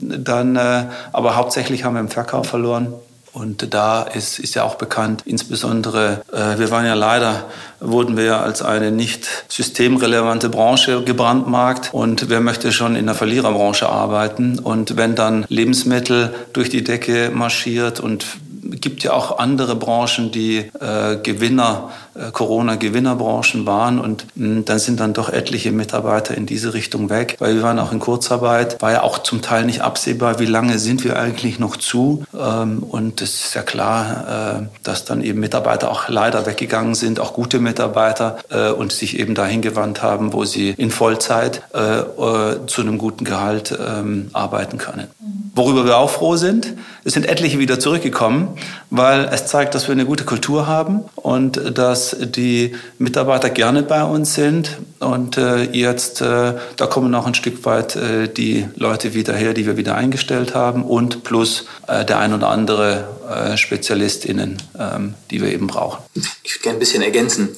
dann, 0.01 0.55
äh, 0.55 0.85
aber 1.13 1.35
hauptsächlich 1.35 1.83
haben 1.83 1.95
wir 1.95 2.01
im 2.01 2.09
Verkauf 2.09 2.47
verloren. 2.47 2.93
Und 3.37 3.71
da 3.71 4.01
ist, 4.01 4.39
ist 4.39 4.55
ja 4.55 4.63
auch 4.63 4.75
bekannt, 4.75 5.21
insbesondere, 5.25 6.23
äh, 6.33 6.57
wir 6.57 6.71
waren 6.71 6.87
ja 6.87 6.95
leider, 6.95 7.45
wurden 7.79 8.17
wir 8.17 8.41
als 8.41 8.63
eine 8.63 8.91
nicht 8.91 9.27
systemrelevante 9.47 10.49
Branche 10.49 11.03
gebrandmarkt. 11.03 11.93
Und 11.93 12.31
wer 12.31 12.41
möchte 12.41 12.71
schon 12.71 12.95
in 12.95 13.05
der 13.05 13.13
Verliererbranche 13.13 13.87
arbeiten? 13.87 14.57
Und 14.57 14.97
wenn 14.97 15.13
dann 15.13 15.45
Lebensmittel 15.49 16.33
durch 16.53 16.69
die 16.69 16.83
Decke 16.83 17.29
marschiert 17.31 17.99
und 17.99 18.25
gibt 18.61 19.03
ja 19.03 19.13
auch 19.13 19.39
andere 19.39 19.75
Branchen, 19.75 20.31
die 20.31 20.57
äh, 20.57 21.17
Gewinner, 21.21 21.91
äh, 22.13 22.31
Corona-Gewinnerbranchen 22.31 23.65
waren. 23.65 23.99
Und 23.99 24.25
mh, 24.35 24.45
hm, 24.45 24.65
dann 24.65 24.79
sind 24.79 24.99
dann 24.99 25.13
doch 25.13 25.29
etliche 25.29 25.71
Mitarbeiter 25.71 26.35
in 26.35 26.45
diese 26.45 26.73
Richtung 26.73 27.09
weg, 27.09 27.35
weil 27.39 27.55
wir 27.55 27.63
waren 27.63 27.79
auch 27.79 27.91
in 27.91 27.99
Kurzarbeit, 27.99 28.81
war 28.81 28.91
ja 28.91 29.03
auch 29.03 29.19
zum 29.19 29.41
Teil 29.41 29.65
nicht 29.65 29.81
absehbar, 29.81 30.39
wie 30.39 30.45
lange 30.45 30.79
sind 30.79 31.03
wir 31.03 31.19
eigentlich 31.19 31.59
noch 31.59 31.77
zu. 31.77 32.23
Ähm, 32.37 32.83
und 32.83 33.21
es 33.21 33.45
ist 33.45 33.53
ja 33.53 33.61
klar, 33.61 34.61
äh, 34.61 34.67
dass 34.83 35.05
dann 35.05 35.21
eben 35.21 35.39
Mitarbeiter 35.39 35.91
auch 35.91 36.09
leider 36.09 36.45
weggegangen 36.45 36.95
sind, 36.95 37.19
auch 37.19 37.33
gute 37.33 37.59
Mitarbeiter 37.59 38.37
äh, 38.49 38.71
und 38.71 38.91
sich 38.91 39.19
eben 39.19 39.35
dahin 39.35 39.61
gewandt 39.61 40.01
haben, 40.01 40.33
wo 40.33 40.45
sie 40.45 40.71
in 40.71 40.91
Vollzeit 40.91 41.61
äh, 41.73 41.99
äh, 41.99 42.65
zu 42.67 42.81
einem 42.81 42.97
guten 42.97 43.25
Gehalt 43.25 43.77
ähm, 43.79 44.29
arbeiten 44.33 44.77
können. 44.77 45.07
Worüber 45.55 45.85
wir 45.85 45.97
auch 45.97 46.09
froh 46.09 46.35
sind, 46.35 46.73
es 47.07 47.13
sind 47.13 47.25
etliche 47.25 47.57
wieder 47.57 47.79
zurückgekommen, 47.79 48.49
weil 48.89 49.29
es 49.31 49.47
zeigt, 49.47 49.75
dass 49.75 49.87
wir 49.87 49.93
eine 49.93 50.05
gute 50.05 50.25
Kultur 50.25 50.67
haben 50.67 51.05
und 51.15 51.77
dass 51.77 52.17
die 52.19 52.75
Mitarbeiter 52.97 53.49
gerne 53.49 53.81
bei 53.83 54.03
uns 54.03 54.35
sind. 54.35 54.77
Und 54.99 55.37
äh, 55.37 55.63
jetzt, 55.71 56.19
äh, 56.19 56.55
da 56.75 56.85
kommen 56.87 57.15
auch 57.15 57.25
ein 57.25 57.33
Stück 57.33 57.63
weit 57.63 57.95
äh, 57.95 58.27
die 58.27 58.67
Leute 58.75 59.13
wieder 59.13 59.33
her, 59.33 59.53
die 59.53 59.65
wir 59.65 59.77
wieder 59.77 59.95
eingestellt 59.95 60.53
haben 60.53 60.83
und 60.83 61.23
plus 61.23 61.67
äh, 61.87 62.03
der 62.03 62.19
ein 62.19 62.33
oder 62.33 62.49
andere 62.49 63.07
äh, 63.29 63.57
SpezialistInnen, 63.57 64.61
ähm, 64.77 65.13
die 65.31 65.41
wir 65.41 65.51
eben 65.51 65.67
brauchen. 65.67 66.03
Ich 66.43 66.55
würde 66.55 66.63
gerne 66.63 66.77
ein 66.77 66.79
bisschen 66.79 67.03
ergänzen, 67.03 67.49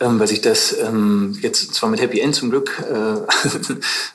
ähm, 0.00 0.18
weil 0.18 0.26
sich 0.26 0.40
das 0.40 0.76
ähm, 0.78 1.38
jetzt 1.40 1.74
zwar 1.74 1.88
mit 1.88 2.00
Happy 2.00 2.20
End 2.20 2.34
zum 2.34 2.50
Glück 2.50 2.82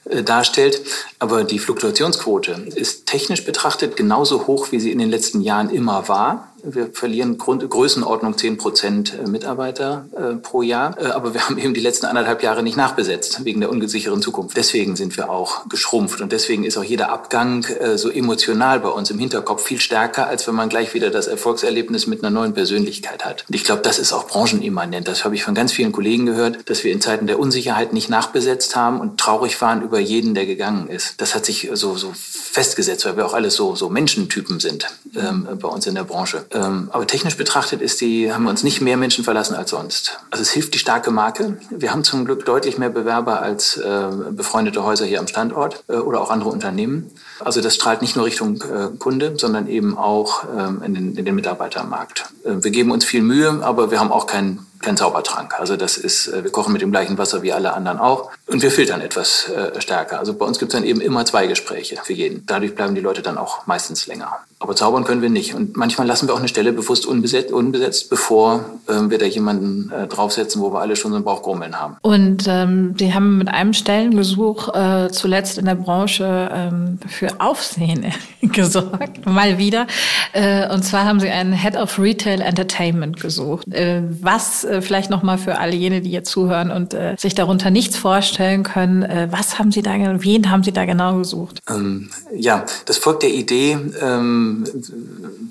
äh, 0.10 0.21
darstellt, 0.23 0.82
aber 1.19 1.43
die 1.43 1.60
Fluktuationsquote 1.60 2.67
ist 2.75 3.06
technisch 3.06 3.45
betrachtet 3.45 3.95
genauso 3.95 4.47
hoch, 4.47 4.71
wie 4.71 4.83
sie 4.84 4.91
in 4.91 5.00
den 5.00 5.10
letzten 5.10 5.41
Jahren 5.41 5.69
immer 5.69 6.08
war. 6.08 6.52
Wir 6.65 6.91
verlieren 6.93 7.38
Grund, 7.38 7.69
Größenordnung 7.69 8.38
10 8.38 8.58
Prozent 8.58 9.13
äh, 9.13 9.30
Mitarbeiter 9.30 10.06
äh, 10.15 10.36
pro 10.36 10.62
Jahr. 10.62 10.97
Äh, 10.97 11.08
aber 11.08 11.34
wir 11.34 11.43
haben 11.43 11.58
eben 11.58 11.73
die 11.73 11.82
letzten 11.82 12.06
anderthalb 12.06 12.41
Jahre 12.41 12.63
nicht 12.63 12.78
nachbesetzt 12.78 13.43
wegen 13.43 13.60
der 13.60 13.69
ungesicheren 13.69 14.21
Zukunft. 14.21 14.56
Deswegen 14.56 14.95
sind 14.95 15.17
wir 15.17 15.30
auch 15.30 15.67
geschrumpft. 15.67 16.21
Und 16.21 16.32
deswegen 16.32 16.63
ist 16.63 16.78
auch 16.78 16.84
jeder 16.84 17.12
Abgang 17.12 17.65
äh, 17.65 17.97
so 17.97 18.10
emotional 18.10 18.80
bei 18.80 18.88
uns 18.88 19.12
im 19.12 19.19
Hinterkopf 19.19 19.63
viel 19.63 19.82
stärker, 19.82 20.28
als 20.28 20.47
wenn 20.47 20.56
man 20.56 20.69
gleich 20.69 20.93
wieder 20.93 21.10
das 21.10 21.28
Erfolgserlebnis 21.28 22.08
mit 22.08 22.23
einer 22.23 22.32
neuen 22.32 22.54
Persönlichkeit 22.54 23.26
hat. 23.26 23.43
Und 23.49 23.56
ich 23.56 23.65
glaube, 23.65 23.82
das 23.82 23.99
ist 23.99 24.13
auch 24.13 24.28
branchenimmanent. 24.28 25.10
Das 25.10 25.26
habe 25.26 25.36
ich 25.36 25.43
von 25.43 25.56
ganz 25.56 25.73
vielen 25.73 25.91
Kollegen 25.91 26.26
gehört, 26.26 26.69
dass 26.69 26.86
wir 26.86 26.93
in 26.93 27.02
Zeiten 27.02 27.28
der 27.28 27.39
Unsicherheit 27.39 27.91
nicht 27.91 28.10
nachbesetzt 28.10 28.78
haben 28.78 29.02
und 29.02 29.19
traurig 29.19 29.60
waren 29.60 29.82
über 29.82 29.99
jeden, 29.99 30.34
der 30.34 30.45
gegangen 30.45 30.88
ist. 30.88 31.19
Das 31.19 31.36
hat 31.36 31.45
sich 31.45 31.69
so, 31.73 31.97
so 31.97 32.13
festgesetzt, 32.15 33.06
weil 33.06 33.17
wir 33.17 33.26
auch 33.26 33.34
alles 33.34 33.56
so, 33.56 33.76
so 33.76 33.89
Menschentypen 33.89 34.62
sind 34.62 34.88
ähm, 35.15 35.45
bei 35.60 35.67
uns 35.67 35.88
in 35.88 35.95
der 35.95 36.06
Branche. 36.06 36.45
Ähm, 36.53 36.89
aber 36.91 37.07
technisch 37.07 37.37
betrachtet 37.37 37.81
ist 37.81 38.01
die, 38.01 38.31
haben 38.31 38.43
wir 38.43 38.49
uns 38.49 38.63
nicht 38.63 38.81
mehr 38.81 38.97
Menschen 38.97 39.23
verlassen 39.23 39.55
als 39.55 39.71
sonst. 39.71 40.19
Also 40.29 40.41
es 40.41 40.51
hilft 40.51 40.73
die 40.73 40.79
starke 40.79 41.11
Marke. 41.11 41.57
Wir 41.69 41.91
haben 41.91 42.03
zum 42.03 42.25
Glück 42.25 42.45
deutlich 42.45 42.77
mehr 42.77 42.89
Bewerber 42.89 43.41
als 43.41 43.77
äh, 43.77 44.07
befreundete 44.31 44.83
Häuser 44.83 45.05
hier 45.05 45.19
am 45.19 45.27
Standort 45.27 45.83
äh, 45.87 45.93
oder 45.93 46.21
auch 46.21 46.29
andere 46.29 46.49
Unternehmen. 46.49 47.09
Also 47.39 47.61
das 47.61 47.75
strahlt 47.75 48.01
nicht 48.01 48.15
nur 48.15 48.25
Richtung 48.25 48.61
äh, 48.61 48.95
Kunde, 48.97 49.33
sondern 49.37 49.67
eben 49.67 49.97
auch 49.97 50.43
ähm, 50.57 50.81
in, 50.83 50.93
den, 50.93 51.15
in 51.15 51.25
den 51.25 51.35
Mitarbeitermarkt. 51.35 52.25
Äh, 52.43 52.63
wir 52.63 52.71
geben 52.71 52.91
uns 52.91 53.05
viel 53.05 53.21
Mühe, 53.21 53.59
aber 53.63 53.91
wir 53.91 53.99
haben 53.99 54.11
auch 54.11 54.27
keinen 54.27 54.65
kein 54.84 54.98
Zaubertrank. 54.98 55.60
Also 55.60 55.76
das 55.78 55.98
ist, 55.98 56.28
äh, 56.28 56.43
wir 56.43 56.52
kochen 56.52 56.74
mit 56.74 56.82
dem 56.82 56.91
gleichen 56.91 57.17
Wasser 57.17 57.41
wie 57.41 57.54
alle 57.54 57.74
anderen 57.74 58.00
auch 58.00 58.32
und 58.48 58.62
wir 58.62 58.72
filtern 58.72 59.02
etwas 59.02 59.50
äh, 59.50 59.82
stärker. 59.82 60.19
Also 60.19 60.34
bei 60.34 60.46
uns 60.46 60.60
gibt 60.60 60.74
es 60.74 60.80
dann 60.80 60.88
eben 60.88 61.02
immer 61.02 61.26
zwei 61.26 61.48
Gespräche 61.48 61.98
für 62.04 62.13
jeden. 62.13 62.46
Dadurch 62.46 62.76
bleiben 62.76 62.96
die 62.96 63.02
Leute 63.02 63.22
dann 63.22 63.38
auch 63.38 63.65
meistens 63.65 64.08
länger. 64.08 64.39
Aber 64.63 64.78
zaubern 64.78 65.04
können 65.04 65.22
wir 65.22 65.30
nicht. 65.30 65.56
Und 65.56 65.76
manchmal 65.76 66.08
lassen 66.08 66.28
wir 66.28 66.34
auch 66.34 66.39
eine 66.39 66.48
Stelle 66.48 66.72
bewusst 66.72 67.06
unbesetzt, 67.06 67.52
unbesetzt 67.52 68.10
bevor 68.10 68.63
ähm, 68.88 69.10
wir 69.10 69.17
da 69.17 69.26
jemanden 69.26 69.91
äh, 69.91 70.08
draufsetzen, 70.08 70.62
wo 70.62 70.72
wir 70.72 70.80
alle 70.80 70.96
schon 70.96 71.12
so 71.12 71.17
ein 71.17 71.26
Bauchgrummeln 71.26 71.78
haben. 71.78 71.98
Und 72.02 72.46
ähm, 72.48 72.96
die 72.96 73.13
haben 73.13 73.38
mit 73.38 73.50
einem 73.50 73.74
Stellengesuch 73.74 74.74
äh, 74.74 75.10
zuletzt 75.12 75.58
in 75.58 75.65
der 75.65 75.76
Branche 75.76 76.50
ähm, 76.54 76.98
für 77.08 77.41
Aufsehen 77.41 78.06
gesorgt, 78.41 79.26
mal 79.26 79.58
wieder. 79.58 79.86
Äh, 80.32 80.74
und 80.74 80.84
zwar 80.84 81.04
haben 81.04 81.19
sie 81.19 81.30
einen 81.30 81.52
Head 81.52 81.76
of 81.76 82.00
Retail 82.00 82.39
Entertainment 82.39 83.19
gesucht. 83.19 83.65
Was 83.67 84.65
äh, 84.73 84.81
vielleicht 84.81 85.09
nochmal 85.09 85.38
für 85.38 85.59
alle 85.59 85.75
jene, 85.75 86.01
die 86.01 86.12
jetzt 86.12 86.29
zuhören 86.29 86.71
und 86.71 86.93
äh, 86.93 87.15
sich 87.17 87.36
darunter 87.36 87.69
nichts 87.69 87.95
vorstellen 87.95 88.63
können, 88.63 89.03
äh, 89.03 89.27
was 89.31 89.59
haben 89.59 89.71
Sie 89.71 89.81
da, 89.81 89.93
wen 89.93 90.49
haben 90.51 90.63
Sie 90.63 90.73
da 90.73 90.86
genau 90.86 91.17
gesucht? 91.17 91.59
Ähm, 91.69 92.09
ja, 92.36 92.65
das 92.86 92.97
folgt 92.97 93.23
der 93.23 93.33
Idee, 93.33 93.77
ähm, 94.01 94.65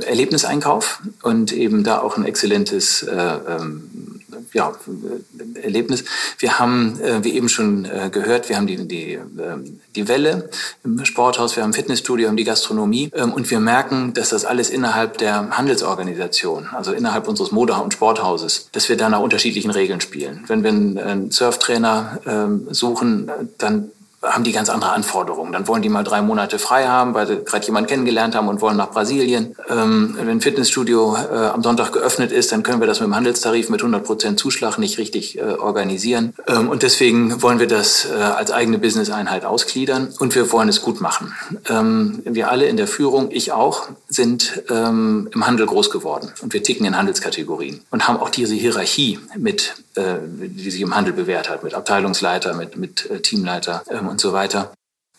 Erlebniseinkauf 0.06 1.00
und 1.22 1.52
eben 1.52 1.85
da 1.85 2.00
auch 2.00 2.16
ein 2.16 2.24
exzellentes 2.24 3.02
äh, 3.02 3.14
ähm, 3.14 3.90
ja, 4.53 4.73
Erlebnis. 5.62 6.05
Wir 6.38 6.59
haben, 6.59 7.01
äh, 7.01 7.25
wie 7.25 7.33
eben 7.33 7.49
schon 7.49 7.85
äh, 7.85 8.11
gehört, 8.11 8.49
wir 8.49 8.57
haben 8.57 8.66
die, 8.66 8.87
die, 8.87 9.14
äh, 9.14 9.21
die 9.95 10.09
Welle 10.09 10.51
im 10.85 11.05
Sporthaus, 11.05 11.57
wir 11.57 11.62
haben 11.62 11.73
Fitnessstudio, 11.73 12.25
wir 12.25 12.29
haben 12.29 12.37
die 12.37 12.45
Gastronomie 12.45 13.11
ähm, 13.14 13.33
und 13.33 13.51
wir 13.51 13.61
merken, 13.61 14.14
dass 14.14 14.31
das 14.31 14.45
alles 14.45 14.71
innerhalb 14.71 15.18
der 15.18 15.57
Handelsorganisation, 15.57 16.68
also 16.68 16.92
innerhalb 16.92 17.29
unseres 17.29 17.53
Mode- 17.53 17.75
und 17.75 17.92
Sporthauses, 17.92 18.68
dass 18.73 18.88
wir 18.88 18.97
da 18.97 19.09
nach 19.09 19.21
unterschiedlichen 19.21 19.71
Regeln 19.71 20.01
spielen. 20.01 20.45
Wenn 20.47 20.62
wir 20.62 20.71
einen 20.71 21.31
Surftrainer 21.31 22.21
ähm, 22.27 22.66
suchen, 22.71 23.31
dann 23.59 23.90
haben 24.22 24.44
die 24.44 24.52
ganz 24.52 24.68
andere 24.68 24.92
Anforderungen. 24.92 25.52
Dann 25.52 25.66
wollen 25.66 25.82
die 25.82 25.88
mal 25.88 26.04
drei 26.04 26.22
Monate 26.22 26.58
frei 26.58 26.87
haben, 26.87 27.14
weil 27.14 27.26
sie 27.26 27.37
gerade 27.44 27.66
jemanden 27.66 27.88
kennengelernt 27.88 28.35
haben 28.35 28.48
und 28.48 28.61
wollen 28.61 28.76
nach 28.76 28.90
Brasilien. 28.90 29.56
Ähm, 29.68 30.14
wenn 30.16 30.28
ein 30.28 30.40
Fitnessstudio 30.40 31.16
äh, 31.16 31.37
am 31.46 31.62
Sonntag 31.62 31.92
geöffnet 31.92 32.30
ist, 32.30 32.52
dann 32.52 32.62
können 32.62 32.80
wir 32.80 32.87
das 32.87 33.00
mit 33.00 33.08
dem 33.08 33.16
Handelstarif 33.16 33.68
mit 33.68 33.80
100 33.80 34.04
Prozent 34.04 34.38
Zuschlag 34.38 34.78
nicht 34.78 34.98
richtig 34.98 35.38
äh, 35.38 35.42
organisieren. 35.42 36.35
Ähm, 36.46 36.68
und 36.68 36.82
deswegen 36.82 37.42
wollen 37.42 37.58
wir 37.58 37.66
das 37.66 38.06
äh, 38.06 38.14
als 38.14 38.52
eigene 38.52 38.78
Business-Einheit 38.78 39.44
ausgliedern 39.44 40.14
und 40.18 40.35
wir 40.35 40.52
wollen 40.52 40.68
es 40.68 40.82
gut 40.82 41.00
machen. 41.00 41.35
Ähm, 41.68 42.22
wir 42.24 42.50
alle 42.50 42.66
in 42.66 42.76
der 42.76 42.87
Führung, 42.87 43.30
ich 43.30 43.52
auch, 43.52 43.88
sind 44.08 44.62
ähm, 44.70 45.28
im 45.32 45.46
Handel 45.46 45.66
groß 45.66 45.90
geworden 45.90 46.32
und 46.42 46.52
wir 46.52 46.62
ticken 46.62 46.87
in 46.87 46.96
Handelskategorien 46.96 47.80
und 47.90 48.06
haben 48.06 48.18
auch 48.18 48.30
diese 48.30 48.54
Hierarchie 48.54 49.18
mit, 49.37 49.74
äh, 49.96 50.18
die 50.24 50.70
sich 50.70 50.81
im 50.81 50.94
Handel 50.94 51.12
bewährt 51.12 51.50
hat, 51.50 51.64
mit 51.64 51.74
Abteilungsleiter, 51.74 52.55
mit, 52.55 52.76
mit 52.76 53.11
äh, 53.11 53.20
Teamleiter 53.20 53.83
ähm, 53.90 54.09
und 54.09 54.20
so 54.20 54.33
weiter. 54.33 54.72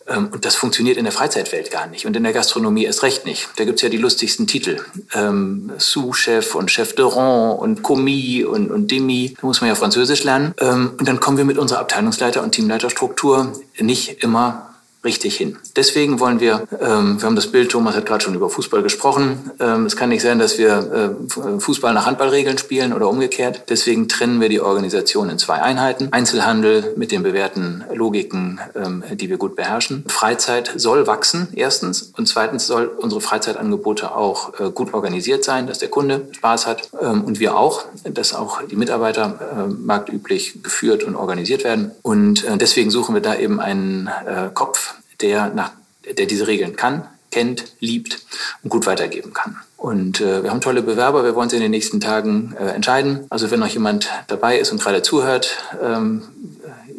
Ähm, 0.07 0.30
und 0.32 0.45
das 0.45 0.55
funktioniert 0.55 0.97
in 0.97 1.03
der 1.03 1.13
Freizeitwelt 1.13 1.71
gar 1.71 1.88
nicht 1.88 2.05
und 2.05 2.15
in 2.15 2.24
der 2.24 2.34
Gastronomie 2.34 2.86
erst 2.86 3.03
recht 3.03 3.26
nicht. 3.26 3.49
Da 3.55 3.65
gibt's 3.65 3.82
ja 3.82 3.89
die 3.89 3.97
lustigsten 3.97 4.47
Titel. 4.47 4.80
Ähm, 5.13 5.71
Sous-Chef 5.78 6.55
und 6.55 6.71
Chef 6.71 6.95
de 6.95 7.05
Rang 7.05 7.57
und 7.57 7.84
Commis 7.84 8.45
und, 8.45 8.71
und 8.71 8.91
Demi. 8.91 9.36
Da 9.39 9.47
muss 9.47 9.61
man 9.61 9.69
ja 9.69 9.76
Französisch 9.76 10.24
lernen. 10.24 10.53
Ähm, 10.59 10.93
und 10.97 11.07
dann 11.07 11.19
kommen 11.19 11.38
wir 11.38 11.45
mit 11.45 11.57
unserer 11.57 11.80
Abteilungsleiter- 11.80 12.41
und 12.41 12.51
Teamleiterstruktur 12.51 13.53
nicht 13.80 14.24
immer 14.24 14.72
richtig 15.04 15.36
hin. 15.36 15.58
Deswegen 15.76 16.20
wollen 16.20 16.39
wir, 16.39 16.68
ähm, 16.80 17.20
wir 17.20 17.26
haben 17.26 17.36
das 17.36 17.47
Bild, 17.47 17.72
Thomas 17.72 17.95
hat 17.95 18.06
gerade 18.06 18.24
schon 18.24 18.36
über 18.36 18.49
Fußball 18.49 18.82
gesprochen. 18.82 19.51
Ähm, 19.60 19.86
es 19.86 19.95
kann 19.95 20.10
nicht 20.10 20.22
sein, 20.22 20.39
dass 20.39 20.58
wir 20.58 21.16
äh, 21.28 21.60
Fußball 21.60 21.93
nach 21.93 22.06
Handballregeln 22.06 22.58
spielen 22.58 22.93
oder 22.93 23.10
umgekehrt. 23.10 23.64
Deswegen 23.70 24.08
trennen 24.08 24.39
wir 24.39 24.49
die 24.49 24.62
Organisation 24.62 25.30
in 25.30 25.38
zwei 25.38 25.62
Einheiten. 25.62 26.08
Einzelhandel 26.12 26.93
mit 26.95 27.12
den 27.12 27.24
bewährten 27.24 27.84
Logiken, 27.93 28.60
ähm, 28.76 29.04
die 29.12 29.30
wir 29.30 29.38
gut 29.38 29.56
beherrschen. 29.56 30.06
Freizeit 30.08 30.72
soll 30.76 31.06
wachsen, 31.06 31.49
erstens. 31.54 32.14
Und 32.16 32.28
zweitens 32.28 32.68
soll 32.68 32.88
unsere 32.88 33.20
Freizeitangebote 33.20 34.16
auch 34.16 34.60
äh, 34.60 34.72
gut 34.72 34.93
organisiert 34.93 35.43
sein, 35.43 35.68
dass 35.68 35.80
der 35.80 35.89
Kunde 35.89 36.28
Spaß 36.32 36.66
hat 36.66 36.89
ähm, 37.01 37.24
und 37.26 37.39
wir 37.39 37.58
auch, 37.58 37.86
dass 38.06 38.34
auch 38.34 38.62
die 38.62 38.76
Mitarbeiter 38.76 39.39
äh, 39.39 39.68
marktüblich 39.68 40.64
geführt 40.64 41.04
und 41.04 41.16
organisiert 41.16 41.64
werden. 41.64 41.91
Und 42.01 42.45
äh, 42.45 42.58
deswegen 42.58 42.89
suchen 42.89 43.16
wir 43.16 43.22
da 43.22 43.36
eben 43.36 43.60
einen 43.60 44.08
äh, 44.08 44.49
Kopf, 44.54 44.92
der, 45.24 45.49
nach, 45.49 45.71
der 46.17 46.28
diese 46.28 46.47
Regeln 46.47 46.76
kann, 46.76 47.07
kennt, 47.32 47.65
liebt 47.80 48.19
und 48.61 48.69
gut 48.69 48.86
weitergeben 48.86 49.34
kann. 49.34 49.57
Und 49.78 50.21
äh, 50.21 50.43
wir 50.43 50.51
haben 50.51 50.61
tolle 50.61 50.82
Bewerber, 50.82 51.24
wir 51.24 51.36
wollen 51.36 51.49
sie 51.49 51.57
in 51.57 51.61
den 51.61 51.71
nächsten 51.71 51.99
Tagen 51.99 52.55
äh, 52.57 52.67
entscheiden. 52.69 53.26
Also 53.30 53.51
wenn 53.51 53.59
noch 53.59 53.67
jemand 53.67 54.09
dabei 54.28 54.57
ist 54.59 54.71
und 54.71 54.82
gerade 54.82 55.01
zuhört, 55.01 55.57
ähm, 55.82 56.21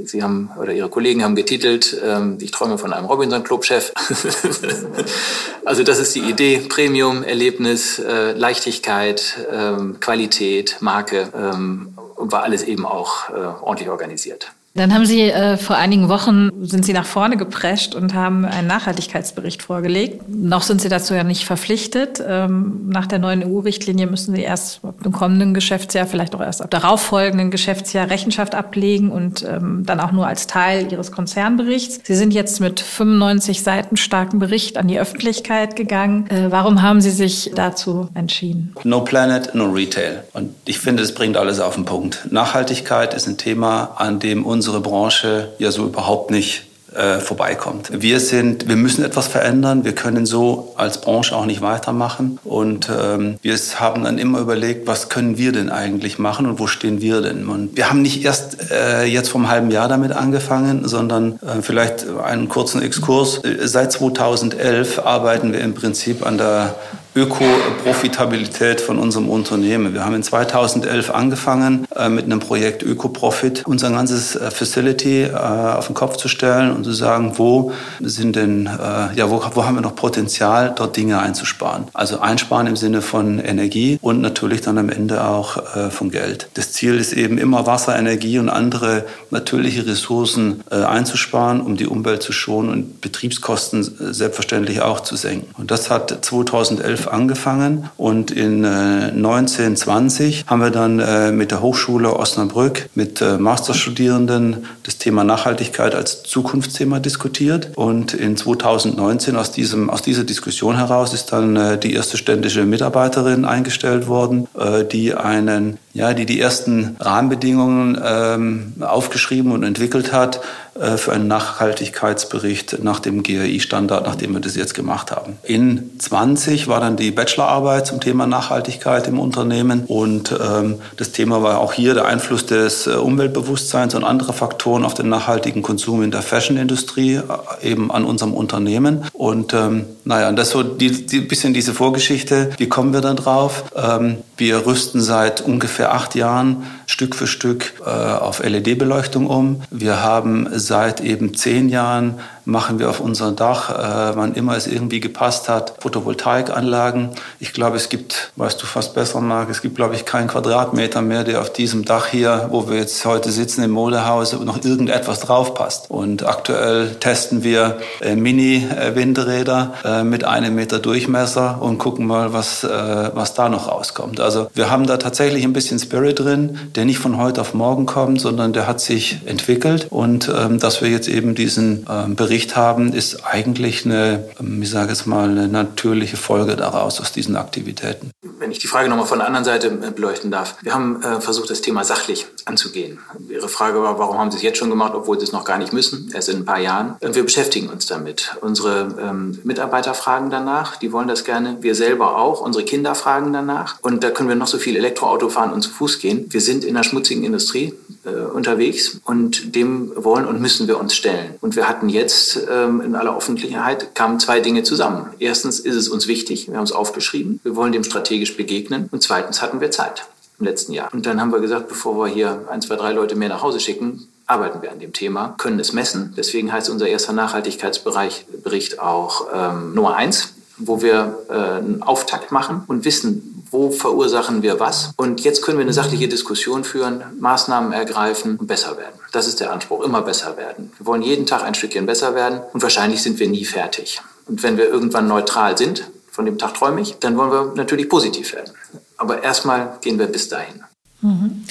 Sie 0.06 0.22
haben 0.22 0.50
oder 0.60 0.72
Ihre 0.72 0.88
Kollegen 0.88 1.22
haben 1.22 1.34
getitelt, 1.34 1.96
ähm, 2.04 2.38
ich 2.40 2.50
träume 2.50 2.78
von 2.78 2.92
einem 2.92 3.06
Robinson-Club-Chef. 3.06 3.92
also 5.64 5.82
das 5.82 5.98
ist 5.98 6.14
die 6.14 6.20
Idee, 6.20 6.58
Premium, 6.68 7.22
Erlebnis, 7.22 7.98
äh, 7.98 8.32
Leichtigkeit, 8.32 9.46
ähm, 9.50 9.98
Qualität, 10.00 10.76
Marke 10.80 11.28
ähm, 11.34 11.94
und 12.16 12.32
war 12.32 12.42
alles 12.42 12.62
eben 12.62 12.86
auch 12.86 13.30
äh, 13.30 13.32
ordentlich 13.32 13.88
organisiert. 13.88 14.52
Dann 14.76 14.92
haben 14.92 15.06
Sie 15.06 15.30
äh, 15.30 15.56
vor 15.56 15.76
einigen 15.76 16.08
Wochen 16.08 16.50
sind 16.66 16.84
Sie 16.84 16.92
nach 16.92 17.06
vorne 17.06 17.36
geprescht 17.36 17.94
und 17.94 18.12
haben 18.12 18.44
einen 18.44 18.66
Nachhaltigkeitsbericht 18.66 19.62
vorgelegt. 19.62 20.28
Noch 20.28 20.62
sind 20.62 20.80
Sie 20.80 20.88
dazu 20.88 21.14
ja 21.14 21.22
nicht 21.22 21.44
verpflichtet. 21.44 22.20
Ähm, 22.26 22.88
nach 22.88 23.06
der 23.06 23.20
neuen 23.20 23.44
EU-Richtlinie 23.44 24.08
müssen 24.08 24.34
Sie 24.34 24.42
erst 24.42 24.84
ab 24.84 25.00
dem 25.04 25.12
kommenden 25.12 25.54
Geschäftsjahr, 25.54 26.08
vielleicht 26.08 26.34
auch 26.34 26.40
erst 26.40 26.60
ab 26.60 26.72
darauffolgenden 26.72 27.52
Geschäftsjahr 27.52 28.10
Rechenschaft 28.10 28.56
ablegen 28.56 29.12
und 29.12 29.44
ähm, 29.48 29.84
dann 29.86 30.00
auch 30.00 30.10
nur 30.10 30.26
als 30.26 30.48
Teil 30.48 30.90
Ihres 30.90 31.12
Konzernberichts. 31.12 32.00
Sie 32.02 32.16
sind 32.16 32.34
jetzt 32.34 32.60
mit 32.60 32.80
95 32.80 33.62
Seiten 33.62 33.96
starken 33.96 34.40
Bericht 34.40 34.76
an 34.76 34.88
die 34.88 34.98
Öffentlichkeit 34.98 35.76
gegangen. 35.76 36.28
Äh, 36.30 36.50
warum 36.50 36.82
haben 36.82 37.00
Sie 37.00 37.12
sich 37.12 37.52
dazu 37.54 38.08
entschieden? 38.14 38.74
No 38.82 39.02
Planet, 39.02 39.54
no 39.54 39.70
Retail. 39.70 40.24
Und 40.32 40.50
ich 40.64 40.80
finde, 40.80 41.04
es 41.04 41.14
bringt 41.14 41.36
alles 41.36 41.60
auf 41.60 41.76
den 41.76 41.84
Punkt. 41.84 42.26
Nachhaltigkeit 42.32 43.14
ist 43.14 43.28
ein 43.28 43.38
Thema, 43.38 43.92
an 43.98 44.18
dem 44.18 44.44
uns 44.44 44.63
unsere 44.64 44.80
Branche 44.80 45.50
ja 45.58 45.70
so 45.70 45.84
überhaupt 45.84 46.30
nicht 46.30 46.62
äh, 46.94 47.18
vorbeikommt. 47.20 47.90
Wir 47.92 48.18
sind, 48.18 48.66
wir 48.66 48.76
müssen 48.76 49.04
etwas 49.04 49.26
verändern. 49.26 49.84
Wir 49.84 49.94
können 49.94 50.24
so 50.24 50.72
als 50.76 51.02
Branche 51.02 51.36
auch 51.36 51.44
nicht 51.44 51.60
weitermachen. 51.60 52.38
Und 52.44 52.88
ähm, 52.88 53.36
wir 53.42 53.58
haben 53.78 54.04
dann 54.04 54.16
immer 54.16 54.38
überlegt, 54.38 54.86
was 54.86 55.10
können 55.10 55.36
wir 55.36 55.52
denn 55.52 55.68
eigentlich 55.68 56.18
machen 56.18 56.46
und 56.46 56.60
wo 56.60 56.66
stehen 56.66 57.02
wir 57.02 57.20
denn? 57.20 57.46
Und 57.46 57.76
wir 57.76 57.90
haben 57.90 58.00
nicht 58.00 58.24
erst 58.24 58.70
äh, 58.70 59.04
jetzt 59.04 59.28
vom 59.28 59.50
halben 59.50 59.70
Jahr 59.70 59.88
damit 59.88 60.12
angefangen, 60.12 60.88
sondern 60.88 61.38
äh, 61.42 61.60
vielleicht 61.60 62.06
einen 62.08 62.48
kurzen 62.48 62.80
Exkurs. 62.80 63.42
Seit 63.64 63.92
2011 63.92 65.00
arbeiten 65.00 65.52
wir 65.52 65.60
im 65.60 65.74
Prinzip 65.74 66.24
an 66.24 66.38
der 66.38 66.74
Öko-Profitabilität 67.16 68.80
von 68.80 68.98
unserem 68.98 69.28
Unternehmen. 69.28 69.94
Wir 69.94 70.04
haben 70.04 70.14
in 70.14 70.24
2011 70.24 71.10
angefangen 71.10 71.86
äh, 71.94 72.08
mit 72.08 72.24
einem 72.24 72.40
Projekt 72.40 72.82
Öko-Profit, 72.82 73.62
unser 73.66 73.90
ganzes 73.90 74.34
äh, 74.34 74.50
Facility 74.50 75.22
äh, 75.22 75.32
auf 75.32 75.86
den 75.86 75.94
Kopf 75.94 76.16
zu 76.16 76.26
stellen 76.26 76.72
und 76.72 76.82
zu 76.82 76.92
sagen, 76.92 77.34
wo 77.36 77.72
sind 78.00 78.36
denn, 78.36 78.68
ja, 79.14 79.30
wo, 79.30 79.42
wo 79.54 79.64
haben 79.64 79.76
wir 79.76 79.80
noch 79.80 79.94
Potenzial, 79.94 80.72
dort 80.74 80.96
Dinge 80.96 81.20
einzusparen. 81.20 81.84
Also 81.92 82.18
einsparen 82.18 82.66
im 82.66 82.76
Sinne 82.76 83.02
von 83.02 83.38
Energie 83.38 83.98
und 84.00 84.20
natürlich 84.20 84.60
dann 84.60 84.78
am 84.78 84.88
Ende 84.88 85.24
auch 85.24 85.62
von 85.90 86.10
Geld. 86.10 86.48
Das 86.54 86.72
Ziel 86.72 86.98
ist 86.98 87.12
eben 87.12 87.38
immer 87.38 87.66
Wasser, 87.66 87.96
Energie 87.96 88.38
und 88.38 88.48
andere 88.48 89.04
natürliche 89.30 89.86
Ressourcen 89.86 90.62
einzusparen, 90.70 91.60
um 91.60 91.76
die 91.76 91.86
Umwelt 91.86 92.22
zu 92.22 92.32
schonen 92.32 92.70
und 92.70 93.00
Betriebskosten 93.00 93.82
selbstverständlich 94.12 94.82
auch 94.82 95.00
zu 95.00 95.16
senken. 95.16 95.54
Und 95.56 95.70
das 95.70 95.90
hat 95.90 96.24
2011 96.24 97.03
angefangen 97.08 97.90
und 97.96 98.30
in 98.30 98.64
äh, 98.64 98.66
1920 98.66 100.44
haben 100.46 100.60
wir 100.60 100.70
dann 100.70 100.98
äh, 100.98 101.32
mit 101.32 101.50
der 101.50 101.62
Hochschule 101.62 102.14
Osnabrück 102.16 102.88
mit 102.94 103.20
äh, 103.20 103.38
Masterstudierenden 103.38 104.66
das 104.82 104.98
Thema 104.98 105.24
Nachhaltigkeit 105.24 105.94
als 105.94 106.22
Zukunftsthema 106.22 107.00
diskutiert. 107.00 107.70
Und 107.76 108.14
in 108.14 108.36
2019 108.36 109.36
aus 109.36 109.52
diesem 109.52 109.90
aus 109.90 110.02
dieser 110.02 110.24
Diskussion 110.24 110.76
heraus 110.76 111.14
ist 111.14 111.32
dann 111.32 111.56
äh, 111.56 111.78
die 111.78 111.94
erste 111.94 112.16
ständische 112.16 112.64
Mitarbeiterin 112.64 113.44
eingestellt 113.44 114.06
worden, 114.06 114.48
äh, 114.58 114.84
die 114.84 115.14
einen 115.14 115.78
ja, 115.94 116.12
die 116.12 116.26
die 116.26 116.40
ersten 116.40 116.96
Rahmenbedingungen 116.98 118.00
ähm, 118.04 118.72
aufgeschrieben 118.80 119.52
und 119.52 119.62
entwickelt 119.62 120.12
hat 120.12 120.40
äh, 120.78 120.96
für 120.96 121.12
einen 121.12 121.28
Nachhaltigkeitsbericht 121.28 122.82
nach 122.82 122.98
dem 122.98 123.22
GRI-Standard, 123.22 124.04
nachdem 124.04 124.32
wir 124.32 124.40
das 124.40 124.56
jetzt 124.56 124.74
gemacht 124.74 125.12
haben. 125.12 125.38
In 125.44 125.92
20 126.00 126.66
war 126.66 126.80
dann 126.80 126.96
die 126.96 127.12
Bachelorarbeit 127.12 127.86
zum 127.86 128.00
Thema 128.00 128.26
Nachhaltigkeit 128.26 129.06
im 129.06 129.20
Unternehmen 129.20 129.84
und 129.86 130.32
ähm, 130.32 130.80
das 130.96 131.12
Thema 131.12 131.44
war 131.44 131.60
auch 131.60 131.72
hier 131.72 131.94
der 131.94 132.06
Einfluss 132.06 132.44
des 132.46 132.88
äh, 132.88 132.94
Umweltbewusstseins 132.94 133.94
und 133.94 134.02
anderer 134.02 134.32
Faktoren 134.32 134.84
auf 134.84 134.94
den 134.94 135.08
nachhaltigen 135.08 135.62
Konsum 135.62 136.02
in 136.02 136.10
der 136.10 136.22
Fashionindustrie, 136.22 137.20
äh, 137.20 137.22
eben 137.70 137.92
an 137.92 138.04
unserem 138.04 138.34
Unternehmen. 138.34 139.04
Und 139.12 139.54
ähm, 139.54 139.84
naja, 140.04 140.32
das 140.32 140.50
so 140.50 140.64
die, 140.64 141.06
die 141.06 141.20
bisschen 141.20 141.54
diese 141.54 141.72
Vorgeschichte. 141.72 142.50
Wie 142.58 142.68
kommen 142.68 142.92
wir 142.92 143.00
dann 143.00 143.16
drauf? 143.16 143.64
Ähm, 143.76 144.16
wir 144.36 144.66
rüsten 144.66 145.00
seit 145.00 145.40
ungefähr 145.40 145.83
acht 145.92 146.14
Jahren 146.14 146.64
Stück 146.86 147.14
für 147.14 147.26
Stück 147.26 147.74
äh, 147.84 147.88
auf 147.88 148.42
LED-Beleuchtung 148.42 149.26
um. 149.26 149.62
Wir 149.70 150.02
haben 150.02 150.48
seit 150.52 151.00
eben 151.00 151.34
zehn 151.34 151.68
Jahren 151.68 152.20
machen 152.44 152.78
wir 152.78 152.90
auf 152.90 153.00
unserem 153.00 153.36
Dach, 153.36 153.70
äh, 153.70 154.16
wann 154.16 154.34
immer 154.34 154.56
es 154.56 154.66
irgendwie 154.66 155.00
gepasst 155.00 155.48
hat, 155.48 155.74
Photovoltaikanlagen. 155.80 157.10
Ich 157.40 157.52
glaube, 157.52 157.76
es 157.76 157.88
gibt, 157.88 158.32
weißt 158.36 158.60
du 158.62 158.66
fast 158.66 158.94
besser, 158.94 159.20
Marc, 159.20 159.48
es 159.50 159.62
gibt, 159.62 159.76
glaube 159.76 159.94
ich, 159.94 160.04
keinen 160.04 160.28
Quadratmeter 160.28 161.00
mehr, 161.00 161.24
der 161.24 161.40
auf 161.40 161.52
diesem 161.52 161.84
Dach 161.84 162.06
hier, 162.06 162.48
wo 162.50 162.68
wir 162.68 162.76
jetzt 162.76 163.04
heute 163.04 163.30
sitzen 163.30 163.62
im 163.62 163.70
Modehaus, 163.70 164.38
noch 164.38 164.62
irgendetwas 164.62 165.20
draufpasst. 165.20 165.90
Und 165.90 166.26
aktuell 166.26 166.94
testen 166.96 167.44
wir 167.44 167.78
äh, 168.00 168.14
Mini-Windräder 168.14 169.74
äh, 169.84 170.04
mit 170.04 170.24
einem 170.24 170.54
Meter 170.54 170.78
Durchmesser 170.78 171.62
und 171.62 171.78
gucken 171.78 172.06
mal, 172.06 172.32
was, 172.32 172.62
äh, 172.64 172.68
was 173.14 173.34
da 173.34 173.48
noch 173.48 173.68
rauskommt. 173.68 174.20
Also 174.20 174.48
wir 174.54 174.70
haben 174.70 174.86
da 174.86 174.98
tatsächlich 174.98 175.44
ein 175.44 175.52
bisschen 175.54 175.78
Spirit 175.78 176.20
drin, 176.20 176.58
der 176.74 176.84
nicht 176.84 176.98
von 176.98 177.18
heute 177.18 177.40
auf 177.40 177.54
morgen 177.54 177.86
kommt, 177.86 178.20
sondern 178.20 178.52
der 178.52 178.66
hat 178.66 178.80
sich 178.80 179.20
entwickelt 179.26 179.86
und 179.90 180.30
ähm, 180.34 180.58
dass 180.58 180.82
wir 180.82 180.88
jetzt 180.88 181.08
eben 181.08 181.34
diesen 181.34 181.86
ähm, 181.88 182.16
Bericht 182.16 182.56
haben, 182.56 182.92
ist 182.92 183.24
eigentlich 183.24 183.84
eine, 183.84 184.24
ich 184.60 184.70
sage 184.70 184.92
es 184.92 185.06
mal, 185.06 185.28
eine 185.28 185.48
natürliche 185.48 186.16
Folge 186.16 186.56
daraus, 186.56 187.00
aus 187.00 187.12
diesen 187.12 187.36
Aktivitäten. 187.36 188.10
Wenn 188.38 188.50
ich 188.50 188.58
die 188.58 188.66
Frage 188.66 188.88
nochmal 188.88 189.06
von 189.06 189.18
der 189.18 189.26
anderen 189.26 189.44
Seite 189.44 189.68
äh, 189.68 189.90
beleuchten 189.90 190.30
darf. 190.30 190.56
Wir 190.62 190.74
haben 190.74 191.02
äh, 191.02 191.20
versucht, 191.20 191.50
das 191.50 191.60
Thema 191.60 191.84
sachlich 191.84 192.26
anzugehen. 192.44 192.98
Ihre 193.28 193.48
Frage 193.48 193.82
war, 193.82 193.98
warum 193.98 194.18
haben 194.18 194.30
Sie 194.30 194.38
es 194.38 194.42
jetzt 194.42 194.58
schon 194.58 194.70
gemacht, 194.70 194.92
obwohl 194.94 195.18
Sie 195.18 195.24
es 195.24 195.32
noch 195.32 195.44
gar 195.44 195.58
nicht 195.58 195.72
müssen, 195.72 196.10
erst 196.14 196.28
in 196.28 196.38
ein 196.38 196.44
paar 196.44 196.58
Jahren. 196.58 196.96
Und 197.00 197.14
wir 197.14 197.22
beschäftigen 197.22 197.68
uns 197.68 197.86
damit. 197.86 198.36
Unsere 198.40 198.94
ähm, 199.00 199.38
Mitarbeiter 199.44 199.94
fragen 199.94 200.30
danach, 200.30 200.76
die 200.76 200.92
wollen 200.92 201.08
das 201.08 201.24
gerne. 201.24 201.58
Wir 201.60 201.74
selber 201.74 202.16
auch. 202.16 202.40
Unsere 202.40 202.64
Kinder 202.64 202.94
fragen 202.94 203.32
danach. 203.32 203.76
Und 203.82 204.04
da 204.04 204.10
können 204.10 204.28
wir 204.28 204.36
noch 204.36 204.46
so 204.46 204.58
viel 204.58 204.76
Elektroauto 204.76 205.28
fahren 205.28 205.52
und 205.52 205.62
zu 205.62 205.70
Fuß 205.70 205.98
gehen. 205.98 206.26
Wir 206.30 206.40
sind 206.40 206.64
in 206.64 206.74
der 206.74 206.82
schmutzigen 206.82 207.24
Industrie 207.24 207.74
äh, 208.04 208.10
unterwegs 208.10 209.00
und 209.04 209.54
dem 209.54 209.92
wollen 209.96 210.26
und 210.26 210.40
müssen 210.40 210.68
wir 210.68 210.78
uns 210.78 210.94
stellen. 210.94 211.34
Und 211.40 211.56
wir 211.56 211.68
hatten 211.68 211.88
jetzt 211.88 212.38
ähm, 212.50 212.80
in 212.80 212.94
aller 212.94 213.16
Öffentlichkeit 213.16 213.94
kamen 213.94 214.20
zwei 214.20 214.40
Dinge 214.40 214.62
zusammen. 214.62 215.10
Erstens 215.18 215.58
ist 215.60 215.74
es 215.74 215.88
uns 215.88 216.06
wichtig, 216.06 216.48
wir 216.48 216.56
haben 216.56 216.64
es 216.64 216.72
aufgeschrieben, 216.72 217.40
wir 217.42 217.56
wollen 217.56 217.72
dem 217.72 217.84
strategisch 218.24 218.36
begegnen. 218.36 218.88
Und 218.90 219.02
zweitens 219.02 219.42
hatten 219.42 219.60
wir 219.60 219.70
Zeit 219.70 220.06
im 220.38 220.46
letzten 220.46 220.72
Jahr. 220.72 220.92
Und 220.92 221.06
dann 221.06 221.20
haben 221.20 221.32
wir 221.32 221.40
gesagt, 221.40 221.68
bevor 221.68 221.96
wir 221.96 222.12
hier 222.12 222.46
ein, 222.50 222.60
zwei, 222.60 222.76
drei 222.76 222.92
Leute 222.92 223.14
mehr 223.14 223.28
nach 223.28 223.42
Hause 223.42 223.60
schicken, 223.60 224.08
arbeiten 224.26 224.62
wir 224.62 224.72
an 224.72 224.80
dem 224.80 224.92
Thema, 224.92 225.34
können 225.38 225.60
es 225.60 225.72
messen. 225.72 226.14
Deswegen 226.16 226.52
heißt 226.52 226.70
unser 226.70 226.88
erster 226.88 227.12
Nachhaltigkeitsbereich 227.12 228.26
Bericht 228.42 228.80
auch 228.80 229.26
ähm, 229.32 229.74
Nummer 229.74 229.96
eins 229.96 230.34
wo 230.56 230.82
wir 230.82 231.18
äh, 231.28 231.32
einen 231.32 231.82
Auftakt 231.82 232.30
machen 232.30 232.62
und 232.68 232.84
wissen, 232.84 233.44
wo 233.50 233.70
verursachen 233.70 234.42
wir 234.42 234.60
was. 234.60 234.92
Und 234.96 235.20
jetzt 235.22 235.42
können 235.42 235.58
wir 235.58 235.64
eine 235.64 235.72
sachliche 235.72 236.08
Diskussion 236.08 236.62
führen, 236.62 237.02
Maßnahmen 237.18 237.72
ergreifen 237.72 238.36
und 238.36 238.46
besser 238.46 238.76
werden. 238.76 238.94
Das 239.10 239.26
ist 239.26 239.40
der 239.40 239.52
Anspruch, 239.52 239.82
immer 239.82 240.02
besser 240.02 240.36
werden. 240.36 240.72
Wir 240.78 240.86
wollen 240.86 241.02
jeden 241.02 241.26
Tag 241.26 241.42
ein 241.42 241.54
Stückchen 241.54 241.86
besser 241.86 242.14
werden 242.14 242.40
und 242.52 242.62
wahrscheinlich 242.62 243.02
sind 243.02 243.18
wir 243.18 243.28
nie 243.28 243.44
fertig. 243.44 244.00
Und 244.26 244.42
wenn 244.42 244.56
wir 244.56 244.68
irgendwann 244.68 245.08
neutral 245.08 245.58
sind, 245.58 245.90
von 246.14 246.24
dem 246.26 246.38
Tag 246.38 246.54
träume 246.54 246.80
ich, 246.80 246.94
dann 247.00 247.16
wollen 247.16 247.32
wir 247.32 247.54
natürlich 247.56 247.88
positiv 247.88 248.34
werden. 248.34 248.52
Aber 248.96 249.24
erstmal 249.24 249.78
gehen 249.80 249.98
wir 249.98 250.06
bis 250.06 250.28
dahin. 250.28 250.62
Mhm. 251.00 251.44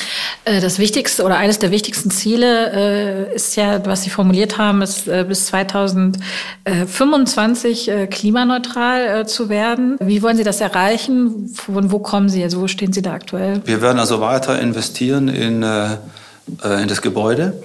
Äh, 0.46 0.62
das 0.62 0.80
wichtigste 0.80 1.24
oder 1.24 1.36
eines 1.36 1.60
der 1.60 1.70
wichtigsten 1.70 2.12
Ziele 2.12 2.72
äh, 2.72 3.36
ist 3.36 3.58
ja, 3.58 3.86
was 3.86 4.04
Sie 4.04 4.10
formuliert 4.10 4.58
haben, 4.58 4.82
ist 4.82 5.10
äh, 5.10 5.26
bis 5.28 5.48
2025 5.48 7.92
klimaneutral 8.10 9.28
zu 9.28 9.50
werden. 9.50 9.98
Wie 10.00 10.22
wollen 10.22 10.38
Sie 10.38 10.46
das 10.46 10.62
erreichen? 10.62 11.54
Von 11.54 11.92
wo 11.92 12.00
kommen 12.00 12.30
Sie? 12.30 12.42
Also 12.42 12.62
wo 12.62 12.70
stehen 12.70 12.94
Sie 12.94 13.02
da 13.02 13.12
aktuell? 13.12 13.62
Wir 13.66 13.82
werden 13.82 14.00
also 14.00 14.22
weiter 14.22 14.62
investieren 14.62 15.28
in, 15.28 15.64
in 15.64 16.88
das 16.88 17.02
Gebäude 17.02 17.62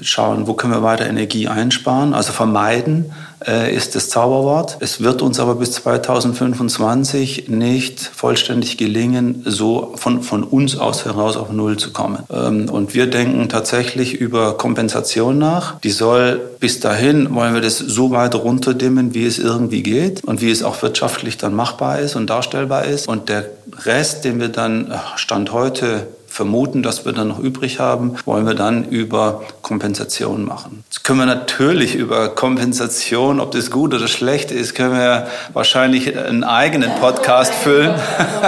schauen, 0.00 0.46
wo 0.46 0.54
können 0.54 0.72
wir 0.72 0.82
weiter 0.82 1.06
Energie 1.06 1.48
einsparen. 1.48 2.14
Also 2.14 2.32
vermeiden 2.32 3.12
äh, 3.46 3.74
ist 3.74 3.94
das 3.94 4.08
Zauberwort. 4.08 4.76
Es 4.80 5.00
wird 5.00 5.22
uns 5.22 5.40
aber 5.40 5.56
bis 5.56 5.72
2025 5.72 7.48
nicht 7.48 8.00
vollständig 8.00 8.76
gelingen, 8.76 9.42
so 9.44 9.92
von, 9.96 10.22
von 10.22 10.42
uns 10.42 10.76
aus 10.76 11.04
heraus 11.04 11.36
auf 11.36 11.52
Null 11.52 11.76
zu 11.76 11.92
kommen. 11.92 12.18
Ähm, 12.30 12.68
und 12.68 12.94
wir 12.94 13.08
denken 13.08 13.48
tatsächlich 13.48 14.14
über 14.14 14.56
Kompensation 14.56 15.38
nach. 15.38 15.80
Die 15.80 15.90
soll 15.90 16.40
bis 16.60 16.80
dahin, 16.80 17.34
wollen 17.34 17.54
wir 17.54 17.60
das 17.60 17.78
so 17.78 18.10
weit 18.10 18.34
runterdimmen, 18.34 19.14
wie 19.14 19.26
es 19.26 19.38
irgendwie 19.38 19.82
geht 19.82 20.24
und 20.24 20.40
wie 20.40 20.50
es 20.50 20.62
auch 20.62 20.80
wirtschaftlich 20.82 21.36
dann 21.36 21.54
machbar 21.54 22.00
ist 22.00 22.16
und 22.16 22.30
darstellbar 22.30 22.84
ist. 22.84 23.08
Und 23.08 23.28
der 23.28 23.44
Rest, 23.84 24.24
den 24.24 24.40
wir 24.40 24.48
dann 24.48 24.92
Stand 25.16 25.52
heute 25.52 26.06
vermuten, 26.36 26.82
dass 26.82 27.06
wir 27.06 27.12
dann 27.12 27.28
noch 27.28 27.38
übrig 27.38 27.80
haben, 27.80 28.16
wollen 28.26 28.46
wir 28.46 28.54
dann 28.54 28.84
über 28.84 29.42
Kompensation 29.62 30.44
machen. 30.44 30.84
Jetzt 30.90 31.02
können 31.02 31.18
wir 31.20 31.26
natürlich 31.26 31.94
über 31.94 32.28
Kompensation, 32.28 33.40
ob 33.40 33.52
das 33.52 33.70
gut 33.70 33.94
oder 33.94 34.06
schlecht 34.06 34.50
ist, 34.50 34.74
können 34.74 34.92
wir 34.92 35.28
wahrscheinlich 35.54 36.16
einen 36.16 36.44
eigenen 36.44 36.90
Podcast 37.00 37.54
füllen. 37.54 37.94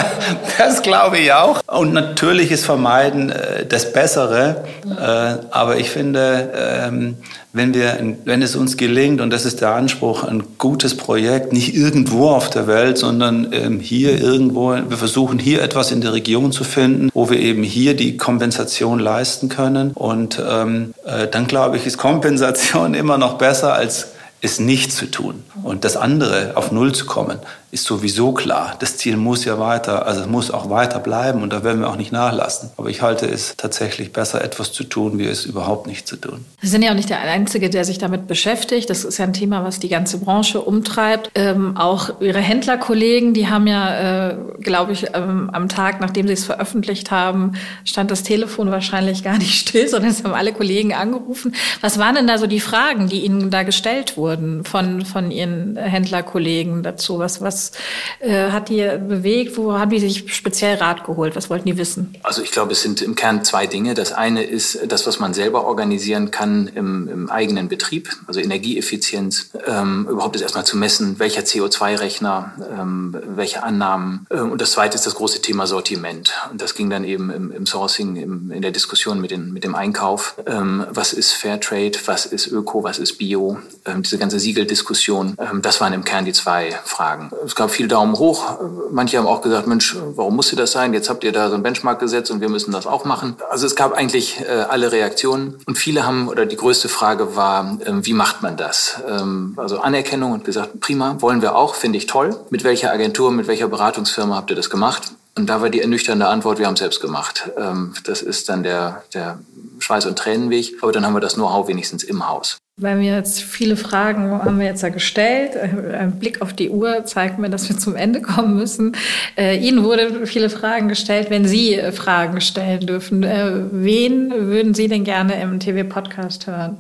das 0.59 0.82
glaube 0.82 1.18
ich 1.18 1.32
auch. 1.32 1.61
Und 1.66 1.95
natürlich 1.95 2.51
ist 2.51 2.66
Vermeiden 2.66 3.30
äh, 3.30 3.64
das 3.64 3.91
Bessere. 3.93 4.64
Äh, 4.84 5.47
aber 5.51 5.78
ich 5.78 5.89
finde, 5.89 6.53
ähm, 6.55 7.16
wenn, 7.53 7.72
wir, 7.72 7.99
wenn 8.24 8.42
es 8.42 8.57
uns 8.57 8.76
gelingt, 8.76 9.20
und 9.20 9.30
das 9.30 9.46
ist 9.46 9.61
der 9.61 9.74
Anspruch, 9.74 10.24
ein 10.24 10.42
gutes 10.59 10.96
Projekt, 10.96 11.53
nicht 11.53 11.74
irgendwo 11.74 12.28
auf 12.28 12.51
der 12.51 12.66
Welt, 12.66 12.99
sondern 12.99 13.49
ähm, 13.53 13.80
hier 13.80 14.20
irgendwo, 14.20 14.72
wir 14.72 14.96
versuchen 14.96 15.38
hier 15.38 15.62
etwas 15.62 15.90
in 15.90 16.01
der 16.01 16.12
Region 16.12 16.53
zu 16.53 16.64
finden, 16.64 17.11
wo 17.14 17.30
wir 17.30 17.40
eben 17.40 17.62
hier 17.62 17.94
die 17.94 18.16
Kompensation 18.16 18.99
leisten 18.99 19.49
können. 19.49 19.92
Und 19.92 20.42
ähm, 20.46 20.94
äh, 21.05 21.26
dann 21.26 21.46
glaube 21.46 21.78
ich, 21.78 21.86
ist 21.86 21.96
Kompensation 21.96 22.94
immer 23.03 23.18
noch 23.18 23.38
besser 23.38 23.72
als 23.72 24.09
es 24.40 24.61
nicht 24.61 24.92
zu 24.92 25.07
tun. 25.07 25.42
Und 25.64 25.84
das 25.84 25.96
andere, 25.96 26.53
auf 26.55 26.70
Null 26.70 26.94
zu 26.94 27.07
kommen, 27.07 27.38
ist 27.70 27.84
sowieso 27.84 28.32
klar. 28.32 28.76
Das 28.78 28.96
Ziel 28.96 29.16
muss 29.16 29.44
ja 29.44 29.58
weiter, 29.58 30.06
also 30.06 30.22
es 30.22 30.26
muss 30.26 30.50
auch 30.50 30.70
weiter 30.70 31.00
bleiben 31.00 31.42
und 31.42 31.52
da 31.52 31.62
werden 31.62 31.80
wir 31.80 31.90
auch 31.90 31.96
nicht 31.96 32.12
nachlassen. 32.12 32.70
Aber 32.78 32.88
ich 32.88 33.02
halte 33.02 33.26
es 33.26 33.56
tatsächlich 33.56 34.12
besser, 34.12 34.42
etwas 34.42 34.72
zu 34.72 34.84
tun, 34.84 35.18
wie 35.18 35.26
es 35.26 35.44
überhaupt 35.44 35.86
nicht 35.86 36.08
zu 36.08 36.16
tun. 36.16 36.46
Sie 36.62 36.68
sind 36.68 36.82
ja 36.82 36.90
auch 36.90 36.94
nicht 36.94 37.10
der 37.10 37.20
Einzige, 37.20 37.68
der 37.68 37.84
sich 37.84 37.98
damit 37.98 38.26
beschäftigt. 38.26 38.88
Das 38.88 39.04
ist 39.04 39.18
ja 39.18 39.26
ein 39.26 39.34
Thema, 39.34 39.64
was 39.64 39.80
die 39.80 39.90
ganze 39.90 40.18
Branche 40.18 40.62
umtreibt. 40.62 41.30
Ähm, 41.34 41.76
auch 41.76 42.20
Ihre 42.20 42.40
Händlerkollegen, 42.40 43.34
die 43.34 43.48
haben 43.48 43.66
ja, 43.66 44.30
äh, 44.30 44.36
glaube 44.60 44.92
ich, 44.92 45.06
ähm, 45.12 45.50
am 45.52 45.68
Tag, 45.68 46.00
nachdem 46.00 46.26
Sie 46.26 46.32
es 46.32 46.46
veröffentlicht 46.46 47.10
haben, 47.10 47.52
stand 47.84 48.10
das 48.10 48.22
Telefon 48.22 48.70
wahrscheinlich 48.70 49.22
gar 49.22 49.36
nicht 49.36 49.54
still, 49.68 49.88
sondern 49.88 50.10
es 50.10 50.24
haben 50.24 50.32
alle 50.32 50.54
Kollegen 50.54 50.94
angerufen. 50.94 51.54
Was 51.82 51.98
waren 51.98 52.14
denn 52.14 52.26
da 52.26 52.38
so 52.38 52.46
die 52.46 52.60
Fragen, 52.60 53.08
die 53.08 53.26
Ihnen 53.26 53.50
da 53.50 53.62
gestellt 53.62 54.16
wurden 54.16 54.64
von, 54.64 55.04
von 55.04 55.30
Ihren 55.30 55.76
Händlerkollegen 55.76 56.82
dazu? 56.82 57.18
Was, 57.18 57.42
was 57.42 57.57
was 57.59 57.72
äh, 58.20 58.50
hat 58.50 58.68
die 58.68 58.82
bewegt? 58.82 59.56
Wo 59.56 59.72
haben 59.72 59.90
die 59.90 59.98
sich 59.98 60.34
speziell 60.34 60.76
Rat 60.76 61.04
geholt? 61.04 61.36
Was 61.36 61.50
wollten 61.50 61.66
die 61.66 61.76
wissen? 61.76 62.14
Also 62.22 62.42
ich 62.42 62.52
glaube, 62.52 62.72
es 62.72 62.82
sind 62.82 63.02
im 63.02 63.14
Kern 63.14 63.44
zwei 63.44 63.66
Dinge. 63.66 63.94
Das 63.94 64.12
eine 64.12 64.42
ist 64.42 64.78
das, 64.88 65.06
was 65.06 65.18
man 65.18 65.34
selber 65.34 65.64
organisieren 65.64 66.30
kann 66.30 66.68
im, 66.68 67.09
im 67.09 67.30
eigenen 67.30 67.68
Betrieb, 67.68 68.11
also 68.26 68.40
Energieeffizienz, 68.40 69.50
ähm, 69.66 70.06
überhaupt 70.09 70.36
ist 70.36 70.42
erstmal 70.42 70.64
zu 70.64 70.76
messen, 70.76 71.18
welcher 71.18 71.42
CO2-Rechner, 71.42 72.52
ähm, 72.78 73.16
welche 73.36 73.62
Annahmen. 73.62 74.26
Ähm, 74.30 74.52
und 74.52 74.61
das 74.61 74.72
zweite 74.72 74.94
ist 74.94 75.06
das 75.06 75.14
große 75.14 75.42
Thema 75.42 75.66
Sortiment. 75.66 76.32
Und 76.50 76.62
das 76.62 76.74
ging 76.74 76.90
dann 76.90 77.04
eben 77.04 77.30
im, 77.30 77.50
im 77.50 77.66
Sourcing, 77.66 78.16
im, 78.16 78.50
in 78.50 78.62
der 78.62 78.70
Diskussion 78.70 79.20
mit, 79.20 79.30
den, 79.30 79.52
mit 79.52 79.64
dem 79.64 79.74
Einkauf. 79.74 80.36
Ähm, 80.46 80.86
was 80.90 81.12
ist 81.12 81.32
Fairtrade, 81.32 81.98
was 82.06 82.26
ist 82.26 82.46
Öko, 82.46 82.84
was 82.84 82.98
ist 82.98 83.18
Bio? 83.18 83.59
Ähm, 83.84 84.02
diese 84.02 84.18
ganze 84.18 84.38
Siegeldiskussion, 84.38 85.36
ähm, 85.38 85.62
das 85.62 85.80
waren 85.80 85.92
im 85.92 86.04
Kern 86.04 86.24
die 86.24 86.32
zwei 86.32 86.78
Fragen 86.84 87.30
es 87.49 87.55
gab 87.55 87.70
viel 87.70 87.88
Daumen 87.88 88.18
hoch. 88.18 88.59
Manche 88.90 89.16
haben 89.16 89.26
auch 89.26 89.40
gesagt, 89.40 89.66
Mensch, 89.66 89.96
warum 90.14 90.36
musste 90.36 90.55
das 90.55 90.72
sein? 90.72 90.92
Jetzt 90.92 91.09
habt 91.09 91.24
ihr 91.24 91.32
da 91.32 91.49
so 91.49 91.55
ein 91.55 91.62
Benchmark 91.62 91.99
gesetzt 91.99 92.30
und 92.30 92.42
wir 92.42 92.51
müssen 92.51 92.72
das 92.72 92.86
auch 92.86 93.07
machen. 93.07 93.36
Also 93.49 93.64
es 93.64 93.74
gab 93.74 93.94
eigentlich 93.94 94.40
äh, 94.40 94.66
alle 94.68 94.92
Reaktionen. 94.92 95.57
Und 95.66 95.78
viele 95.78 96.07
haben, 96.07 96.28
oder 96.28 96.44
die 96.44 96.57
größte 96.57 96.90
Frage 96.90 97.36
war, 97.36 97.78
äh, 97.80 97.92
wie 98.03 98.12
macht 98.12 98.42
man 98.42 98.59
das? 98.59 99.01
Ähm, 99.09 99.55
also 99.57 99.78
Anerkennung 99.80 100.32
und 100.32 100.44
gesagt, 100.44 100.80
prima, 100.80 101.16
wollen 101.20 101.40
wir 101.40 101.57
auch, 101.57 101.74
finde 101.74 101.96
ich 101.96 102.05
toll. 102.05 102.36
Mit 102.51 102.64
welcher 102.64 102.92
Agentur, 102.92 103.32
mit 103.32 103.49
welcher 103.49 103.68
Beratungsfirma 103.68 104.36
habt 104.36 104.51
ihr 104.51 104.57
das 104.57 104.68
gemacht? 104.68 105.12
Und 105.34 105.46
da 105.46 105.62
war 105.62 105.70
die 105.70 105.80
ernüchternde 105.80 106.28
Antwort, 106.28 106.59
wir 106.59 106.66
haben 106.66 106.74
es 106.74 106.80
selbst 106.80 107.01
gemacht. 107.01 107.51
Ähm, 107.57 107.94
das 108.05 108.20
ist 108.20 108.51
dann 108.51 108.62
der, 108.62 109.05
der 109.14 109.38
Schweiß- 109.78 110.07
und 110.07 110.18
Tränenweg. 110.18 110.74
Aber 110.82 110.92
dann 110.92 111.07
haben 111.07 111.14
wir 111.14 111.20
das 111.20 111.34
Know-how 111.34 111.66
wenigstens 111.66 112.03
im 112.03 112.28
Haus. 112.28 112.59
Weil 112.80 113.00
wir 113.00 113.16
jetzt 113.16 113.42
viele 113.42 113.76
Fragen 113.76 114.30
haben 114.30 114.60
wir 114.60 114.66
jetzt 114.66 114.84
ja 114.84 114.88
gestellt. 114.88 115.56
Ein 115.56 116.20
Blick 116.20 116.40
auf 116.42 116.52
die 116.52 116.70
Uhr 116.70 117.04
zeigt 117.04 117.40
mir, 117.40 117.50
dass 117.50 117.68
wir 117.68 117.76
zum 117.76 117.96
Ende 117.96 118.22
kommen 118.22 118.54
müssen. 118.54 118.96
Äh, 119.36 119.58
Ihnen 119.58 119.82
wurde 119.82 120.26
viele 120.26 120.48
Fragen 120.48 120.88
gestellt. 120.88 121.28
Wenn 121.28 121.44
Sie 121.44 121.74
äh, 121.74 121.90
Fragen 121.90 122.40
stellen 122.40 122.86
dürfen, 122.86 123.24
äh, 123.24 123.50
wen 123.72 124.30
würden 124.30 124.74
Sie 124.74 124.86
denn 124.86 125.02
gerne 125.02 125.42
im 125.42 125.58
TV-Podcast 125.58 126.46
hören? 126.46 126.78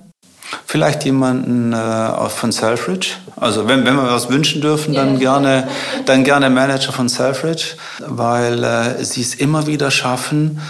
Vielleicht 0.66 1.04
jemanden 1.04 1.72
äh, 1.72 2.28
von 2.28 2.52
Selfridge. 2.52 3.14
Also 3.36 3.68
wenn, 3.68 3.84
wenn 3.84 3.96
wir 3.96 4.04
was 4.04 4.30
wünschen 4.30 4.60
dürfen, 4.60 4.94
dann 4.94 5.18
gerne, 5.18 5.68
dann 6.06 6.24
gerne 6.24 6.48
Manager 6.48 6.92
von 6.92 7.08
Selfridge, 7.08 7.74
weil 8.06 8.62
äh, 8.64 9.04
sie 9.04 9.20
es 9.20 9.34
immer 9.34 9.66
wieder 9.66 9.90
schaffen, 9.90 10.60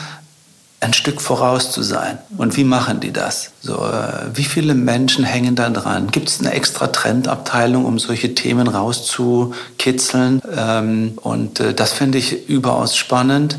ein 0.81 0.93
Stück 0.93 1.21
voraus 1.21 1.73
zu 1.73 1.83
sein. 1.83 2.19
Und 2.37 2.57
wie 2.57 2.65
machen 2.65 3.01
die 3.01 3.13
das? 3.13 3.51
So, 3.61 3.75
äh, 3.75 4.27
wie 4.35 4.45
viele 4.45 4.75
Menschen 4.75 5.25
hängen 5.25 5.57
da 5.57 5.71
dran? 5.71 6.09
Gibt 6.11 6.29
es 6.29 6.41
eine 6.41 6.53
extra 6.53 6.87
Trendabteilung, 6.87 7.85
um 7.85 7.99
solche 7.99 8.35
Themen 8.35 8.69
rauszukitzeln? 8.69 10.41
Ähm, 10.57 11.19
und 11.23 11.59
äh, 11.59 11.75
das 11.75 11.93
finde 11.93 12.19
ich 12.19 12.49
überaus 12.49 12.97
spannend. 12.97 13.59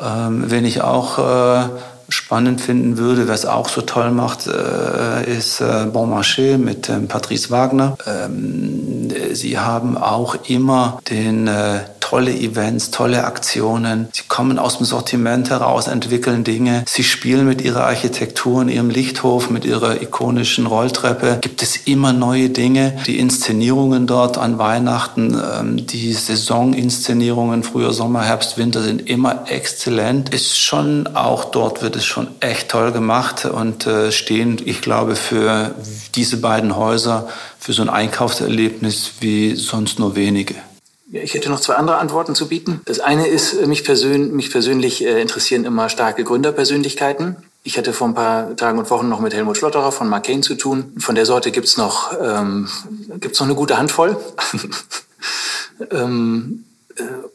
Ähm, 0.00 0.44
wenn 0.48 0.64
ich 0.64 0.82
auch 0.82 1.18
äh, 1.18 1.68
spannend 2.08 2.60
finden 2.60 2.98
würde, 2.98 3.22
es 3.22 3.46
auch 3.46 3.68
so 3.68 3.80
toll 3.80 4.12
macht, 4.12 4.46
äh, 4.46 5.36
ist 5.36 5.60
äh, 5.60 5.86
Bon 5.92 6.12
Marché 6.12 6.56
mit 6.56 6.88
ähm, 6.88 7.08
Patrice 7.08 7.50
Wagner. 7.50 7.96
Ähm, 8.06 9.08
sie 9.32 9.58
haben 9.58 9.96
auch 9.96 10.36
immer 10.46 11.00
den 11.10 11.50
tolle 12.10 12.34
Events, 12.34 12.90
tolle 12.90 13.22
Aktionen. 13.22 14.08
Sie 14.12 14.24
kommen 14.26 14.58
aus 14.58 14.78
dem 14.78 14.84
Sortiment 14.84 15.48
heraus, 15.48 15.86
entwickeln 15.86 16.42
Dinge. 16.42 16.82
Sie 16.88 17.04
spielen 17.04 17.46
mit 17.46 17.62
ihrer 17.62 17.84
Architektur 17.86 18.62
in 18.62 18.68
ihrem 18.68 18.90
Lichthof, 18.90 19.48
mit 19.48 19.64
ihrer 19.64 20.02
ikonischen 20.02 20.66
Rolltreppe. 20.66 21.38
Gibt 21.40 21.62
es 21.62 21.76
immer 21.76 22.12
neue 22.12 22.50
Dinge. 22.50 22.98
Die 23.06 23.20
Inszenierungen 23.20 24.08
dort 24.08 24.38
an 24.38 24.58
Weihnachten, 24.58 25.40
ähm, 25.40 25.86
die 25.86 26.12
Saisoninszenierungen, 26.12 27.62
früher 27.62 27.92
Sommer, 27.92 28.24
Herbst, 28.24 28.58
Winter 28.58 28.82
sind 28.82 29.08
immer 29.08 29.44
exzellent. 29.46 30.34
Ist 30.34 30.58
schon 30.58 31.06
auch 31.14 31.44
dort 31.44 31.80
wird 31.80 31.94
es 31.94 32.06
schon 32.06 32.26
echt 32.40 32.70
toll 32.70 32.90
gemacht 32.90 33.44
und 33.44 33.86
äh, 33.86 34.10
stehen, 34.10 34.60
ich 34.64 34.80
glaube, 34.80 35.14
für 35.14 35.76
diese 36.16 36.38
beiden 36.38 36.74
Häuser 36.74 37.28
für 37.60 37.72
so 37.72 37.82
ein 37.82 37.88
Einkaufserlebnis 37.88 39.12
wie 39.20 39.54
sonst 39.54 40.00
nur 40.00 40.16
wenige. 40.16 40.56
Ich 41.12 41.34
hätte 41.34 41.50
noch 41.50 41.60
zwei 41.60 41.74
andere 41.74 41.98
Antworten 41.98 42.36
zu 42.36 42.46
bieten. 42.46 42.82
Das 42.84 43.00
eine 43.00 43.26
ist, 43.26 43.54
äh, 43.54 43.66
mich, 43.66 43.84
persön 43.84 44.34
mich 44.34 44.50
persönlich 44.50 45.04
äh, 45.04 45.20
interessieren 45.20 45.64
immer 45.64 45.88
starke 45.88 46.22
Gründerpersönlichkeiten. 46.22 47.36
Ich 47.64 47.76
hatte 47.76 47.92
vor 47.92 48.08
ein 48.08 48.14
paar 48.14 48.56
Tagen 48.56 48.78
und 48.78 48.88
Wochen 48.90 49.08
noch 49.08 49.20
mit 49.20 49.34
Helmut 49.34 49.56
Schlotterer 49.56 49.92
von 49.92 50.08
McCain 50.08 50.42
zu 50.42 50.54
tun. 50.54 50.94
Von 50.98 51.16
der 51.16 51.26
Sorte 51.26 51.50
gibt's 51.50 51.76
noch, 51.76 52.12
ähm, 52.20 52.68
gibt's 53.18 53.40
noch 53.40 53.46
eine 53.46 53.56
gute 53.56 53.76
Handvoll. 53.76 54.16
ähm, 55.90 56.64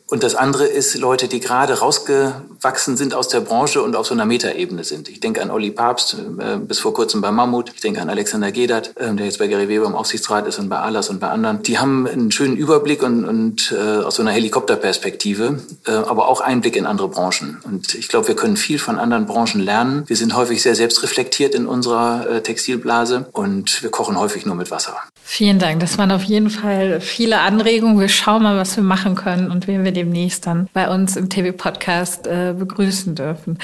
und 0.07 0.21
das 0.21 0.35
andere 0.35 0.65
ist 0.65 0.95
Leute, 0.95 1.27
die 1.27 1.39
gerade 1.39 1.79
rausgewachsen 1.79 2.95
sind 2.95 3.15
aus 3.15 3.27
der 3.27 3.39
Branche 3.39 3.81
und 3.81 3.95
auf 3.95 4.05
so 4.05 4.13
einer 4.13 4.25
Metaebene 4.25 4.83
sind. 4.83 5.09
Ich 5.09 5.19
denke 5.19 5.41
an 5.41 5.49
Olli 5.49 5.71
Papst, 5.71 6.15
äh, 6.39 6.57
bis 6.57 6.77
vor 6.77 6.93
kurzem 6.93 7.21
bei 7.21 7.31
Mammut. 7.31 7.71
Ich 7.73 7.81
denke 7.81 8.01
an 8.01 8.09
Alexander 8.09 8.51
Gedert, 8.51 8.95
äh, 8.97 9.11
der 9.15 9.25
jetzt 9.25 9.39
bei 9.39 9.47
Gary 9.47 9.67
Weber 9.67 9.87
im 9.87 9.95
Aufsichtsrat 9.95 10.45
ist 10.45 10.59
und 10.59 10.69
bei 10.69 10.77
Alas 10.77 11.09
und 11.09 11.19
bei 11.19 11.29
anderen. 11.29 11.63
Die 11.63 11.79
haben 11.79 12.05
einen 12.05 12.31
schönen 12.31 12.55
Überblick 12.55 13.01
und, 13.01 13.25
und 13.25 13.71
äh, 13.75 14.03
aus 14.03 14.15
so 14.15 14.21
einer 14.21 14.31
Helikopterperspektive, 14.31 15.59
äh, 15.87 15.91
aber 15.91 16.27
auch 16.27 16.39
Einblick 16.39 16.75
in 16.75 16.85
andere 16.85 17.07
Branchen. 17.07 17.57
Und 17.63 17.95
ich 17.95 18.07
glaube, 18.07 18.27
wir 18.27 18.35
können 18.35 18.57
viel 18.57 18.77
von 18.77 18.99
anderen 18.99 19.25
Branchen 19.25 19.59
lernen. 19.59 20.03
Wir 20.05 20.17
sind 20.17 20.35
häufig 20.35 20.61
sehr 20.61 20.75
selbstreflektiert 20.75 21.55
in 21.55 21.65
unserer 21.65 22.29
äh, 22.29 22.43
Textilblase 22.43 23.27
und 23.31 23.81
wir 23.81 23.89
kochen 23.89 24.19
häufig 24.19 24.45
nur 24.45 24.55
mit 24.55 24.69
Wasser. 24.69 24.97
Vielen 25.27 25.57
Dank. 25.57 25.79
Das 25.79 25.97
waren 25.97 26.11
auf 26.11 26.23
jeden 26.23 26.51
Fall 26.51 27.01
viele 27.01 27.39
Anregungen. 27.39 27.99
Wir 27.99 28.09
schauen 28.09 28.43
mal, 28.43 28.57
was 28.57 28.77
wir 28.77 28.83
machen 28.83 29.15
können 29.15 29.49
und 29.49 29.67
wen 29.67 29.83
wir 29.83 29.91
demnächst 29.91 30.45
dann 30.45 30.69
bei 30.71 30.87
uns 30.87 31.17
im 31.17 31.29
TV-Podcast 31.29 32.27
äh, 32.27 32.53
begrüßen 32.57 33.15
dürfen. 33.15 33.57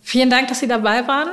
Vielen 0.00 0.30
Dank, 0.30 0.48
dass 0.48 0.60
Sie 0.60 0.66
dabei 0.66 1.06
waren. 1.06 1.28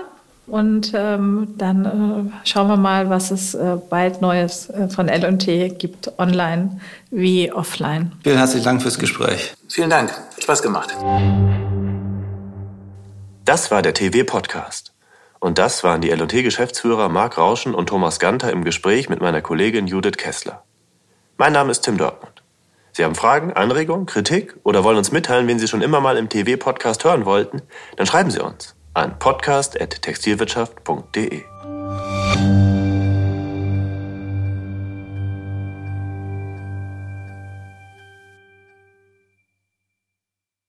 Und 0.48 0.92
ähm, 0.94 1.56
dann 1.58 1.86
äh, 1.86 2.48
schauen 2.48 2.68
wir 2.68 2.76
mal, 2.76 3.10
was 3.10 3.32
es 3.32 3.56
äh, 3.56 3.78
bald 3.90 4.22
Neues 4.22 4.70
äh, 4.70 4.90
von 4.90 5.08
L&T 5.08 5.70
gibt, 5.70 6.12
online 6.20 6.82
wie 7.10 7.52
offline. 7.52 8.12
Vielen 8.22 8.38
herzlichen 8.38 8.66
Dank 8.66 8.82
fürs 8.82 9.00
Gespräch. 9.00 9.54
Vielen 9.70 9.90
Dank. 9.90 10.12
Hat 10.12 10.44
Spaß 10.44 10.62
gemacht. 10.62 10.90
Das 13.46 13.72
war 13.72 13.82
der 13.82 13.94
TV-Podcast. 13.94 14.89
Und 15.40 15.58
das 15.58 15.84
waren 15.84 16.02
die 16.02 16.12
LT-Geschäftsführer 16.12 17.10
Marc 17.10 17.38
Rauschen 17.38 17.74
und 17.74 17.88
Thomas 17.88 18.20
Ganter 18.20 18.52
im 18.52 18.64
Gespräch 18.64 19.10
mit 19.10 19.20
meiner 19.22 19.42
Kollegin 19.42 19.88
Judith 19.88 20.18
Kessler. 20.18 20.64
Mein 21.38 21.54
Name 21.54 21.72
ist 21.72 21.82
Tim 21.82 21.98
Dortmund. 21.98 22.44
Sie 22.92 23.04
haben 23.06 23.16
Fragen, 23.16 23.54
Anregungen, 23.54 24.06
Kritik 24.06 24.58
oder 24.64 24.84
wollen 24.84 24.98
uns 24.98 25.14
mitteilen, 25.14 25.48
wen 25.48 25.60
Sie 25.60 25.70
schon 25.70 25.82
immer 25.82 26.02
mal 26.02 26.18
im 26.18 26.28
TV-Podcast 26.28 27.06
hören 27.06 27.24
wollten? 27.26 27.62
Dann 27.96 28.06
schreiben 28.06 28.32
Sie 28.32 28.42
uns 28.42 28.76
an 28.94 29.18
podcast.textilwirtschaft.de. 29.20 31.44